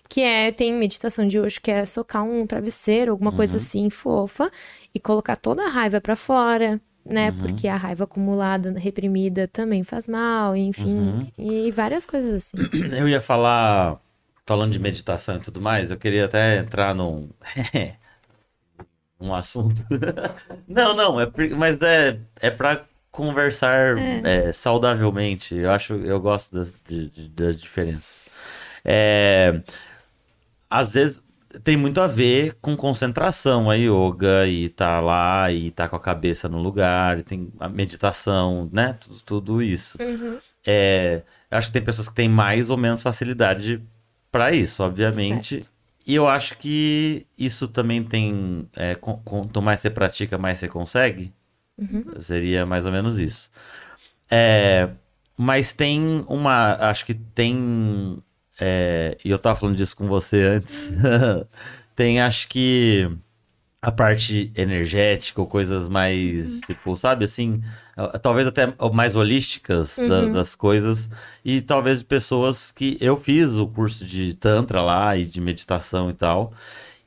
[0.07, 4.49] Que é, tem meditação de hoje que é socar um travesseiro, alguma coisa assim, fofa,
[4.93, 7.31] e colocar toda a raiva pra fora, né?
[7.31, 12.57] Porque a raiva acumulada, reprimida, também faz mal, enfim, e várias coisas assim.
[12.95, 13.99] Eu ia falar,
[14.45, 17.29] falando de meditação e tudo mais, eu queria até entrar num.
[19.19, 19.85] um assunto.
[20.67, 21.27] não, não, é,
[21.57, 25.55] mas é, é pra conversar é, saudavelmente.
[25.55, 28.24] Eu acho, eu gosto das, de- de- das diferenças.
[28.85, 29.59] É,
[30.69, 31.21] às vezes
[31.63, 35.99] tem muito a ver com concentração a yoga e tá lá e tá com a
[35.99, 38.97] cabeça no lugar, tem a meditação, né?
[38.99, 39.97] Tudo, tudo isso.
[40.01, 40.37] Uhum.
[40.65, 43.81] É, eu acho que tem pessoas que têm mais ou menos facilidade
[44.31, 45.61] para isso, obviamente.
[46.05, 48.67] E eu acho que isso também tem.
[48.75, 51.33] é, quanto mais você pratica, mais você consegue.
[52.19, 53.49] Seria mais ou menos isso.
[54.29, 54.89] É,
[55.37, 56.75] mas tem uma.
[56.75, 58.21] Acho que tem.
[58.59, 60.91] É, e eu tava falando disso com você antes.
[61.95, 63.09] tem, acho que.
[63.81, 67.61] A parte energética ou coisas mais, tipo, sabe assim,
[68.19, 71.07] talvez até mais holísticas da- das coisas
[71.43, 76.09] e talvez de pessoas que eu fiz o curso de tantra lá e de meditação
[76.09, 76.51] e tal.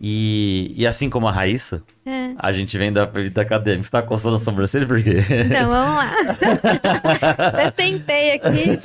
[0.01, 2.31] E, e assim como a Raíssa, É.
[2.39, 3.83] a gente vem da vida acadêmica.
[3.85, 5.17] Você tá coçando a sobrancelha por quê?
[5.47, 6.13] Então, vamos lá.
[7.65, 8.79] Eu tentei aqui,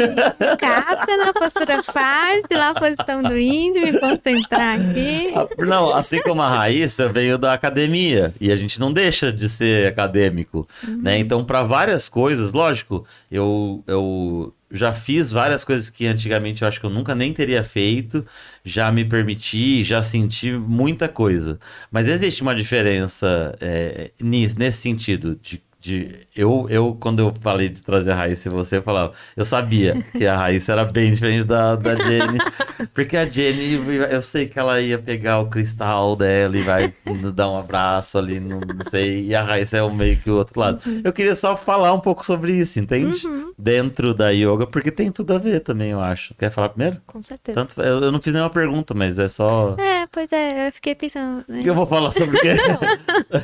[0.59, 5.33] casa na postura farce, lá a posição do índio, me concentrar aqui.
[5.59, 9.87] Não, assim como a Raíssa veio da academia e a gente não deixa de ser
[9.87, 11.17] acadêmico, né?
[11.19, 16.79] Então, para várias coisas, lógico, eu, eu já fiz várias coisas que antigamente eu acho
[16.79, 18.25] que eu nunca nem teria feito,
[18.65, 21.59] já me permiti, já senti muita coisa.
[21.91, 27.81] Mas existe uma diferença é, nesse sentido de de eu, eu, quando eu falei de
[27.81, 31.43] trazer a Raíssa e você, eu falava, eu sabia que a Raíssa era bem diferente
[31.43, 32.37] da, da Jenny,
[32.93, 33.73] porque a Jenny,
[34.09, 36.93] eu sei que ela ia pegar o cristal dela e vai
[37.35, 40.37] dar um abraço ali, não, não sei, e a Raíssa é o meio que o
[40.37, 40.79] outro lado.
[41.03, 43.21] Eu queria só falar um pouco sobre isso, entende?
[43.57, 46.33] Dentro da yoga, porque tem tudo a ver também, eu acho.
[46.35, 47.01] Quer falar primeiro?
[47.05, 47.55] Com certeza.
[47.59, 49.75] Tanto, eu, eu não fiz nenhuma pergunta, mas é só.
[49.77, 51.43] É, pois é, eu fiquei pensando.
[51.47, 51.61] né?
[51.65, 52.55] Eu vou falar sobre o quê?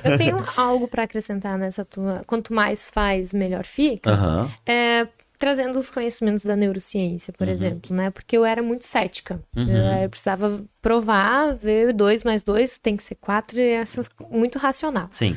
[0.06, 2.24] Eu tenho algo para acrescentar nessa tua.
[2.30, 4.12] Quanto mais faz, melhor fica.
[4.12, 4.52] Aham.
[4.68, 5.08] É,
[5.40, 8.12] trazendo os conhecimentos da neurociência, por exemplo, né?
[8.12, 9.42] Porque eu era muito cética.
[9.56, 9.68] Uhum.
[9.68, 14.60] Eu, eu precisava provar, ver dois mais dois tem que ser quatro, e essas muito
[14.60, 15.08] racional.
[15.12, 15.36] Sim.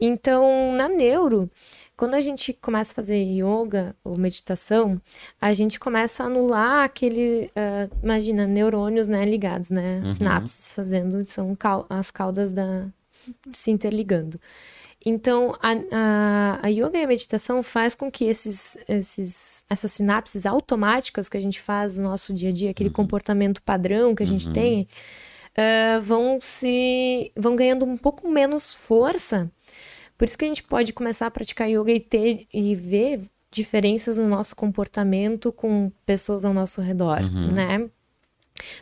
[0.00, 1.48] Então, na neuro,
[1.96, 5.00] quando a gente começa a fazer yoga ou meditação,
[5.40, 10.14] a gente começa a anular aquele, ah, imagina, neurônios, né, ligados, né, Uhum.
[10.14, 12.86] sinapses fazendo, são cau- as caudas da
[13.52, 14.40] se interligando.
[15.04, 20.46] Então, a, a, a yoga e a meditação faz com que esses, esses, essas sinapses
[20.46, 24.26] automáticas que a gente faz no nosso dia a dia, aquele comportamento padrão que a
[24.26, 24.52] gente Uhum.
[24.52, 24.88] tem,
[25.56, 29.50] ah, vão se vão ganhando um pouco menos força.
[30.16, 34.16] Por isso que a gente pode começar a praticar yoga e ter e ver diferenças
[34.18, 37.50] no nosso comportamento com pessoas ao nosso redor, Uhum.
[37.52, 37.90] né?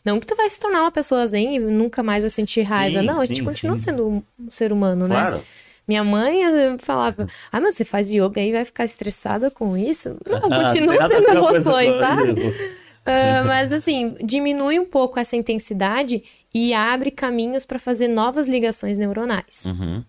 [0.04, 3.00] Não que tu vai se tornar uma pessoa zen e nunca mais vai sentir raiva.
[3.00, 3.84] Sim, não, a gente sim, continua sim.
[3.84, 4.06] sendo
[4.38, 5.14] um ser humano, né?
[5.14, 5.42] Claro.
[5.90, 6.38] Minha mãe
[6.78, 10.16] falava, ah, mas você faz yoga aí vai ficar estressada com isso?
[10.24, 12.14] Não, Ah, continua tendo emoções, outra.
[13.04, 16.22] Ah, mas assim, diminui um pouco essa intensidade
[16.54, 19.64] e abre caminhos para fazer novas ligações neuronais.
[19.66, 20.04] Uhum.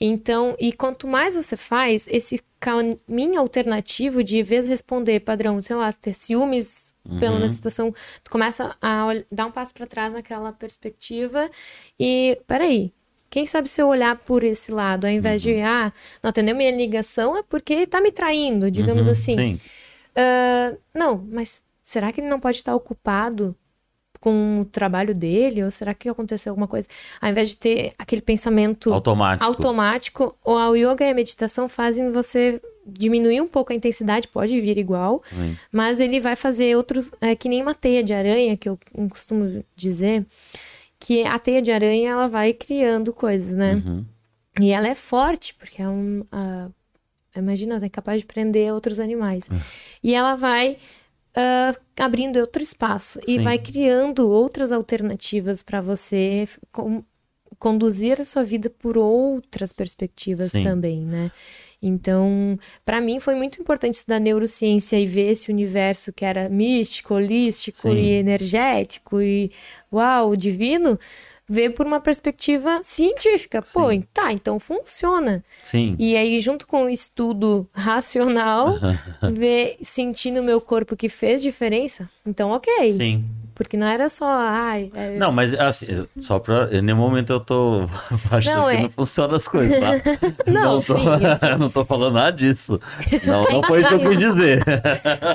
[0.00, 5.60] Então, e quanto mais você faz, esse caminho alternativo de, em vez de responder padrão,
[5.60, 7.38] sei lá, ter ciúmes pela Uhum.
[7.38, 7.92] uma situação,
[8.22, 11.50] tu começa a dar um passo para trás naquela perspectiva
[11.98, 12.92] e, peraí,
[13.30, 15.52] quem sabe se eu olhar por esse lado, ao invés Uhum.
[15.54, 19.36] de, ah, não atendeu minha ligação é porque tá me traindo, digamos Uhum, assim.
[19.36, 19.60] Sim.
[20.16, 23.54] Ah, não, mas será que ele não pode estar ocupado
[24.20, 25.62] com o trabalho dele?
[25.62, 26.88] Ou será que aconteceu alguma coisa?
[27.20, 29.44] Ao invés de ter aquele pensamento Automático.
[29.46, 34.78] automático, o yoga e a meditação fazem você diminuir um pouco a intensidade, pode vir
[34.78, 35.56] igual, Sim.
[35.70, 38.78] mas ele vai fazer outros, é que nem uma teia de aranha, que eu
[39.10, 40.24] costumo dizer,
[40.98, 43.74] que a teia de aranha ela vai criando coisas, né?
[43.74, 44.04] Uhum.
[44.60, 46.24] E ela é forte, porque é um.
[46.32, 46.68] ah,
[47.36, 49.44] imagina, ela é capaz de prender outros animais.
[49.50, 49.54] É.
[50.02, 50.76] E ela vai
[51.34, 53.42] ah, abrindo outro espaço e Sim.
[53.42, 57.04] vai criando outras alternativas para você com-
[57.58, 60.62] conduzir a sua vida por outras perspectivas Sim.
[60.62, 61.30] também, né?
[61.80, 67.14] Então, para mim foi muito importante estudar neurociência e ver esse universo que era místico,
[67.14, 67.94] holístico Sim.
[67.94, 69.52] e energético e
[69.92, 70.98] uau, divino,
[71.48, 73.62] ver por uma perspectiva científica.
[73.62, 74.02] Pô, Sim.
[74.12, 75.42] tá, então funciona.
[75.62, 75.94] Sim.
[75.98, 78.74] E aí, junto com o estudo racional,
[79.32, 82.90] ver, sentir no meu corpo que fez diferença, então ok.
[82.90, 83.24] Sim.
[83.58, 86.68] Porque não era só, ai, é- Não, mas assim, só pra.
[86.72, 87.82] Em nenhum momento eu tô
[88.30, 89.90] achando Não, que é- não funciona as coisas, tá?
[90.50, 91.04] Não, tô, sim,
[91.58, 92.80] não tô falando nada disso.
[93.26, 94.64] Não, não foi isso que eu quis dizer.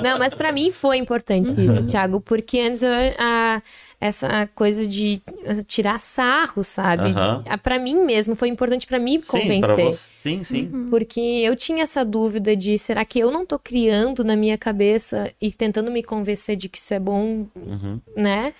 [0.02, 3.62] Não, mas pra mim foi importante isso, Thiago, porque antes eu, a-
[4.00, 5.20] essa coisa de
[5.66, 7.10] tirar sarro, sabe?
[7.10, 7.42] Aham.
[7.48, 9.60] Ah, Pra mim mesmo, foi importante pra me Sim, convencer.
[9.60, 10.14] pra você.
[10.24, 10.86] Sim, sim.
[10.90, 15.32] Porque eu tinha essa dúvida de será que eu não tô criando na minha cabeça
[15.40, 18.00] e tentando me convencer de que isso é bom, Uhum.
[18.16, 18.54] né?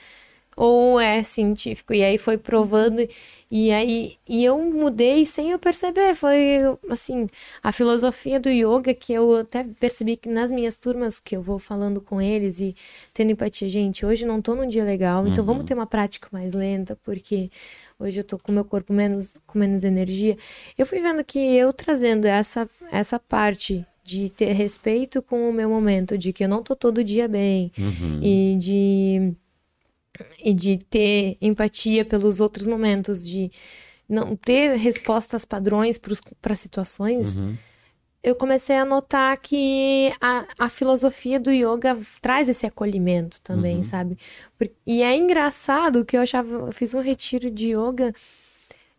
[0.56, 1.93] Ou é científico?
[1.94, 3.06] E aí foi provando,
[3.51, 6.14] e aí e eu mudei sem eu perceber.
[6.14, 6.39] Foi
[6.89, 7.26] assim,
[7.62, 11.59] a filosofia do yoga que eu até percebi que nas minhas turmas que eu vou
[11.59, 12.74] falando com eles e
[13.12, 16.52] tendo empatia, gente, hoje não tô num dia legal, então vamos ter uma prática mais
[16.55, 17.51] lenta, porque
[17.98, 20.36] hoje eu tô com meu corpo menos com menos energia.
[20.78, 25.68] Eu fui vendo que eu trazendo essa essa parte de ter respeito com o meu
[25.70, 28.20] momento, de que eu não tô todo dia bem, Uhum.
[28.22, 29.32] e de
[30.42, 33.50] e de ter empatia pelos outros momentos, de
[34.08, 35.98] não ter respostas padrões
[36.40, 37.56] para situações, Uhum.
[38.22, 43.84] eu comecei a notar que a, a filosofia do yoga traz esse acolhimento também, Uhum.
[43.84, 44.18] sabe?
[44.86, 48.14] E é engraçado que eu achava, eu fiz um retiro de yoga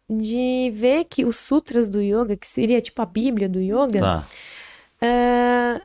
[0.09, 4.27] de ver que os sutras do yoga, que seria tipo a Bíblia do yoga, Tá.
[5.01, 5.81] s-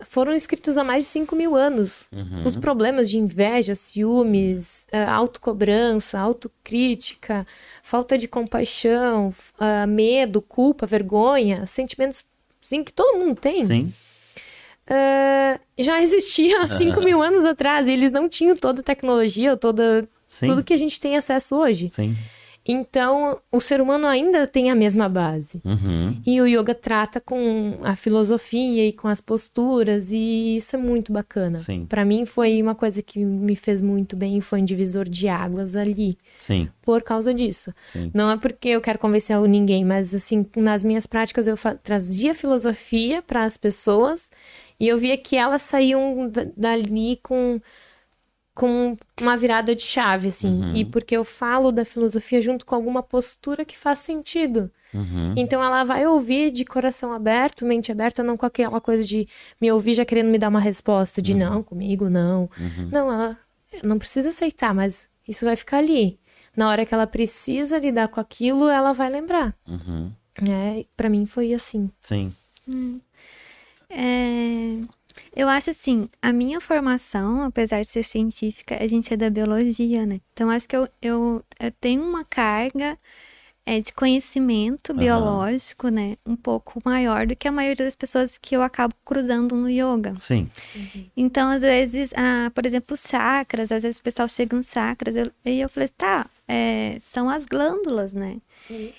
[0.00, 2.04] foram escritos há mais de 5 mil anos.
[2.12, 2.44] Uhum.
[2.44, 7.46] Os problemas de inveja, ciúmes, ah, autocobrança, autocrítica,
[7.82, 12.24] falta de compaixão, ah, medo, culpa, vergonha, sentimentos
[12.60, 13.92] sim, que todo mundo tem, Sim.
[14.88, 17.88] ah, já existia há 5 mil anos atrás.
[17.88, 20.46] E eles não tinham toda a tecnologia, toda, Sim.
[20.46, 21.90] tudo que a gente tem acesso hoje.
[21.90, 22.16] Sim.
[22.66, 25.60] Então, o ser humano ainda tem a mesma base.
[25.64, 26.20] Uhum.
[26.26, 31.12] E o yoga trata com a filosofia e com as posturas, e isso é muito
[31.12, 31.58] bacana.
[31.88, 35.26] Pra mim foi uma coisa que me fez muito bem e foi um divisor de
[35.26, 36.68] águas ali, Sim.
[36.82, 37.72] por causa disso.
[37.90, 38.10] Sim.
[38.12, 43.22] Não é porque eu quero convencer ninguém, mas assim, nas minhas práticas eu trazia filosofia
[43.22, 44.30] para as pessoas
[44.78, 47.58] e eu via que elas saíam da- dali com
[48.60, 50.60] com uma virada de chave, assim.
[50.60, 50.76] Uhum.
[50.76, 54.70] E porque eu falo da filosofia junto com alguma postura que faz sentido.
[54.92, 55.32] Uhum.
[55.34, 59.26] Então ela vai ouvir de coração aberto, mente aberta, não com aquela coisa de
[59.58, 62.50] me ouvir já querendo me dar uma resposta de não, comigo não.
[62.58, 62.88] Uhum.
[62.92, 63.38] Não, ela
[63.82, 66.18] não precisa aceitar, mas isso vai ficar ali.
[66.54, 69.56] Na hora que ela precisa lidar com aquilo, ela vai lembrar.
[69.66, 70.12] Uhum.
[70.46, 71.90] É, para mim foi assim.
[72.02, 72.30] Sim.
[73.88, 74.82] É,
[75.34, 80.06] eu acho assim, a minha formação, apesar de ser científica, a gente é da biologia,
[80.06, 80.20] né?
[80.32, 82.98] Então acho que eu, eu, eu tenho uma carga
[83.66, 86.16] é, de conhecimento biológico, né?
[86.26, 90.14] Um pouco maior do que a maioria das pessoas que eu acabo cruzando no yoga.
[90.18, 90.48] Sim.
[91.16, 95.14] Então, às vezes, ah, por exemplo, os chakras, às vezes o pessoal chega nos chakras,
[95.14, 98.38] eu- e eu falei, tá, é, são as glândulas, né?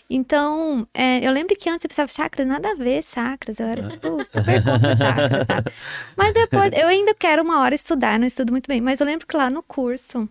[0.09, 3.59] Então, é, eu lembro que antes eu pensava, chakras, nada a ver, chakras.
[3.59, 5.71] Eu era, tipo, super contra chakras, sabe?
[6.17, 8.81] Mas depois, eu ainda quero uma hora estudar, não estudo muito bem.
[8.81, 10.27] Mas eu lembro que lá no curso,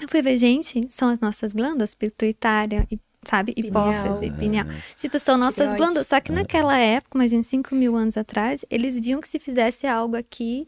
[0.00, 3.54] eu fui ver, gente, são as nossas glândulas, pituitária, e, sabe?
[3.54, 3.92] Pineal.
[3.92, 4.66] Hipófise, pineal.
[4.96, 5.78] Tipo, são nossas Tireoide.
[5.78, 6.06] glândulas.
[6.08, 9.86] Só que naquela época, mas em 5 mil anos atrás, eles viam que se fizesse
[9.86, 10.66] algo aqui,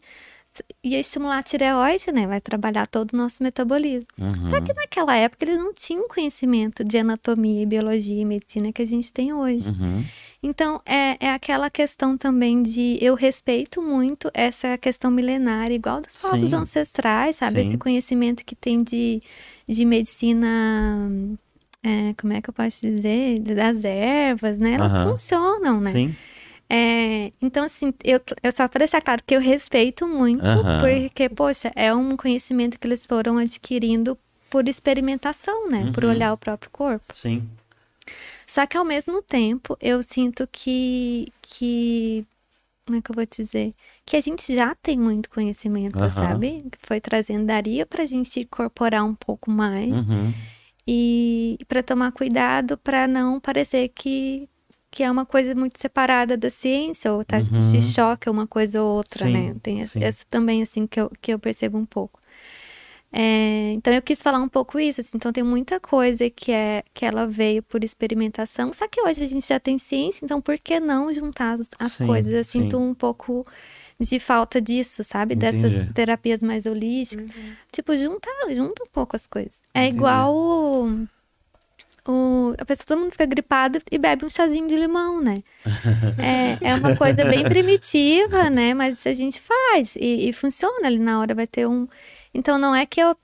[0.83, 2.27] ia estimular a tireoide, né?
[2.27, 4.07] Vai trabalhar todo o nosso metabolismo.
[4.19, 4.45] Uhum.
[4.45, 8.81] Só que naquela época eles não tinham conhecimento de anatomia, e biologia e medicina que
[8.81, 9.69] a gente tem hoje.
[9.69, 10.03] Uhum.
[10.43, 16.17] Então, é, é aquela questão também de eu respeito muito essa questão milenária, igual dos
[16.17, 16.55] povos Sim.
[16.55, 17.63] ancestrais, sabe?
[17.63, 17.69] Sim.
[17.69, 19.23] Esse conhecimento que tem de,
[19.67, 20.49] de medicina.
[21.83, 23.39] É, como é que eu posso dizer?
[23.39, 24.73] Das ervas, né?
[24.73, 25.91] Elas funcionam, né?
[25.91, 26.15] Sim.
[26.69, 30.41] É, então, assim, eu, eu só para deixar claro que eu respeito muito,
[30.79, 34.17] porque, poxa, é um conhecimento que eles foram adquirindo
[34.49, 35.91] por experimentação, né?
[35.93, 36.09] Por Uhum.
[36.11, 37.13] olhar o próprio corpo.
[37.13, 37.47] Sim.
[38.47, 42.25] Só que ao mesmo tempo, eu sinto que, que
[42.85, 43.73] como é que eu vou dizer?
[44.05, 46.61] Que a gente já tem muito conhecimento, sabe?
[46.71, 50.33] Que foi trazendo, daria pra gente incorporar um pouco mais Uhum.
[50.87, 54.49] E para tomar cuidado para não parecer que,
[54.91, 57.43] que é uma coisa muito separada da ciência ou tá Uhum.
[57.71, 59.55] de choque uma coisa ou outra, Sim, né?
[59.63, 59.99] Tem sim.
[60.03, 62.19] essa também assim que eu, que eu percebo um pouco.
[63.11, 66.83] É, então eu quis falar um pouco isso, assim, então tem muita coisa que é
[66.95, 70.57] que ela veio por experimentação, só que hoje a gente já tem ciência, então por
[70.57, 72.33] que não juntar as, as Sim, coisas?
[72.33, 73.45] Eu sinto um pouco
[73.99, 75.35] de falta disso, sabe?
[75.35, 75.93] Dessas Entendi.
[75.93, 77.25] terapias mais holísticas.
[77.71, 79.61] Tipo, junta, junta um pouco as coisas.
[79.73, 79.97] É Entendi.
[79.97, 81.07] igual o,
[82.07, 85.35] o- A pessoa, todo mundo fica gripado e bebe um chazinho de limão, né?
[86.19, 88.73] é, é uma coisa bem primitiva, né?
[88.73, 91.87] Mas a gente faz e, e funciona ali na hora, vai ter um.
[92.33, 93.15] Então não é que eu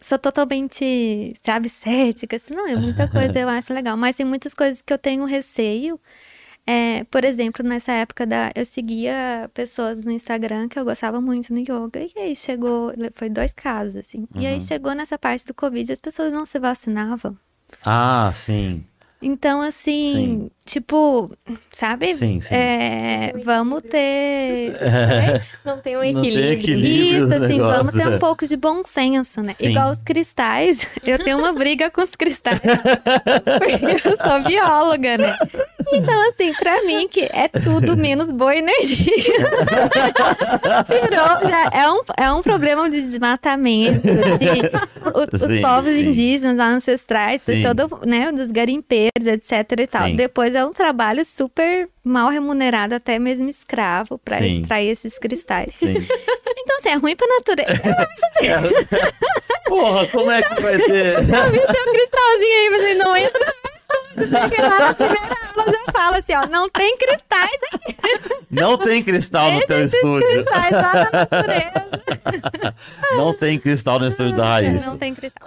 [0.00, 3.96] sou totalmente, sabe, cética, assim, não, é muita coisa eu acho legal.
[3.96, 6.00] Mas tem muitas coisas que eu tenho receio.
[6.66, 8.52] É, por exemplo, nessa época da.
[8.54, 12.00] Eu seguia pessoas no Instagram que eu gostava muito no yoga.
[12.14, 12.92] E aí chegou.
[13.14, 14.28] Foi dois casos, assim.
[14.36, 14.60] E aí Uhum.
[14.60, 17.36] chegou nessa parte do Covid, as pessoas não se vacinavam.
[17.84, 18.84] Ah, sim.
[19.22, 20.50] Então, assim, Sim.
[20.66, 21.30] tipo,
[21.72, 22.14] sabe?
[22.16, 22.54] Sim, sim.
[22.54, 24.72] É, vamos ter.
[25.64, 26.52] Não tem um Não tem equilíbrio.
[26.52, 27.24] equilíbrio.
[27.26, 29.54] Isso, assim, negócio, vamos ter um pouco de bom senso, né?
[29.54, 29.70] Sim.
[29.70, 30.86] Igual os cristais.
[31.06, 32.58] Eu tenho uma briga com os cristais.
[32.62, 35.36] Porque eu sou bióloga, né?
[35.92, 39.12] Então, assim, pra mim, que é tudo menos boa energia.
[40.86, 41.48] Tirou.
[41.50, 44.48] já É um, é um problema de desmatamento, de
[45.08, 46.06] o- os povos sim.
[46.06, 47.62] indígenas ancestrais, Sim.
[47.62, 50.06] todo, né, dos garimpeiros, etc e tal.
[50.08, 50.16] Sim.
[50.16, 54.60] Depois é um trabalho super mal remunerado, até mesmo escravo, pra Sim.
[54.60, 55.72] extrair esses cristais.
[56.64, 57.72] Então, assim, é ruim pra natureza.
[58.40, 58.86] Eu assim,
[59.66, 61.16] Porra, como é que vai ter?
[61.16, 63.54] eu vi seu cristalzinho aí, mas ele não entra.
[64.14, 67.96] Porque lá na primeira aula já fala assim, ó, não tem cristais aqui,
[68.50, 70.28] Não tem cristal no teu estúdio.
[70.28, 72.74] cristais lá na natureza.
[73.16, 74.86] Não tem cristal no estúdio da Raiz.
[74.86, 75.46] Não tem cristal.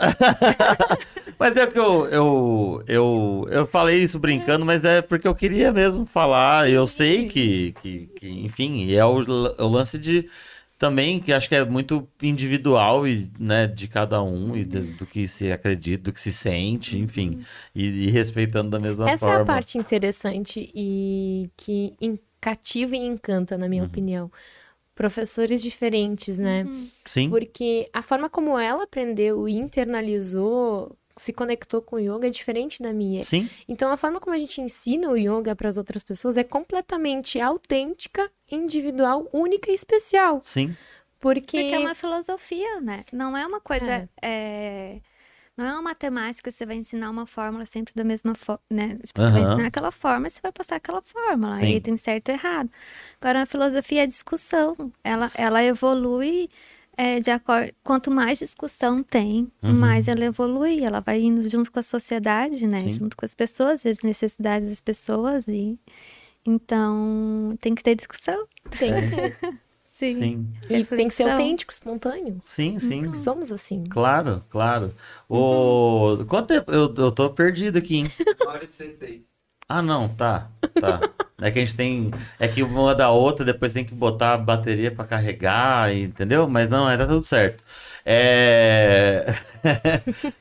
[1.40, 5.72] Mas é que eu, eu, eu, eu falei isso brincando, mas é porque eu queria
[5.72, 6.70] mesmo falar.
[6.70, 10.30] Eu sei que, que, que enfim, é o, o lance de
[10.78, 15.06] também que acho que é muito individual e né, de cada um e do, do
[15.08, 17.44] que se acredita, do que se sente, enfim,
[17.74, 19.40] e, e respeitando da mesma Essa forma.
[19.40, 21.94] é a parte interessante e que
[22.42, 23.90] cativa e encanta, na minha Uhum.
[23.90, 24.32] opinião.
[24.94, 26.68] Professores diferentes, né?
[27.06, 32.30] Sim, Porque a forma como ela aprendeu e internalizou, se conectou com o yoga é
[32.30, 33.24] diferente da minha.
[33.24, 36.44] sim, Então, a forma como a gente ensina o yoga para as outras pessoas é
[36.44, 40.42] completamente autêntica, individual, única e especial.
[40.42, 40.76] sim,
[41.20, 43.04] Porque, Porque é uma filosofia, né?
[43.12, 44.08] Não é uma coisa.
[44.22, 45.00] é,
[45.58, 48.98] Não é uma matemática, você vai ensinar uma fórmula sempre da mesma forma, né?
[49.04, 51.54] Tipo, você vai ensinar aquela forma, você vai passar aquela fórmula.
[51.56, 51.66] Sim.
[51.66, 52.70] Aí tem certo e errado.
[53.22, 54.76] Agora, a filosofia é discussão.
[55.04, 56.50] Ela, ela evolui
[56.98, 57.72] é, de acordo.
[57.84, 59.74] Quanto mais discussão tem, Uhum.
[59.74, 60.84] mais ela evolui.
[60.84, 62.82] Ela vai indo junto com a sociedade, né?
[62.82, 62.90] Sim.
[62.90, 65.48] Junto com as pessoas, as necessidades das pessoas.
[65.48, 65.78] E...
[66.46, 68.46] Então, tem que ter discussão.
[68.78, 69.56] tem, É.
[69.92, 72.40] sim, e tem que ser autêntico, espontâneo.
[72.44, 73.14] sim, sim.
[73.14, 73.84] Somos assim.
[73.86, 74.94] Claro, claro.
[75.30, 76.18] O...
[76.28, 76.72] Quanto tempo?
[76.72, 78.12] Eu, eu tô perdido aqui, hein?
[78.42, 79.35] Uma hora de seis, seis.
[79.68, 81.02] Ah, não, tá, tá.
[81.42, 82.12] É que a gente tem.
[82.40, 86.48] É que uma da outra, depois tem que botar a bateria pra carregar, entendeu?
[86.48, 87.64] Mas não, é, tá tudo certo.
[88.06, 89.36] É.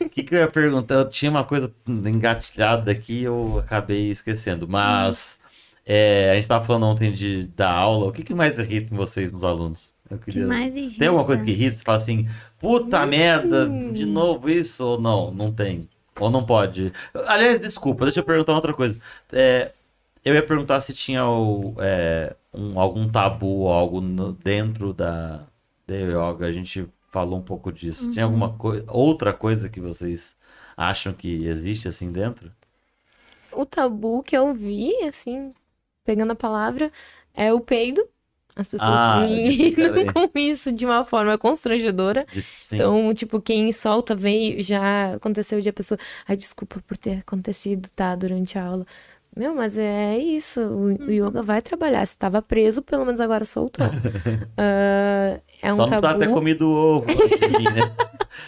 [0.00, 0.94] O que, que eu ia perguntar?
[0.96, 4.68] Eu tinha uma coisa engatilhada aqui eu acabei esquecendo.
[4.68, 5.40] Mas
[5.86, 8.06] é, a gente tava falando ontem de, da aula.
[8.06, 9.94] O que, que mais irrita em vocês nos alunos?
[10.10, 10.46] Eu que queria.
[10.46, 10.98] mais irrita?
[10.98, 11.78] Tem alguma coisa que irrita?
[11.78, 12.28] Você fala assim,
[12.58, 14.84] puta merda, de novo isso?
[14.84, 15.30] Ou não?
[15.32, 15.88] Não tem.
[16.20, 16.92] Ou não pode.
[17.28, 19.00] Aliás, desculpa, deixa eu perguntar outra coisa.
[19.32, 19.72] É,
[20.24, 25.46] eu ia perguntar se tinha o, é, um- algum tabu ou algo no- dentro da,
[25.86, 26.46] da yoga.
[26.46, 28.10] A gente falou um pouco disso.
[28.12, 30.36] Tinha alguma coisa, outra coisa que vocês
[30.76, 32.50] acham que existe assim dentro?
[33.52, 35.54] O tabu que eu vi, assim,
[36.04, 36.90] pegando a palavra,
[37.34, 38.06] é o peido.
[38.56, 42.24] As pessoas Ah, lidam com isso de uma forma constrangedora.
[42.60, 42.76] Sim.
[42.76, 45.98] Então, tipo, quem solta vem, já aconteceu de a pessoa,
[46.28, 48.86] ai, desculpa por ter acontecido, tá, durante a aula.
[49.36, 52.06] Meu, mas é isso, o, o yoga vai trabalhar.
[52.06, 53.86] Se estava preso, pelo menos agora soltou.
[54.56, 56.34] Ah, é um Só não precisava ter tabu.
[56.36, 57.90] comido ovo vir, né?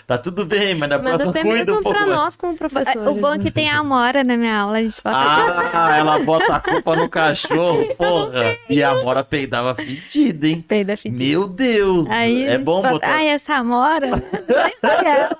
[0.06, 2.12] Tá tudo bem, mas na Mas próxima até cuida um mesmo pouco pra mais.
[2.20, 3.08] nós, como professores.
[3.08, 6.18] O bom é que tem a Amora na minha aula, a gente bota Ah, ela
[6.20, 8.56] bota a culpa no cachorro, porra.
[8.68, 10.64] E a Mora peidava fedida, hein?
[10.66, 11.22] peida fedida.
[11.24, 12.08] Meu Deus!
[12.10, 13.14] Aí é bom bota- botar.
[13.14, 14.08] Ai, essa Amora.
[14.10, 15.38] nem foi ela.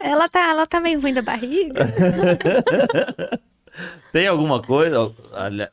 [0.00, 1.86] ela tá, ela tá meio ruim da barriga.
[4.12, 5.14] Tem alguma coisa?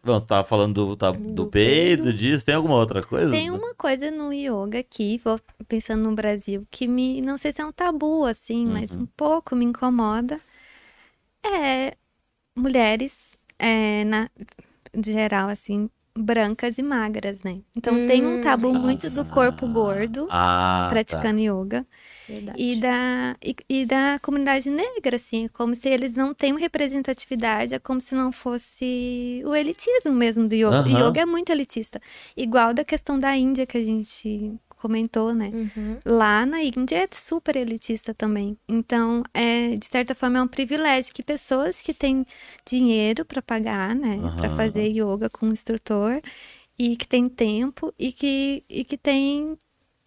[0.03, 2.13] Bom, você tava falando do, tá- do Do peido, peido.
[2.13, 2.45] disso.
[2.45, 3.35] Tem alguma outra coisa?
[3.35, 7.61] Tem uma coisa no yoga aqui, vou pensando no Brasil, que me, não sei se
[7.61, 9.01] é um tabu assim, mas Uhum.
[9.03, 10.39] um pouco me incomoda.
[11.43, 11.95] É
[12.55, 14.29] mulheres, é, na,
[14.93, 17.61] de geral, assim, brancas e magras, né?
[17.75, 18.79] Então tem um Hum, tabu sim.
[18.81, 21.19] muito do corpo gordo Ah, tá.
[21.19, 21.87] praticando yoga.
[22.29, 22.61] Verdade.
[22.61, 26.59] E da, e, e da comunidade negra, assim, é como se eles não têm uma
[26.59, 30.69] representatividade, é como se não fosse o elitismo mesmo do yoga.
[30.69, 31.09] O Aham.
[31.09, 31.99] yoga é muito elitista.
[32.37, 35.49] Igual da questão da Índia que a gente comentou, né?
[35.53, 35.99] Uhum.
[36.05, 38.57] Lá na Índia é super elitista também.
[38.67, 42.25] Então, é, de certa forma, é um privilégio que pessoas que têm
[42.65, 44.55] dinheiro para pagar, né, para Aham.
[44.55, 46.21] fazer yoga com um instrutor
[46.77, 49.45] e que tem tempo e que, e que tem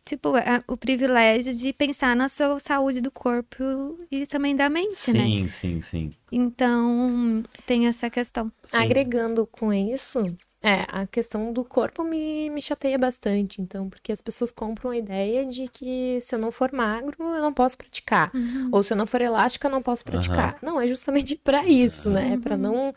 [0.04, 5.12] tipo, é o privilégio de pensar na sua saúde do corpo e também da mente,
[5.12, 5.20] né?
[5.20, 6.12] Sim, sim, sim.
[6.30, 8.50] Então, tem essa questão.
[8.64, 8.78] Sim.
[8.78, 14.20] Agregando com isso, é, a questão do corpo me, me chateia bastante, então, porque as
[14.20, 18.30] pessoas compram a ideia de que se eu não for magro, eu não posso praticar.
[18.32, 18.68] Uhum.
[18.70, 20.58] Ou se eu não for elástico, eu não posso praticar.
[20.62, 22.34] Não, é justamente pra isso, né?
[22.34, 22.94] É pra não,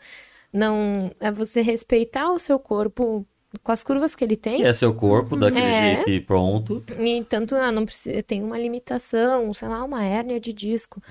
[0.52, 1.10] não.
[1.18, 3.26] É você respeitar o seu corpo
[3.62, 4.60] com as curvas que ele tem.
[4.60, 5.72] E é seu corpo daquele É.
[5.94, 6.84] jeito e pronto.
[6.98, 11.02] E tanto, ah, não precisa, tem uma limitação, sei lá, uma hérnia de disco.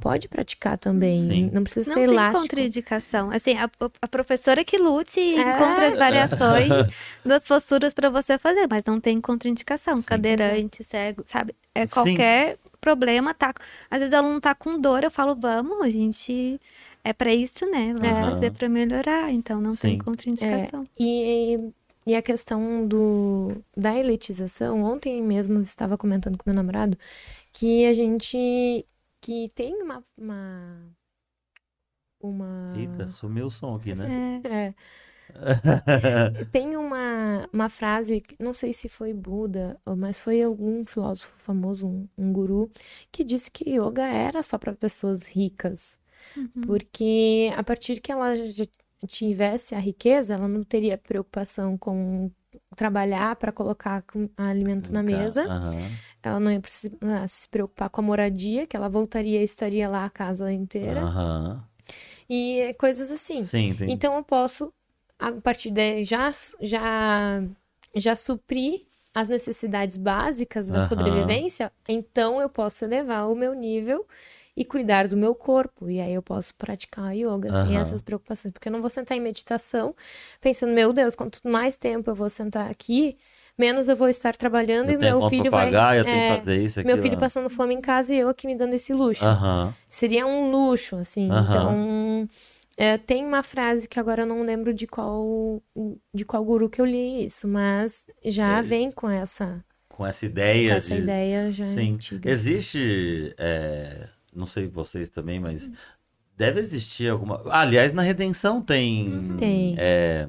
[0.00, 1.20] Pode praticar também.
[1.20, 1.50] Sim.
[1.52, 2.40] Não precisa Não ser tem elástico.
[2.42, 3.30] contraindicação.
[3.30, 3.70] Assim, a,
[4.02, 5.40] a professora que lute e É.
[5.40, 6.68] encontre as variações
[7.24, 9.96] das posturas para você fazer, mas não tem contraindicação.
[9.96, 10.06] Sim.
[10.06, 11.54] Cadeirante, cego, sabe?
[11.74, 11.92] É Sim.
[11.94, 13.52] qualquer problema, tá?
[13.90, 16.60] Às vezes o aluno tá com dor, eu falo, vamos, a gente.
[17.06, 17.92] É para isso, né?
[17.92, 18.30] Vamos Aham.
[18.32, 19.88] fazer para melhorar, então não Sim.
[19.90, 20.86] tem contraindicação.
[20.98, 21.72] E, e
[22.14, 26.98] a questão do, da elitização, ontem mesmo estava comentando com meu namorado
[27.52, 28.86] que a gente
[29.20, 30.96] que tem uma, uma,
[32.20, 34.14] uma Eita, sumiu o som aqui, né?
[34.44, 34.68] É.
[34.68, 34.74] é,
[36.50, 41.34] tem uma, uma frase, que não sei se foi Buda, ou- mas foi algum filósofo
[41.38, 42.70] famoso, um, um guru,
[43.10, 45.98] que disse que yoga era só para pessoas ricas.
[46.36, 46.50] Uhum.
[46.60, 48.64] Porque a partir que ela já
[49.06, 52.30] tivesse a riqueza, ela não teria preocupação com
[52.76, 54.04] trabalhar para colocar
[54.36, 55.44] alimento na mesa.
[55.46, 55.90] Aham.
[56.22, 60.04] Ela não ia precisar se preocupar com a moradia, que ela voltaria e estaria lá
[60.04, 61.02] a casa inteira.
[61.02, 61.62] Aham.
[62.28, 63.42] E coisas assim.
[63.42, 63.76] Sim.
[63.82, 64.72] Então eu posso,
[65.18, 67.42] a partir daí, já, já,
[67.94, 70.88] já suprir as necessidades básicas da Aham.
[70.88, 74.06] sobrevivência, então eu posso elevar o meu nível
[74.56, 75.90] e cuidar do meu corpo.
[75.90, 77.80] E aí eu posso praticar yoga sem Aham.
[77.80, 78.52] essas preocupações.
[78.52, 79.94] Porque eu não vou sentar em meditação
[80.40, 83.16] pensando, meu Deus, quanto mais tempo eu vou sentar aqui,
[83.58, 85.66] menos eu vou estar trabalhando eu e tenho meu filho vai.
[85.66, 86.86] pagar, eu tenho é, que fazer isso aqui.
[86.86, 89.24] Meu filho passando fome em casa e eu aqui me dando esse luxo.
[89.24, 89.74] Aham.
[89.88, 91.28] Seria um luxo, assim.
[91.30, 91.48] Aham.
[91.48, 92.28] Então,
[92.76, 95.62] é, tem uma frase que agora eu não lembro de qual
[96.12, 98.62] de qual guru que eu li isso, mas já É.
[98.62, 101.00] vem com essa, Com essa com ideia essa de.
[101.00, 101.94] ideia já Sim.
[101.94, 102.30] antiga.
[102.30, 103.34] Existe.
[103.38, 105.70] é, Não sei vocês também, mas.
[106.36, 107.40] Deve existir alguma.
[107.46, 109.34] Aliás, na Redenção tem.
[109.38, 109.76] Tem.
[109.78, 110.28] É,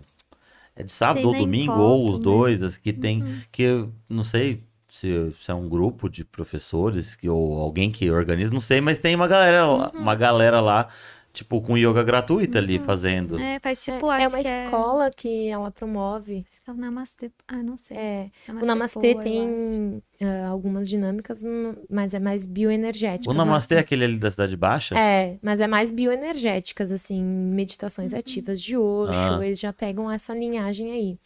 [0.75, 2.23] é de sábado Tem ou domingo, Encontro, ou os né?
[2.23, 3.23] dois, as que tem.
[3.23, 3.41] Uhum.
[3.51, 8.09] Que eu não sei se, se é um grupo de professores que, ou alguém que
[8.11, 10.01] organiza, não sei, mas tem uma galera lá, Uhum.
[10.01, 10.87] uma galera lá,
[11.35, 13.37] tipo, com yoga gratuita ali fazendo.
[13.39, 14.65] É, faz tipo, é acho uma que é...
[14.65, 16.45] escola que ela promove.
[16.49, 17.31] Acho que é o Namastê.
[17.47, 17.97] Ah, não sei.
[17.97, 19.23] É, o Namastê Namastê Poa, eu acho.
[19.23, 21.43] tem é, algumas dinâmicas,
[21.89, 23.27] mas é mais bioenergéticas.
[23.27, 23.81] O Namastê é né?
[23.81, 24.97] aquele ali da Cidade Baixa?
[24.97, 29.39] É, mas é mais bioenergéticas, assim, meditações ativas de Osho, Ah.
[29.45, 31.19] eles já pegam essa linhagem aí.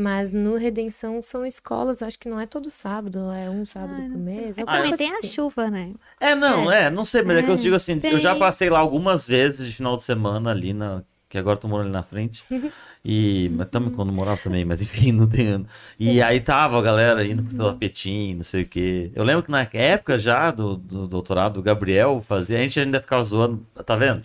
[0.00, 4.08] Mas no Redenção são escolas, acho que não é todo sábado, é um sábado Ai,
[4.08, 4.58] por mês.
[4.58, 5.28] É também tem a assim.
[5.28, 5.94] chuva, né?
[6.18, 8.36] É, não, é, não sei, mas é, que eu É, digo assim, eu já tem.
[8.36, 11.04] passei lá algumas vezes de final de semana ali na.
[11.30, 12.42] Que agora eu tô morando ali na frente.
[13.02, 13.50] E.
[13.54, 15.66] Mas também quando morava também, mas enfim, não tem ano.
[15.98, 19.10] E aí tava a galera indo com o tapetinho, não sei o quê.
[19.14, 23.00] Eu lembro que na época já do, do doutorado, o Gabriel fazia, a gente ainda
[23.00, 24.20] ficava zoando, tá vendo?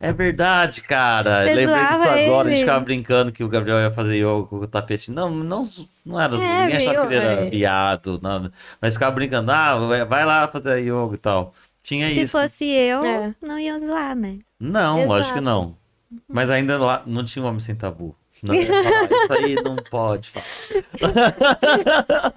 [0.00, 1.44] É verdade, cara.
[1.44, 2.60] Você lembrei disso zoava agora, a gente ele.
[2.60, 5.14] ficava brincando que o Gabriel ia fazer yoga com o tapetinho.
[5.14, 5.68] Não, não,
[6.02, 7.50] não era, É, ninguém achava que ele era é.
[7.50, 8.50] viado, nada.
[8.80, 9.76] Mas ficava brincando, ah,
[10.06, 11.52] vai- lá fazer yoga e tal.
[11.82, 12.38] Tinha Se isso.
[12.40, 13.34] fosse eu, É.
[13.42, 14.38] não ia usar, né?
[14.58, 15.08] Não, Exato.
[15.12, 15.81] lógico que não.
[16.28, 18.14] Mas ainda lá não tinha um homem sem tabu.
[18.44, 21.34] Ia falar, isso aí não pode falar.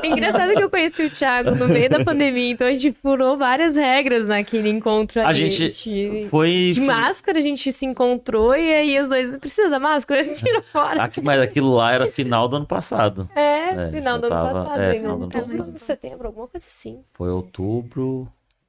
[0.03, 3.37] É engraçado que eu conheci o Thiago no meio da pandemia, então a gente furou
[3.37, 5.49] várias regras naquele encontro A ali.
[5.49, 6.71] gente Foi.
[6.73, 11.01] De máscara, a gente se encontrou e aí os dois precisa da máscara, tira fora.
[11.01, 13.27] Aqui, mas aquilo lá era final do ano passado.
[13.35, 14.81] É, É, final do ano tava- passado.
[14.81, 15.79] é, final do ano outubro, passado.
[15.79, 16.99] setembro, alguma coisa assim.
[17.13, 18.27] Foi outubro.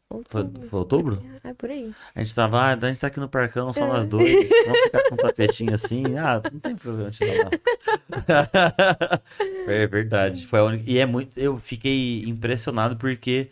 [0.08, 0.68] Outubro.
[0.68, 1.22] foi outubro?
[1.42, 1.92] É por aí.
[2.14, 3.88] A gente tava, ah, a gente tá aqui no parcão, só É.
[3.88, 4.48] nós dois.
[4.64, 6.04] Vamos ficar com um tapetinho assim.
[6.16, 7.50] Ah, não tem problema tirar lá.
[9.66, 10.46] É verdade.
[10.46, 10.88] Foi a única...
[10.88, 11.36] E é muito.
[11.38, 13.50] Eu fiquei impressionado porque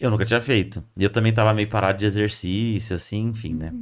[0.00, 0.82] eu nunca tinha feito.
[0.96, 3.72] E eu também tava meio parado de exercício, assim, enfim, né?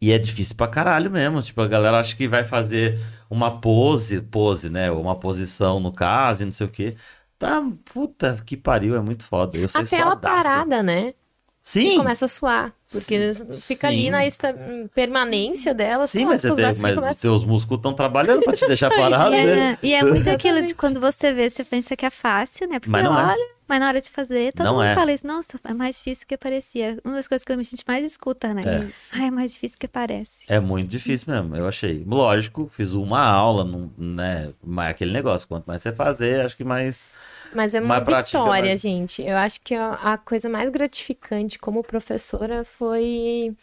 [0.00, 1.42] E é difícil pra caralho mesmo.
[1.42, 4.90] Tipo, a galera acha que vai fazer uma pose, pose, né?
[4.92, 6.96] Ou uma posição no caso e não sei o quê.
[7.44, 7.62] Tá,
[7.92, 9.58] puta que pariu, é muito foda.
[9.58, 10.42] Eu sei Até ela suadaço.
[10.42, 11.14] parada, né?
[11.60, 12.74] Sim, Começa a suar.
[12.92, 13.52] Porque Sim.
[13.60, 14.10] fica ali Sim.
[14.10, 14.54] na esta-
[14.94, 16.06] permanência dela.
[16.06, 19.44] Sim, mas, você braços mas os teus músculos estão trabalhando pra te deixar parado, E
[19.46, 19.70] né?
[19.72, 22.78] é, e é muito aquilo de quando você vê, você pensa que é fácil, né?
[22.78, 23.32] Porque Mas você não é.
[23.32, 24.94] olha, Mas na hora de fazer, todo Não mundo é.
[24.94, 25.26] fala isso.
[25.26, 26.98] Nossa, é mais difícil que parecia.
[27.02, 28.62] Uma das coisas que a gente mais escuta, né?
[28.62, 28.90] É.
[29.18, 30.44] Ai, é mais difícil que parece.
[30.46, 32.04] É muito difícil mesmo, eu achei.
[32.06, 34.52] Lógico, fiz uma aula, não- né?
[34.62, 37.08] Mas aquele negócio, quanto mais você fazer, acho que mais.
[37.54, 39.22] Mas é uma Mais prática, vitória, mais- gente.
[39.22, 43.54] Eu acho que a, coisa mais gratificante como professora foi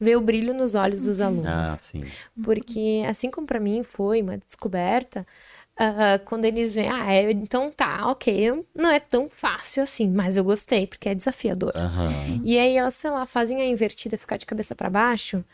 [0.00, 1.46] ver o brilho nos olhos dos alunos.
[1.48, 2.02] Ah, sim.
[2.42, 5.26] Porque, assim como pra mim foi uma descoberta,
[5.76, 10.36] ah, quando eles veem, ah, é, então tá, ok, não é tão fácil assim, mas
[10.36, 11.72] eu gostei, porque é desafiador.
[11.74, 12.40] Aham.
[12.44, 15.44] E aí elas, sei lá, fazem a invertida ficar de cabeça pra baixo.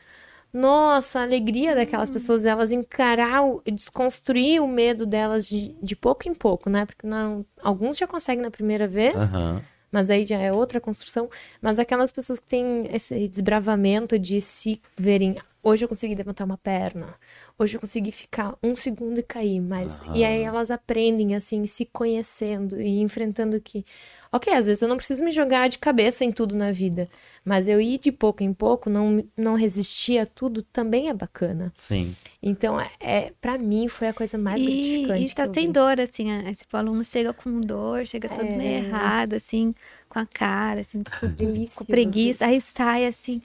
[0.52, 6.28] Nossa, a alegria daquelas pessoas, elas encarar, o- desconstruir o medo delas de, de pouco
[6.28, 6.84] em pouco, né?
[6.84, 9.62] Porque não, alguns já conseguem na primeira vez, Aham.
[9.90, 11.30] mas aí já é outra construção.
[11.60, 16.58] Mas aquelas pessoas que têm esse desbravamento de se verem, hoje eu consegui levantar uma
[16.58, 17.14] perna,
[17.58, 21.86] hoje eu consegui ficar um segundo e cair, mas e aí elas aprendem assim, se
[21.86, 23.86] conhecendo e enfrentando que,
[24.32, 27.08] ok, às vezes eu não preciso me jogar de cabeça em tudo na vida,
[27.44, 31.72] mas eu ir de pouco em pouco, não não resistir a tudo também é bacana.
[31.76, 32.16] Sim.
[32.42, 35.32] Então é, é para mim foi a coisa mais E, gratificante.
[35.32, 35.72] e tá sem vi.
[35.72, 38.56] dor, assim, é, tipo, o aluno chega com dor, chega todo É.
[38.56, 39.74] meio errado, assim,
[40.08, 43.42] com a cara, assim, tipo, Delícia, com preguiça, aí sai assim,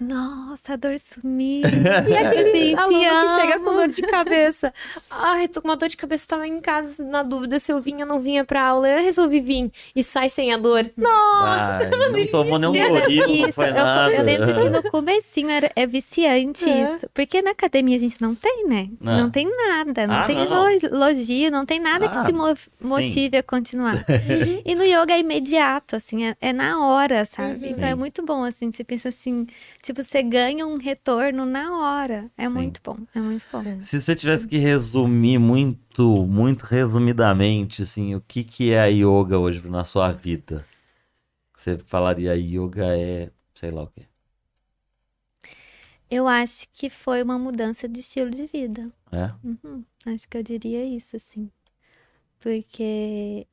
[0.00, 1.62] nossa, a dor sumiu.
[2.08, 4.74] E aquele Assim, aluno que chega com dor de cabeça.
[5.10, 8.04] Ai, tô com uma dor de cabeça, tava em casa na dúvida se eu vinha
[8.04, 8.88] ou não vinha pra aula.
[8.88, 10.90] Eu resolvi vir e sai sem a dor.
[10.96, 11.88] Nossa!
[11.92, 14.12] Ai, não tomou nenhum Era Dorito, não isso, foi eu, nada.
[14.14, 16.82] eu lembro que no comecinho era, é viciante É.
[16.82, 17.08] isso.
[17.14, 18.88] Porque na academia a gente não tem, né?
[19.00, 19.22] Não.
[19.22, 20.68] Não tem nada, não Ah, tem não.
[20.68, 24.04] elo- elogio, não tem nada Ah, que te mo- motive a continuar.
[24.64, 27.66] e no yoga é imediato, assim, é, é na hora, sabe?
[27.66, 27.70] Uhum.
[27.72, 27.98] Então é Sim.
[27.98, 29.46] muito bom, assim, você pensa assim,
[29.82, 32.30] tipo, você ganha um retorno na hora.
[32.36, 32.54] É Sim.
[32.54, 33.62] muito bom, é muito bom.
[33.80, 39.38] Se você tivesse que resumir muito, muito resumidamente, assim, o que que é a yoga
[39.38, 40.66] hoje na sua vida?
[41.54, 44.02] Você falaria yoga é, sei lá o quê.
[46.10, 48.92] Eu acho que foi uma mudança de estilo de vida.
[49.10, 49.32] É?
[49.42, 51.50] Uhum, acho que eu diria isso, assim.
[52.40, 53.46] Porque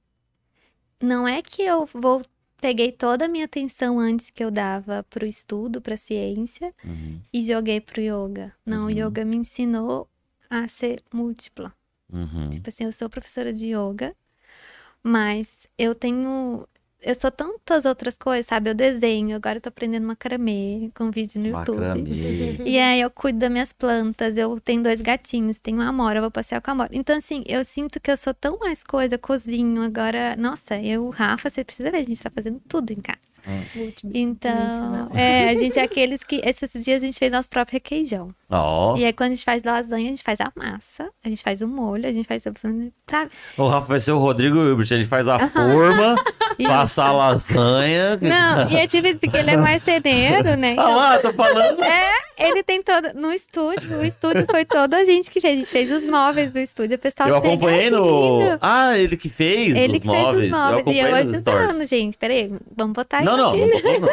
[1.01, 2.21] não é que eu vou
[2.61, 7.41] peguei toda a minha atenção antes que eu dava pro estudo, pra ciência Uhum, e
[7.43, 8.53] joguei pro yoga.
[8.65, 9.07] Não, o Uhum.
[9.07, 10.09] yoga me ensinou
[10.49, 11.73] a ser múltipla.
[12.13, 12.43] uhum.
[12.51, 14.15] Tipo assim, eu sou professora de yoga,
[15.03, 16.67] mas eu tenho
[17.01, 18.69] eu sou tantas outras coisas, sabe?
[18.69, 21.79] Eu desenho, agora eu tô aprendendo macramê com vídeo no YouTube.
[21.79, 22.57] Macramê.
[22.65, 26.21] E aí eu cuido das minhas plantas, eu tenho dois gatinhos, tenho uma amora, eu
[26.21, 26.89] vou passear com a amora.
[26.93, 30.35] Então, assim, eu sinto que eu sou tão mais coisa, cozinho agora.
[30.37, 33.19] Nossa, eu, Rafa, você precisa ver, a gente tá fazendo tudo em casa.
[33.45, 35.09] Então, Multidimensional.
[35.13, 36.41] é, a gente é aqueles que.
[36.43, 38.33] Esses dias a gente fez nosso próprio requeijão.
[38.49, 41.41] Ó, E aí, quando a gente faz lasanha, a gente faz a massa, a gente
[41.41, 42.43] faz o molho, a gente faz.
[43.09, 43.31] Sabe?
[43.57, 46.15] o Rafa vai ser o Rodrigo Hilbert, ele faz a forma,
[46.63, 48.17] passa a lasanha.
[48.21, 50.75] Não, e é tipo isso, porque ele é marceneiro, né?
[50.77, 51.81] Ah lá, tô falando.
[51.83, 53.13] É, ele tem todo.
[53.15, 55.53] No estúdio, o estúdio foi todo a gente que fez.
[55.53, 56.95] A gente fez os móveis do estúdio.
[56.95, 58.57] O pessoal Eu acompanhei no.
[58.61, 60.51] Ah, ele que fez Ele os que fez móveis.
[60.51, 60.95] os Eu móveis.
[60.95, 61.61] E eu nos stories.
[61.67, 62.17] ajudando, gente.
[62.17, 63.25] Peraí, vamos botar aí.
[63.37, 64.09] Não, não, não tô falando.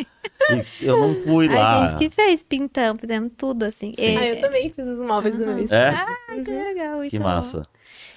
[0.80, 1.84] Eu não fui lá.
[1.84, 3.92] A gente que fez, pintamos, fizemos tudo assim.
[3.94, 4.16] Sim.
[4.16, 5.76] Ah, É, eu também fiz os móveis do meu estúdio.
[5.76, 6.06] É?
[6.28, 7.00] Ai, que legal.
[7.02, 7.28] Que então.
[7.28, 7.62] massa.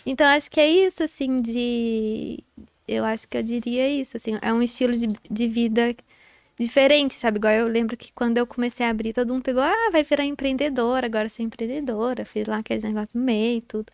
[0.06, 2.44] Então, acho que é isso, assim, de.
[2.88, 4.38] Eu acho que eu diria isso, assim.
[4.42, 5.96] É um estilo de, de vida
[6.60, 7.38] diferente, sabe?
[7.38, 10.26] Igual eu lembro que quando eu comecei a abrir, todo mundo pegou, ah, vai virar
[10.26, 12.26] empreendedora, agora ser empreendedora.
[12.26, 13.92] Fiz lá aqueles negócios no meio e tudo.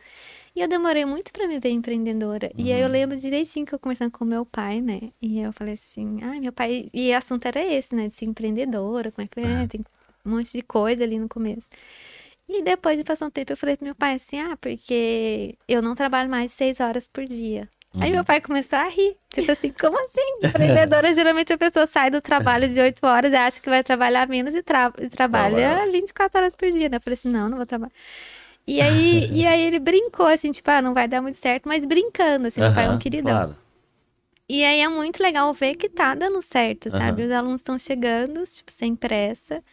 [0.56, 2.52] E eu demorei muito pra me ver empreendedora.
[2.58, 5.12] E aí eu lembro direitinho que eu conversando com meu pai, né?
[5.22, 6.90] E eu falei assim, ah, meu pai.
[6.94, 8.08] E o assunto era esse, né?
[8.08, 9.68] De ser empreendedora, como é que é?
[9.68, 9.82] Tem
[10.26, 11.70] um monte de coisa ali no começo.
[12.48, 15.82] E depois de passar um tempo, eu falei pro meu pai assim, ah, porque eu
[15.82, 17.70] não trabalho mais seis horas por dia.
[18.00, 19.16] Aí meu pai começou a rir.
[19.32, 20.22] Tipo assim, como assim?
[20.44, 24.28] Empreendedora, geralmente a pessoa sai do trabalho de oito horas e acha que vai trabalhar
[24.28, 25.92] menos e, tra e trabalha Trabalha.
[25.92, 26.98] 24 horas por dia, né?
[26.98, 27.92] Eu falei assim, não, não vou trabalhar.
[28.70, 31.86] E aí, e aí ele brincou, assim, tipo, ah, não vai dar muito certo, mas
[31.86, 33.34] brincando, assim, meu pai é um queridão.
[33.34, 33.58] Claro.
[34.48, 37.22] E aí é muito legal ver que tá dando certo, sabe?
[37.22, 37.28] Aham.
[37.28, 39.64] Os alunos estão chegando, tipo, sem pressa.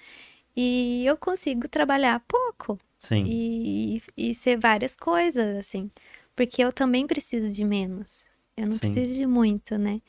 [0.56, 3.24] E eu consigo trabalhar pouco Sim.
[3.27, 5.90] e, e ser várias coisas, assim.
[6.35, 8.24] Porque eu também preciso de menos.
[8.56, 8.78] Eu não Sim.
[8.81, 10.01] preciso de muito, né?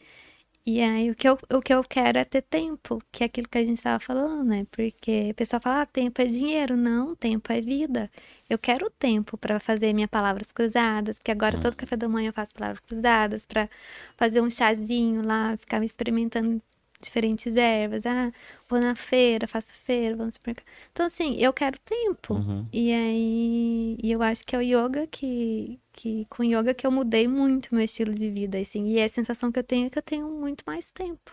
[0.70, 3.48] E aí o que, eu, o que eu quero é ter tempo, que é aquilo
[3.48, 4.68] que a gente estava falando, né?
[4.70, 6.76] Porque o pessoal fala, ah, tempo é dinheiro.
[6.76, 8.12] Não, tempo é vida.
[8.50, 12.34] Eu quero tempo para fazer minhas palavras cruzadas, porque agora todo café da manhã eu
[12.34, 13.70] faço palavras cruzadas, para
[14.18, 16.62] fazer um chazinho lá, ficar me experimentando
[17.02, 18.06] diferentes ervas.
[18.06, 18.32] Ah,
[18.68, 20.66] vou na feira, faço feira, vou no supermercado.
[20.92, 22.34] Então, assim, eu quero tempo.
[22.36, 22.68] Uhum.
[22.72, 26.92] E aí, e eu acho que é o yoga que, que, com yoga que eu
[26.92, 28.88] mudei muito meu estilo de vida, assim.
[28.88, 31.32] E a sensação que eu tenho é que eu tenho muito mais tempo.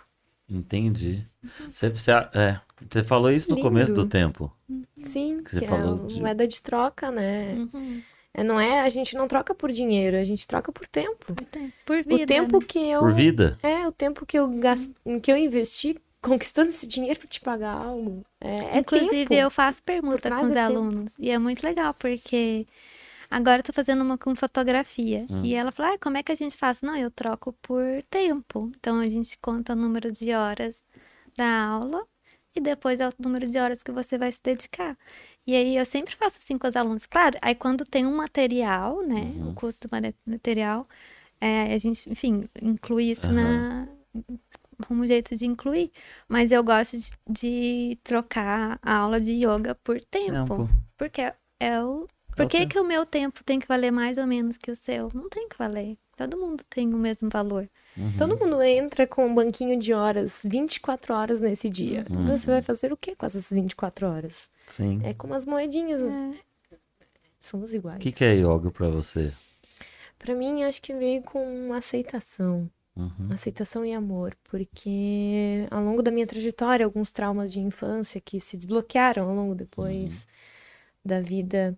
[0.49, 1.27] Entendi.
[1.73, 2.61] Você, você, é,
[2.91, 3.69] você falou isso no Lindo.
[3.69, 4.53] começo do tempo.
[5.07, 7.55] Sim, Que você que falou é de- moeda de troca, né?
[7.55, 8.03] Uhum.
[8.37, 11.33] É, não é, a gente não troca por dinheiro, a gente troca por tempo.
[11.33, 11.73] Por tempo.
[11.87, 12.67] Por vida, o tempo né?
[12.67, 13.59] que eu Por vida?
[13.63, 14.93] é o tempo que eu gast...
[15.23, 18.25] que eu investi conquistando esse dinheiro para te pagar algo.
[18.41, 19.35] É, é Inclusive, tempo.
[19.35, 20.61] eu faço permuta com os é tempo.
[20.61, 21.13] alunos.
[21.19, 22.67] E é muito legal, porque
[23.31, 25.27] agora eu tô fazendo uma com fotografia.
[25.31, 25.45] Hum.
[25.45, 26.83] E ela fala, ah, como é que a gente faz?
[26.83, 28.73] Não, eu troco por tempo.
[28.77, 30.83] Então, a gente conta o número de horas
[31.37, 32.05] da aula
[32.57, 34.97] e depois é o número de horas que você vai se dedicar.
[35.47, 37.07] E aí, eu sempre faço assim com os alunos.
[37.07, 39.51] Claro, aí quando tem um material, né, Uhum.
[39.51, 40.87] o custo do mate- material,
[41.41, 43.89] é, a gente, enfim, inclui isso na...
[44.91, 45.93] um jeito de incluir.
[46.29, 50.57] Mas eu gosto de, de trocar a aula de yoga por tempo.
[50.57, 50.69] Tempo.
[50.97, 52.09] Porque é- é o.
[52.33, 52.73] É Por que, tempo.
[52.73, 55.11] que o meu tempo tem que valer mais ou menos que o seu?
[55.15, 55.97] Não tem que valer.
[56.17, 57.69] Todo mundo tem o mesmo valor.
[57.97, 58.17] Uhum.
[58.17, 62.05] Todo mundo entra com um banquinho de horas, 24 horas nesse dia.
[62.11, 62.27] Uhum.
[62.27, 64.51] Você vai fazer o que com essas 24 horas?
[64.67, 65.01] Sim.
[65.05, 66.33] É como as moedinhas, É.
[67.39, 67.99] somos iguais.
[67.99, 69.33] O que, que é yoga pra você?
[70.19, 72.69] Pra mim, acho que veio com aceitação.
[72.97, 73.29] Uhum.
[73.33, 78.57] Aceitação e amor, porque ao longo da minha trajetória, alguns traumas de infância que se
[78.57, 80.27] desbloquearam ao longo depois
[81.05, 81.77] da vida,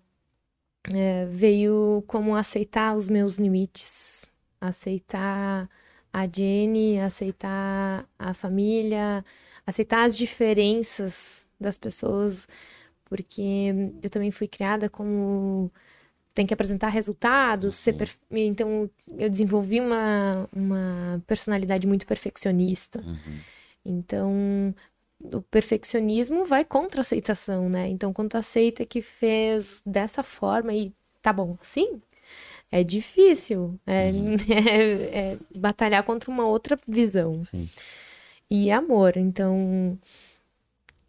[0.94, 4.26] é, veio como aceitar os meus limites,
[4.60, 5.68] aceitar
[6.16, 9.22] a Jenny, aceitar a família,
[9.66, 12.48] aceitar as diferenças das pessoas,
[13.04, 13.70] porque
[14.02, 15.70] eu também fui criada como
[16.34, 17.98] tem que apresentar resultados, ser Uhum.
[17.98, 23.00] perfe- então eu desenvolvi uma, uma personalidade muito perfeccionista.
[23.00, 23.38] Uhum.
[23.84, 24.74] Então,
[25.20, 27.88] o perfeccionismo vai contra a aceitação, né?
[27.88, 32.00] Então, quando tu aceita que fez dessa forma e tá bom, sim,
[32.70, 33.78] é difícil.
[33.86, 34.36] É, Uhum.
[34.50, 37.42] é- é batalhar contra uma outra visão.
[37.44, 37.68] Sim.
[38.50, 39.98] E amor, então,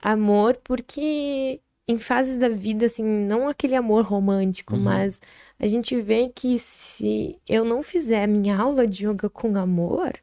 [0.01, 4.81] amor porque em fases da vida, assim, não aquele amor romântico, Uhum.
[4.81, 5.21] mas
[5.57, 10.13] a gente vê que se eu não fizer a minha aula de yoga com amor,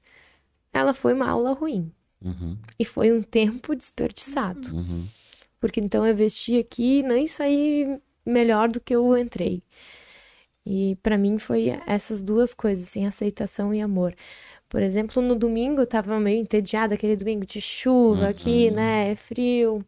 [0.73, 1.91] ela foi uma aula ruim.
[2.23, 2.57] Uhum.
[2.79, 4.75] E foi um tempo desperdiçado.
[4.75, 5.07] Uhum.
[5.61, 9.63] Porque então eu investi aqui e nem saí melhor do que eu entrei.
[10.67, 14.15] E pra mim foi essas duas coisas, assim, aceitação e amor.
[14.69, 18.75] Por exemplo, no domingo eu tava meio entediada, aquele domingo de chuva aqui, Uhum.
[18.77, 19.11] né?
[19.13, 19.85] É frio.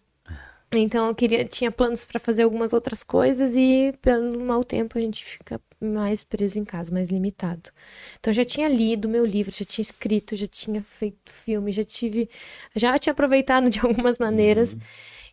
[0.75, 5.01] Então eu queria, tinha planos pra fazer algumas outras coisas e pelo mau tempo a
[5.01, 7.71] gente fica mais preso em casa, mais limitado.
[8.19, 11.85] Então eu já tinha lido meu livro, já tinha escrito, já tinha feito filme, já
[11.85, 12.29] tive,
[12.75, 14.77] já tinha aproveitado de algumas maneiras.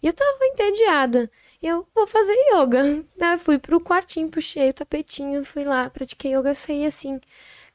[0.02, 1.30] E eu tava entediada.
[1.64, 3.04] E eu vou fazer yoga.
[3.18, 3.38] Né?
[3.38, 7.20] Fui pro quartinho, puxei o tapetinho, fui lá, pratiquei yoga, eu saí assim.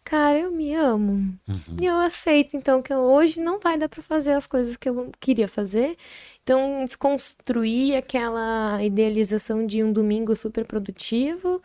[0.04, 1.38] Cara, eu me amo.
[1.48, 1.76] Uhum.
[1.80, 5.10] E eu aceito, então, que hoje não vai dar pra fazer as coisas que eu
[5.20, 5.96] queria fazer.
[6.42, 11.62] Então, desconstruir aquela idealização de um domingo super produtivo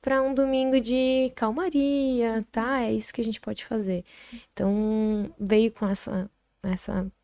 [0.00, 2.82] para um domingo de calmaria, tá?
[2.82, 4.04] É isso que a gente pode fazer.
[4.52, 6.30] Então, veio com essa,
[6.62, 7.06] essa,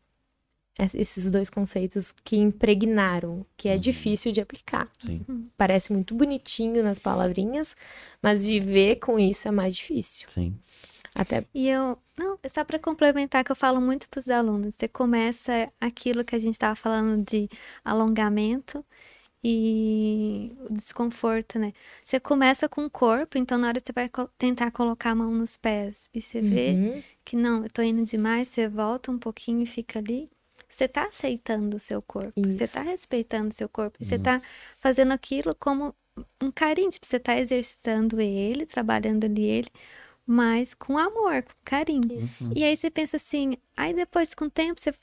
[0.93, 3.79] esses dois conceitos que impregnaram, que é Uhum.
[3.79, 4.89] difícil de aplicar.
[4.99, 5.25] Sim.
[5.57, 7.75] Parece muito bonitinho nas palavrinhas,
[8.21, 10.27] mas viver com isso é mais difícil.
[10.29, 10.55] Sim.
[11.13, 14.75] Até E eu, não, é só para complementar que eu falo muito para os alunos,
[14.75, 17.49] você começa aquilo que a gente estava falando de
[17.83, 18.83] alongamento
[19.43, 21.73] e o desconforto, né?
[22.03, 25.31] Você começa com o corpo, então na hora você vai co- tentar colocar a mão
[25.31, 27.03] nos pés e você vê Uhum.
[27.25, 30.29] que não, eu tô indo demais, você volta um pouquinho e fica ali.
[30.71, 32.73] Você tá aceitando o seu corpo, você Isso.
[32.75, 34.23] tá respeitando o seu corpo, e você Uhum.
[34.23, 34.41] tá
[34.79, 35.93] fazendo aquilo como
[36.41, 39.69] um carinho, tipo, você tá exercitando ele, trabalhando ali ele,
[40.25, 42.01] mas com amor, com carinho.
[42.09, 42.53] Uhum.
[42.55, 44.93] E aí você pensa assim, aí depois com o tempo, você,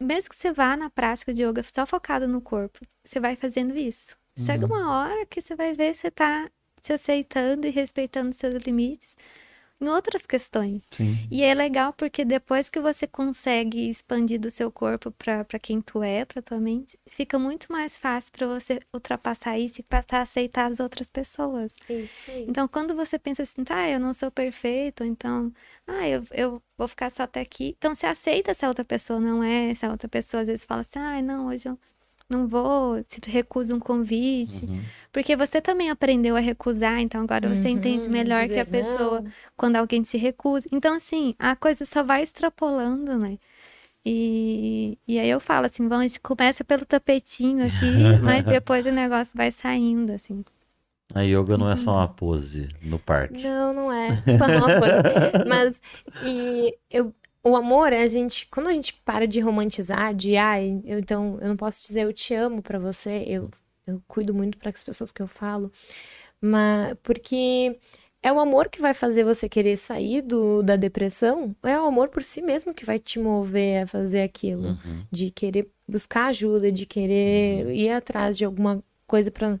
[0.00, 3.76] mesmo que você vá na prática de yoga só focado no corpo, você vai fazendo
[3.76, 4.16] isso.
[4.36, 4.72] Chega Uhum.
[4.72, 6.50] uma hora que você vai ver você tá
[6.82, 9.16] se aceitando e respeitando seus limites
[9.80, 10.84] em outras questões.
[10.90, 11.16] Sim.
[11.30, 16.02] E é legal porque depois que você consegue expandir do seu corpo para quem tu
[16.02, 20.22] é, para tua mente, fica muito mais fácil para você ultrapassar isso e passar a
[20.22, 21.74] aceitar as outras pessoas.
[21.88, 22.46] Isso aí.
[22.48, 25.52] Então, quando você pensa assim, tá, eu não sou perfeito, então,
[25.86, 27.74] ah, eu, eu vou ficar só até aqui.
[27.78, 30.64] Então, você aceita se a outra pessoa não é, se a outra pessoa às vezes
[30.64, 31.78] fala assim, ai, não, hoje eu
[32.28, 34.64] não vou, tipo, recusa um convite.
[34.64, 34.80] Uhum.
[35.12, 39.20] Porque você também aprendeu a recusar, então agora você entende Uhum, melhor que a pessoa
[39.20, 39.30] não.
[39.56, 40.68] quando alguém te recusa.
[40.72, 43.38] Então, assim, a coisa só vai extrapolando, né?
[44.04, 48.86] E, e aí eu falo assim, vamos, a gente começa pelo tapetinho aqui, mas depois
[48.86, 50.44] o negócio vai saindo, assim.
[51.14, 53.42] A yoga não é só uma pose no parque.
[53.42, 54.08] Não, não é.
[54.38, 55.02] Só uma coisa.
[55.48, 55.80] Mas
[56.24, 57.14] e eu,
[57.50, 61.48] o amor, a gente, quando a gente para de romantizar, de ai, eu, então eu
[61.48, 63.48] não posso dizer eu te amo pra você, eu,
[63.86, 65.70] eu cuido muito para as pessoas que eu falo,
[66.40, 67.78] mas porque
[68.22, 72.08] é o amor que vai fazer você querer sair do, da depressão, é o amor
[72.08, 75.04] por si mesmo que vai te mover a fazer aquilo, Uhum.
[75.10, 79.58] de querer buscar ajuda, de querer ir atrás de alguma coisa pra.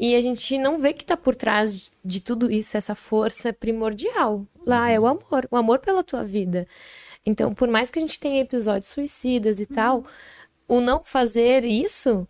[0.00, 4.46] E a gente não vê que tá por trás de tudo isso, essa força primordial.
[4.66, 6.66] Lá é o amor, o amor pela tua vida.
[7.24, 10.04] Então, por mais que a gente tenha episódios suicidas e tal,
[10.66, 12.26] o não fazer isso,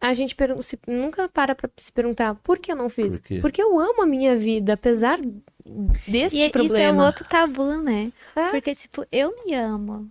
[0.00, 3.18] a gente se- nunca para pra se perguntar por que eu não fiz?
[3.18, 3.40] Por?
[3.40, 5.18] Porque eu amo a minha vida, apesar
[6.06, 7.06] desse E isso é um problema.
[7.06, 8.12] outro tabu, né?
[8.36, 8.50] É.
[8.50, 10.08] Porque, tipo, eu me amo.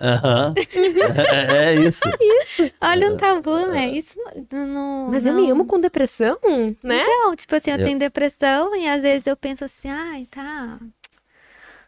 [0.00, 0.54] Aham.
[0.56, 2.02] É, é isso.
[2.80, 3.88] Olha um tabu, né?
[3.90, 4.18] Isso
[4.50, 4.66] não.
[4.66, 6.38] não- Mas eu não- me amo com depressão,
[6.82, 7.02] né?
[7.02, 10.78] Então, tipo assim, eu Eu- tenho depressão e às vezes eu penso assim, ai, tá.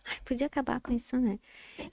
[0.06, 1.38] Ai, podia acabar com isso, né?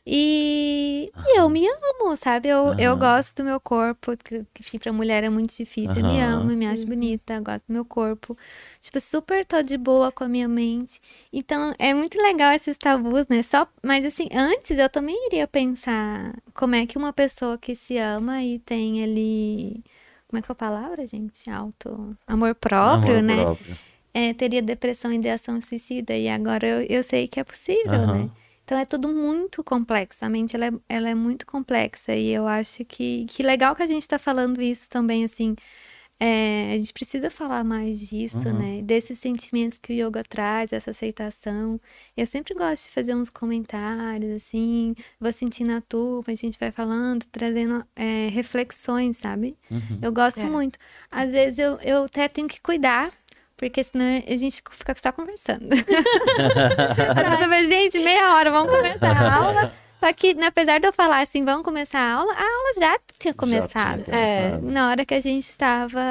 [0.06, 2.50] E, e eu me amo, sabe?
[2.50, 3.00] Eu, eu Aham.
[3.00, 6.00] gosto do meu corpo, que, pra mulher é muito difícil.
[6.00, 8.38] Eu me amo, me acho bonita, gosto do meu corpo.
[8.82, 11.02] Tipo, super tô de boa com a minha mente.
[11.32, 13.42] Então, é muito legal esses tabus, né?
[13.42, 17.98] Só, mas assim, antes eu também iria pensar como é que uma pessoa que se
[17.98, 19.84] ama e tem ali.
[20.28, 21.50] Como é que é a palavra, gente?
[21.50, 22.18] Auto.
[22.28, 23.36] Amor próprio, Amor né?
[23.36, 23.80] próprio.
[24.14, 26.16] É, teria depressão e ideação suicida.
[26.16, 28.26] E agora eu, eu sei que é possível, Aham.
[28.26, 28.30] né?
[28.66, 30.24] Então é tudo muito complexo.
[30.24, 32.16] A mente ela é, ela é muito complexa.
[32.16, 35.56] E eu acho que, que legal que a gente tá falando isso também, assim.
[36.20, 38.58] É, a gente precisa falar mais disso, Uhum.
[38.78, 38.82] né?
[38.82, 41.82] Desses sentimentos que o yoga traz, essa aceitação.
[42.16, 46.72] Eu sempre gosto de fazer uns comentários, assim, vou sentindo a turma, a gente vai
[46.72, 49.58] falando, trazendo é, reflexões, sabe?
[49.70, 50.00] Uhum.
[50.02, 50.46] Eu gosto É.
[50.46, 50.80] muito.
[51.12, 53.12] Às vezes eu, eu até tenho que cuidar,
[53.70, 55.70] porque senão a gente fica só conversando.
[55.74, 59.74] Eu gente, meia hora, vamos começar a aula.
[60.04, 63.00] Só que, né, apesar de eu falar assim, vamos começar a aula, a aula já
[63.18, 64.04] tinha começado.
[64.04, 66.02] tinha É, na hora que a gente estava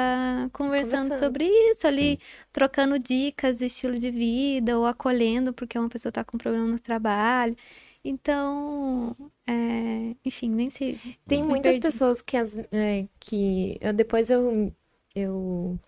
[0.51, 1.19] conversando Conversando.
[1.23, 2.19] sobre isso ali,
[2.51, 6.79] trocando dicas de estilo de vida, ou acolhendo porque uma pessoa está com problema no
[6.79, 7.55] trabalho.
[8.03, 9.15] Então,
[9.47, 10.97] é, enfim, nem sei.
[11.27, 11.81] Tem muitas perdi.
[11.81, 14.73] pessoas que, as, é, que eu- depois eu,
[15.13, 15.79] eu,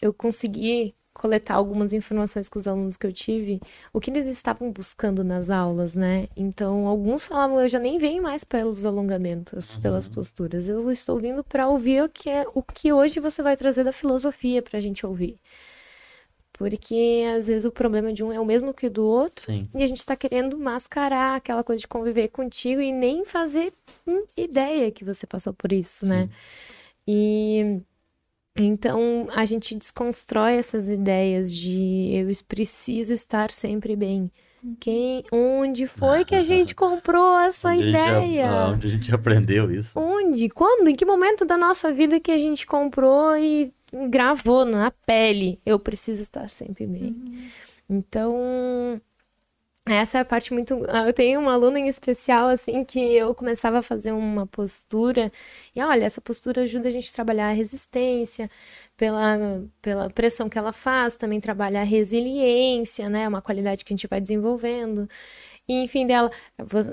[0.00, 3.60] eu consegui coletar algumas informações com os alunos que eu tive,
[3.92, 6.26] o que eles estavam buscando nas aulas, né?
[6.36, 11.44] Então, alguns falavam, eu já nem venho mais pelos alongamentos, pelas posturas, eu estou vindo
[11.44, 14.80] para ouvir o que é o que hoje você vai trazer da filosofia para a
[14.80, 15.38] gente ouvir.
[16.52, 19.46] Porque às vezes o problema de um é o mesmo que o do outro.
[19.46, 19.68] Sim.
[19.74, 23.72] E a gente tá querendo mascarar aquela coisa de conviver contigo e nem fazer
[24.06, 26.28] hum, ideia que você passou por isso, né?
[27.06, 27.82] E
[28.56, 34.30] então a gente desconstrói essas ideias de eu preciso estar sempre bem.
[34.80, 38.66] Quem, onde foi que a gente comprou essa Onde a gente a- ideia?
[38.68, 39.98] onde a gente aprendeu isso?
[39.98, 40.48] Onde?
[40.48, 40.88] Quando?
[40.88, 43.72] Em que momento da nossa vida que a gente comprou e
[44.08, 45.60] gravou na pele?
[45.66, 47.14] Eu preciso estar sempre bem.
[47.90, 49.00] Então,
[49.86, 50.82] essa é a parte muito.
[50.88, 55.30] ah, Eu tenho uma aluna em especial, assim, que eu começava a fazer uma postura,
[55.76, 58.50] e olha, essa postura ajuda a gente a trabalhar a resistência,
[58.96, 59.38] pela,
[59.82, 63.28] pela pressão que ela faz, também trabalhar a resiliência, né?
[63.28, 65.08] Uma qualidade que a gente vai desenvolvendo.
[65.66, 66.30] E, enfim, dela,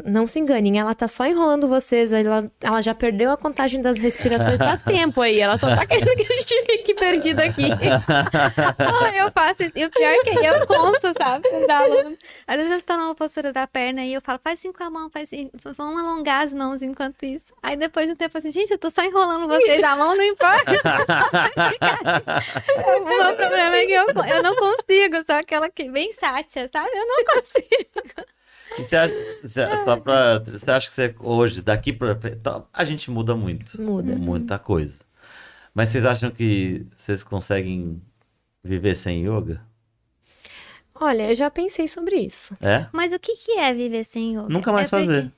[0.06, 3.98] não se enganem, ela tá só enrolando vocês, ela, ela já perdeu a contagem das
[3.98, 7.64] respirações faz tempo aí, ela só tá querendo que a gente fique perdido aqui.
[9.03, 9.64] Ah, eu faço.
[9.64, 11.49] E o pior é que eu conto, sabe?
[11.68, 12.18] Da aluna.
[12.48, 14.89] Às vezes você tá numa postura da perna e eu falo, faz assim com a
[14.89, 15.49] mão, faz assim.
[15.77, 17.53] Vamos alongar as mãos enquanto isso.
[17.61, 20.23] Aí depois de um tempo assim, gente, eu tô só enrolando vocês, a mão não
[20.23, 20.72] importa.
[22.85, 26.89] o meu problema é que eu, eu não consigo, só aquela que bem sátia, sabe?
[26.93, 28.31] Eu não consigo.
[28.80, 32.64] E você acha, você, só pra, você acha que você, hoje, daqui pra frente, tá,
[32.73, 33.81] a gente muda muito.
[33.81, 34.15] Muda.
[34.15, 34.99] Muita coisa.
[35.73, 38.02] Mas vocês acham que vocês conseguem
[38.64, 39.61] viver sem yoga?
[40.95, 42.56] Olha, eu já pensei sobre isso.
[42.61, 42.88] É?
[42.91, 44.48] Mas o que que é viver sem yoga?
[44.49, 45.31] Nunca mais É porque- fazer.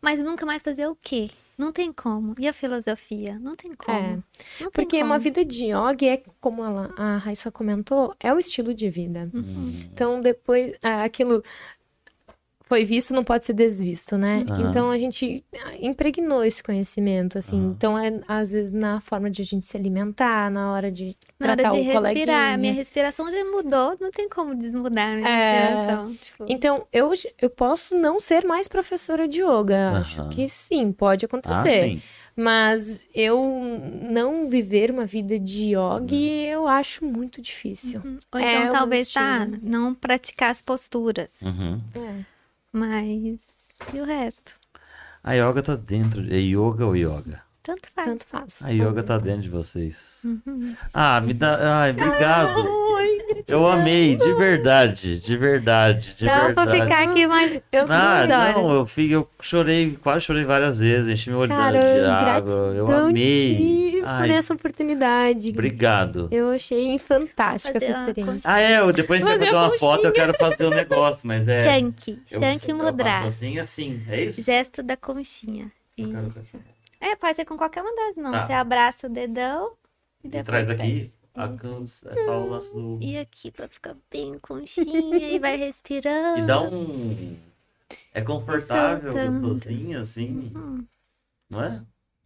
[0.00, 1.30] Mas nunca mais fazer o quê?
[1.56, 2.34] Não tem como.
[2.38, 3.38] E a filosofia?
[3.38, 3.96] Não tem como.
[3.96, 4.22] É, Não
[4.58, 5.10] tem Porque como.
[5.12, 9.30] uma vida de yoga é, como ela, a Raissa comentou, é o estilo de vida.
[9.32, 9.76] Uhum.
[9.92, 11.44] Então, depois, ah, aquilo.
[12.74, 14.44] Foi visto não pode ser desvisto, né?
[14.48, 14.68] Aham.
[14.68, 15.44] Então a gente
[15.80, 17.56] impregnou esse conhecimento, assim.
[17.56, 17.70] Aham.
[17.76, 21.50] Então é às vezes na forma de a gente se alimentar, na hora de Na
[21.52, 22.54] hora de o respirar, coleguinha.
[22.54, 25.68] a minha respiração já mudou, não tem como desmudar a minha É.
[25.76, 26.14] respiração.
[26.16, 30.00] Tipo, Então, eu, eu posso não ser mais professora de yoga.
[30.00, 30.30] Acho Aham.
[30.30, 31.90] que sim, pode Ah, acontecer.
[31.92, 32.02] sim.
[32.36, 33.38] Mas eu
[34.10, 38.02] não viver uma vida de yogi, eu acho muito difícil.
[38.32, 41.80] Ou É, então o talvez tá, não praticar as posturas, Uhum.
[41.94, 42.33] É.
[42.74, 43.38] mas
[43.92, 44.52] e o resto?
[45.22, 46.20] A yoga tá dentro.
[46.22, 47.40] É yoga ou yoga?
[47.62, 48.08] Tanto faz.
[48.08, 48.62] Tanto faz.
[48.62, 50.20] A yoga tá dentro de vocês.
[50.24, 50.76] Uhum.
[50.92, 51.80] Ah, me dá.
[51.80, 52.83] Ai, obrigado.
[53.48, 56.80] Eu amei, de verdade, de verdade, de Então eu vou verdade.
[56.90, 58.54] ficar aqui mais Eu Ah, duas horas.
[58.56, 61.54] não, eu, fiquei, eu chorei, quase chorei várias vezes, enchi meu olho de
[62.10, 62.52] água.
[62.74, 63.56] Eu amei.
[63.56, 65.48] ti por Ai, essa oportunidade.
[65.48, 66.28] obrigado.
[66.30, 68.42] Eu achei fantástica Fazer essa experiência.
[68.50, 70.70] Ah, é, eu- depois a gente vai Fazer a uma foto, eu quero fazer um
[70.70, 71.64] negócio, mas é.
[71.64, 72.58] Shank, eu- Shank
[73.20, 74.42] faço assim, assim, é isso?
[74.42, 75.70] Gesto da conchinha.
[75.96, 76.12] Isso.
[76.30, 76.58] fazer.
[77.00, 78.32] É, pode ser com qualquer uma das mãos.
[78.32, 78.46] Tá.
[78.46, 79.70] Você abraça o dedão
[80.22, 80.82] e E depois traz fecha.
[80.82, 82.98] aqui, a can- é só o lance do.
[83.02, 86.38] E aqui pra ficar bem conchinha e vai respirando.
[86.44, 87.36] E dá um.
[88.12, 89.40] É confortável, Soltando.
[89.48, 90.84] gostosinho, assim, Hum,
[91.50, 91.82] não é?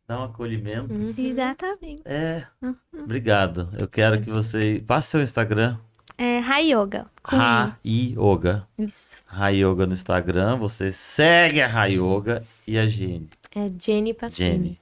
[0.06, 0.92] Dá um acolhimento.
[0.92, 1.12] Uhum.
[1.18, 2.02] exatamente.
[2.06, 2.46] É.
[2.94, 3.68] Obrigado.
[3.78, 4.82] Eu quero que você.
[4.86, 5.76] Passe seu Instagram.
[6.16, 7.06] É Rai Yoga.
[7.22, 8.66] Com Rai Yoga.
[8.78, 8.84] I.
[8.84, 9.16] Isso.
[9.26, 10.56] Rai Yoga no Instagram.
[10.56, 13.28] Você segue a Rai Yoga e a Jenny.
[13.54, 14.48] É Jenny Passini.
[14.50, 14.80] Jenny.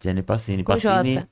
[0.00, 0.62] Jenny Passini.
[0.62, 1.28] Com Passini, J.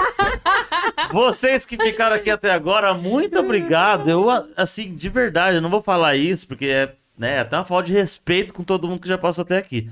[1.13, 4.09] Vocês que ficaram aqui até agora, muito obrigado.
[4.09, 4.27] Eu,
[4.57, 7.93] assim, de verdade, eu não vou falar isso, porque é né, até uma falta de
[7.93, 9.91] respeito com todo mundo que já passou até aqui.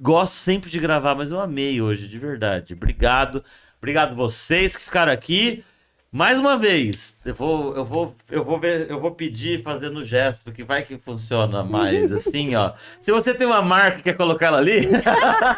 [0.00, 2.74] Gosto sempre de gravar, mas eu amei hoje, de verdade.
[2.74, 3.44] Obrigado.
[3.78, 5.64] Obrigado vocês que ficaram aqui.
[6.10, 10.44] Mais uma vez, eu vou, eu vou, eu vou ver, eu vou pedir fazendo gesto,
[10.44, 12.72] porque vai que funciona mais assim, ó.
[13.00, 14.88] Se você tem uma marca e quer colocar ela ali,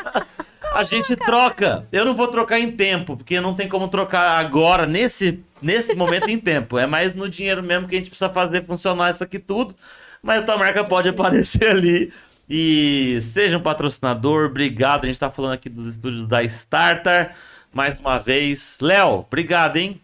[0.72, 1.86] a gente troca.
[1.93, 6.30] Eu não vou trocar em tempo, porque não tem como trocar agora, nesse, nesse momento
[6.30, 6.78] em tempo.
[6.78, 9.74] É mais no dinheiro mesmo que a gente precisa fazer funcionar isso aqui tudo.
[10.22, 12.12] Mas a tua marca pode aparecer ali.
[12.48, 15.05] E seja um patrocinador, obrigado.
[15.05, 17.35] A gente tá falando aqui do estúdio da Starter.
[17.73, 18.78] Mais uma vez.
[18.81, 20.01] Léo, obrigado, hein?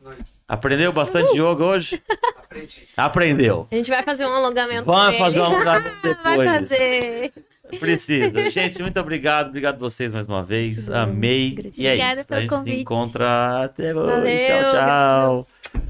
[0.00, 0.42] Nós.
[0.48, 2.02] Aprendeu bastante yoga hoje?
[2.36, 2.88] Aprendi.
[2.96, 3.68] Aprendeu.
[3.70, 4.84] A gente vai fazer um alongamento.
[4.84, 6.50] Vamos fazer um alongamento Vai depois.
[6.50, 7.32] fazer.
[7.78, 8.50] Precisa.
[8.50, 9.48] Gente, muito obrigado.
[9.48, 10.90] Obrigado vocês mais uma vez.
[10.90, 11.50] Amei.
[11.50, 11.84] Gratidão.
[11.84, 12.20] E é Obrigada isso.
[12.20, 12.80] A pelo gente se convite.
[12.80, 14.10] encontra até hoje.
[14.10, 15.89] Valeu, tchau, tchau.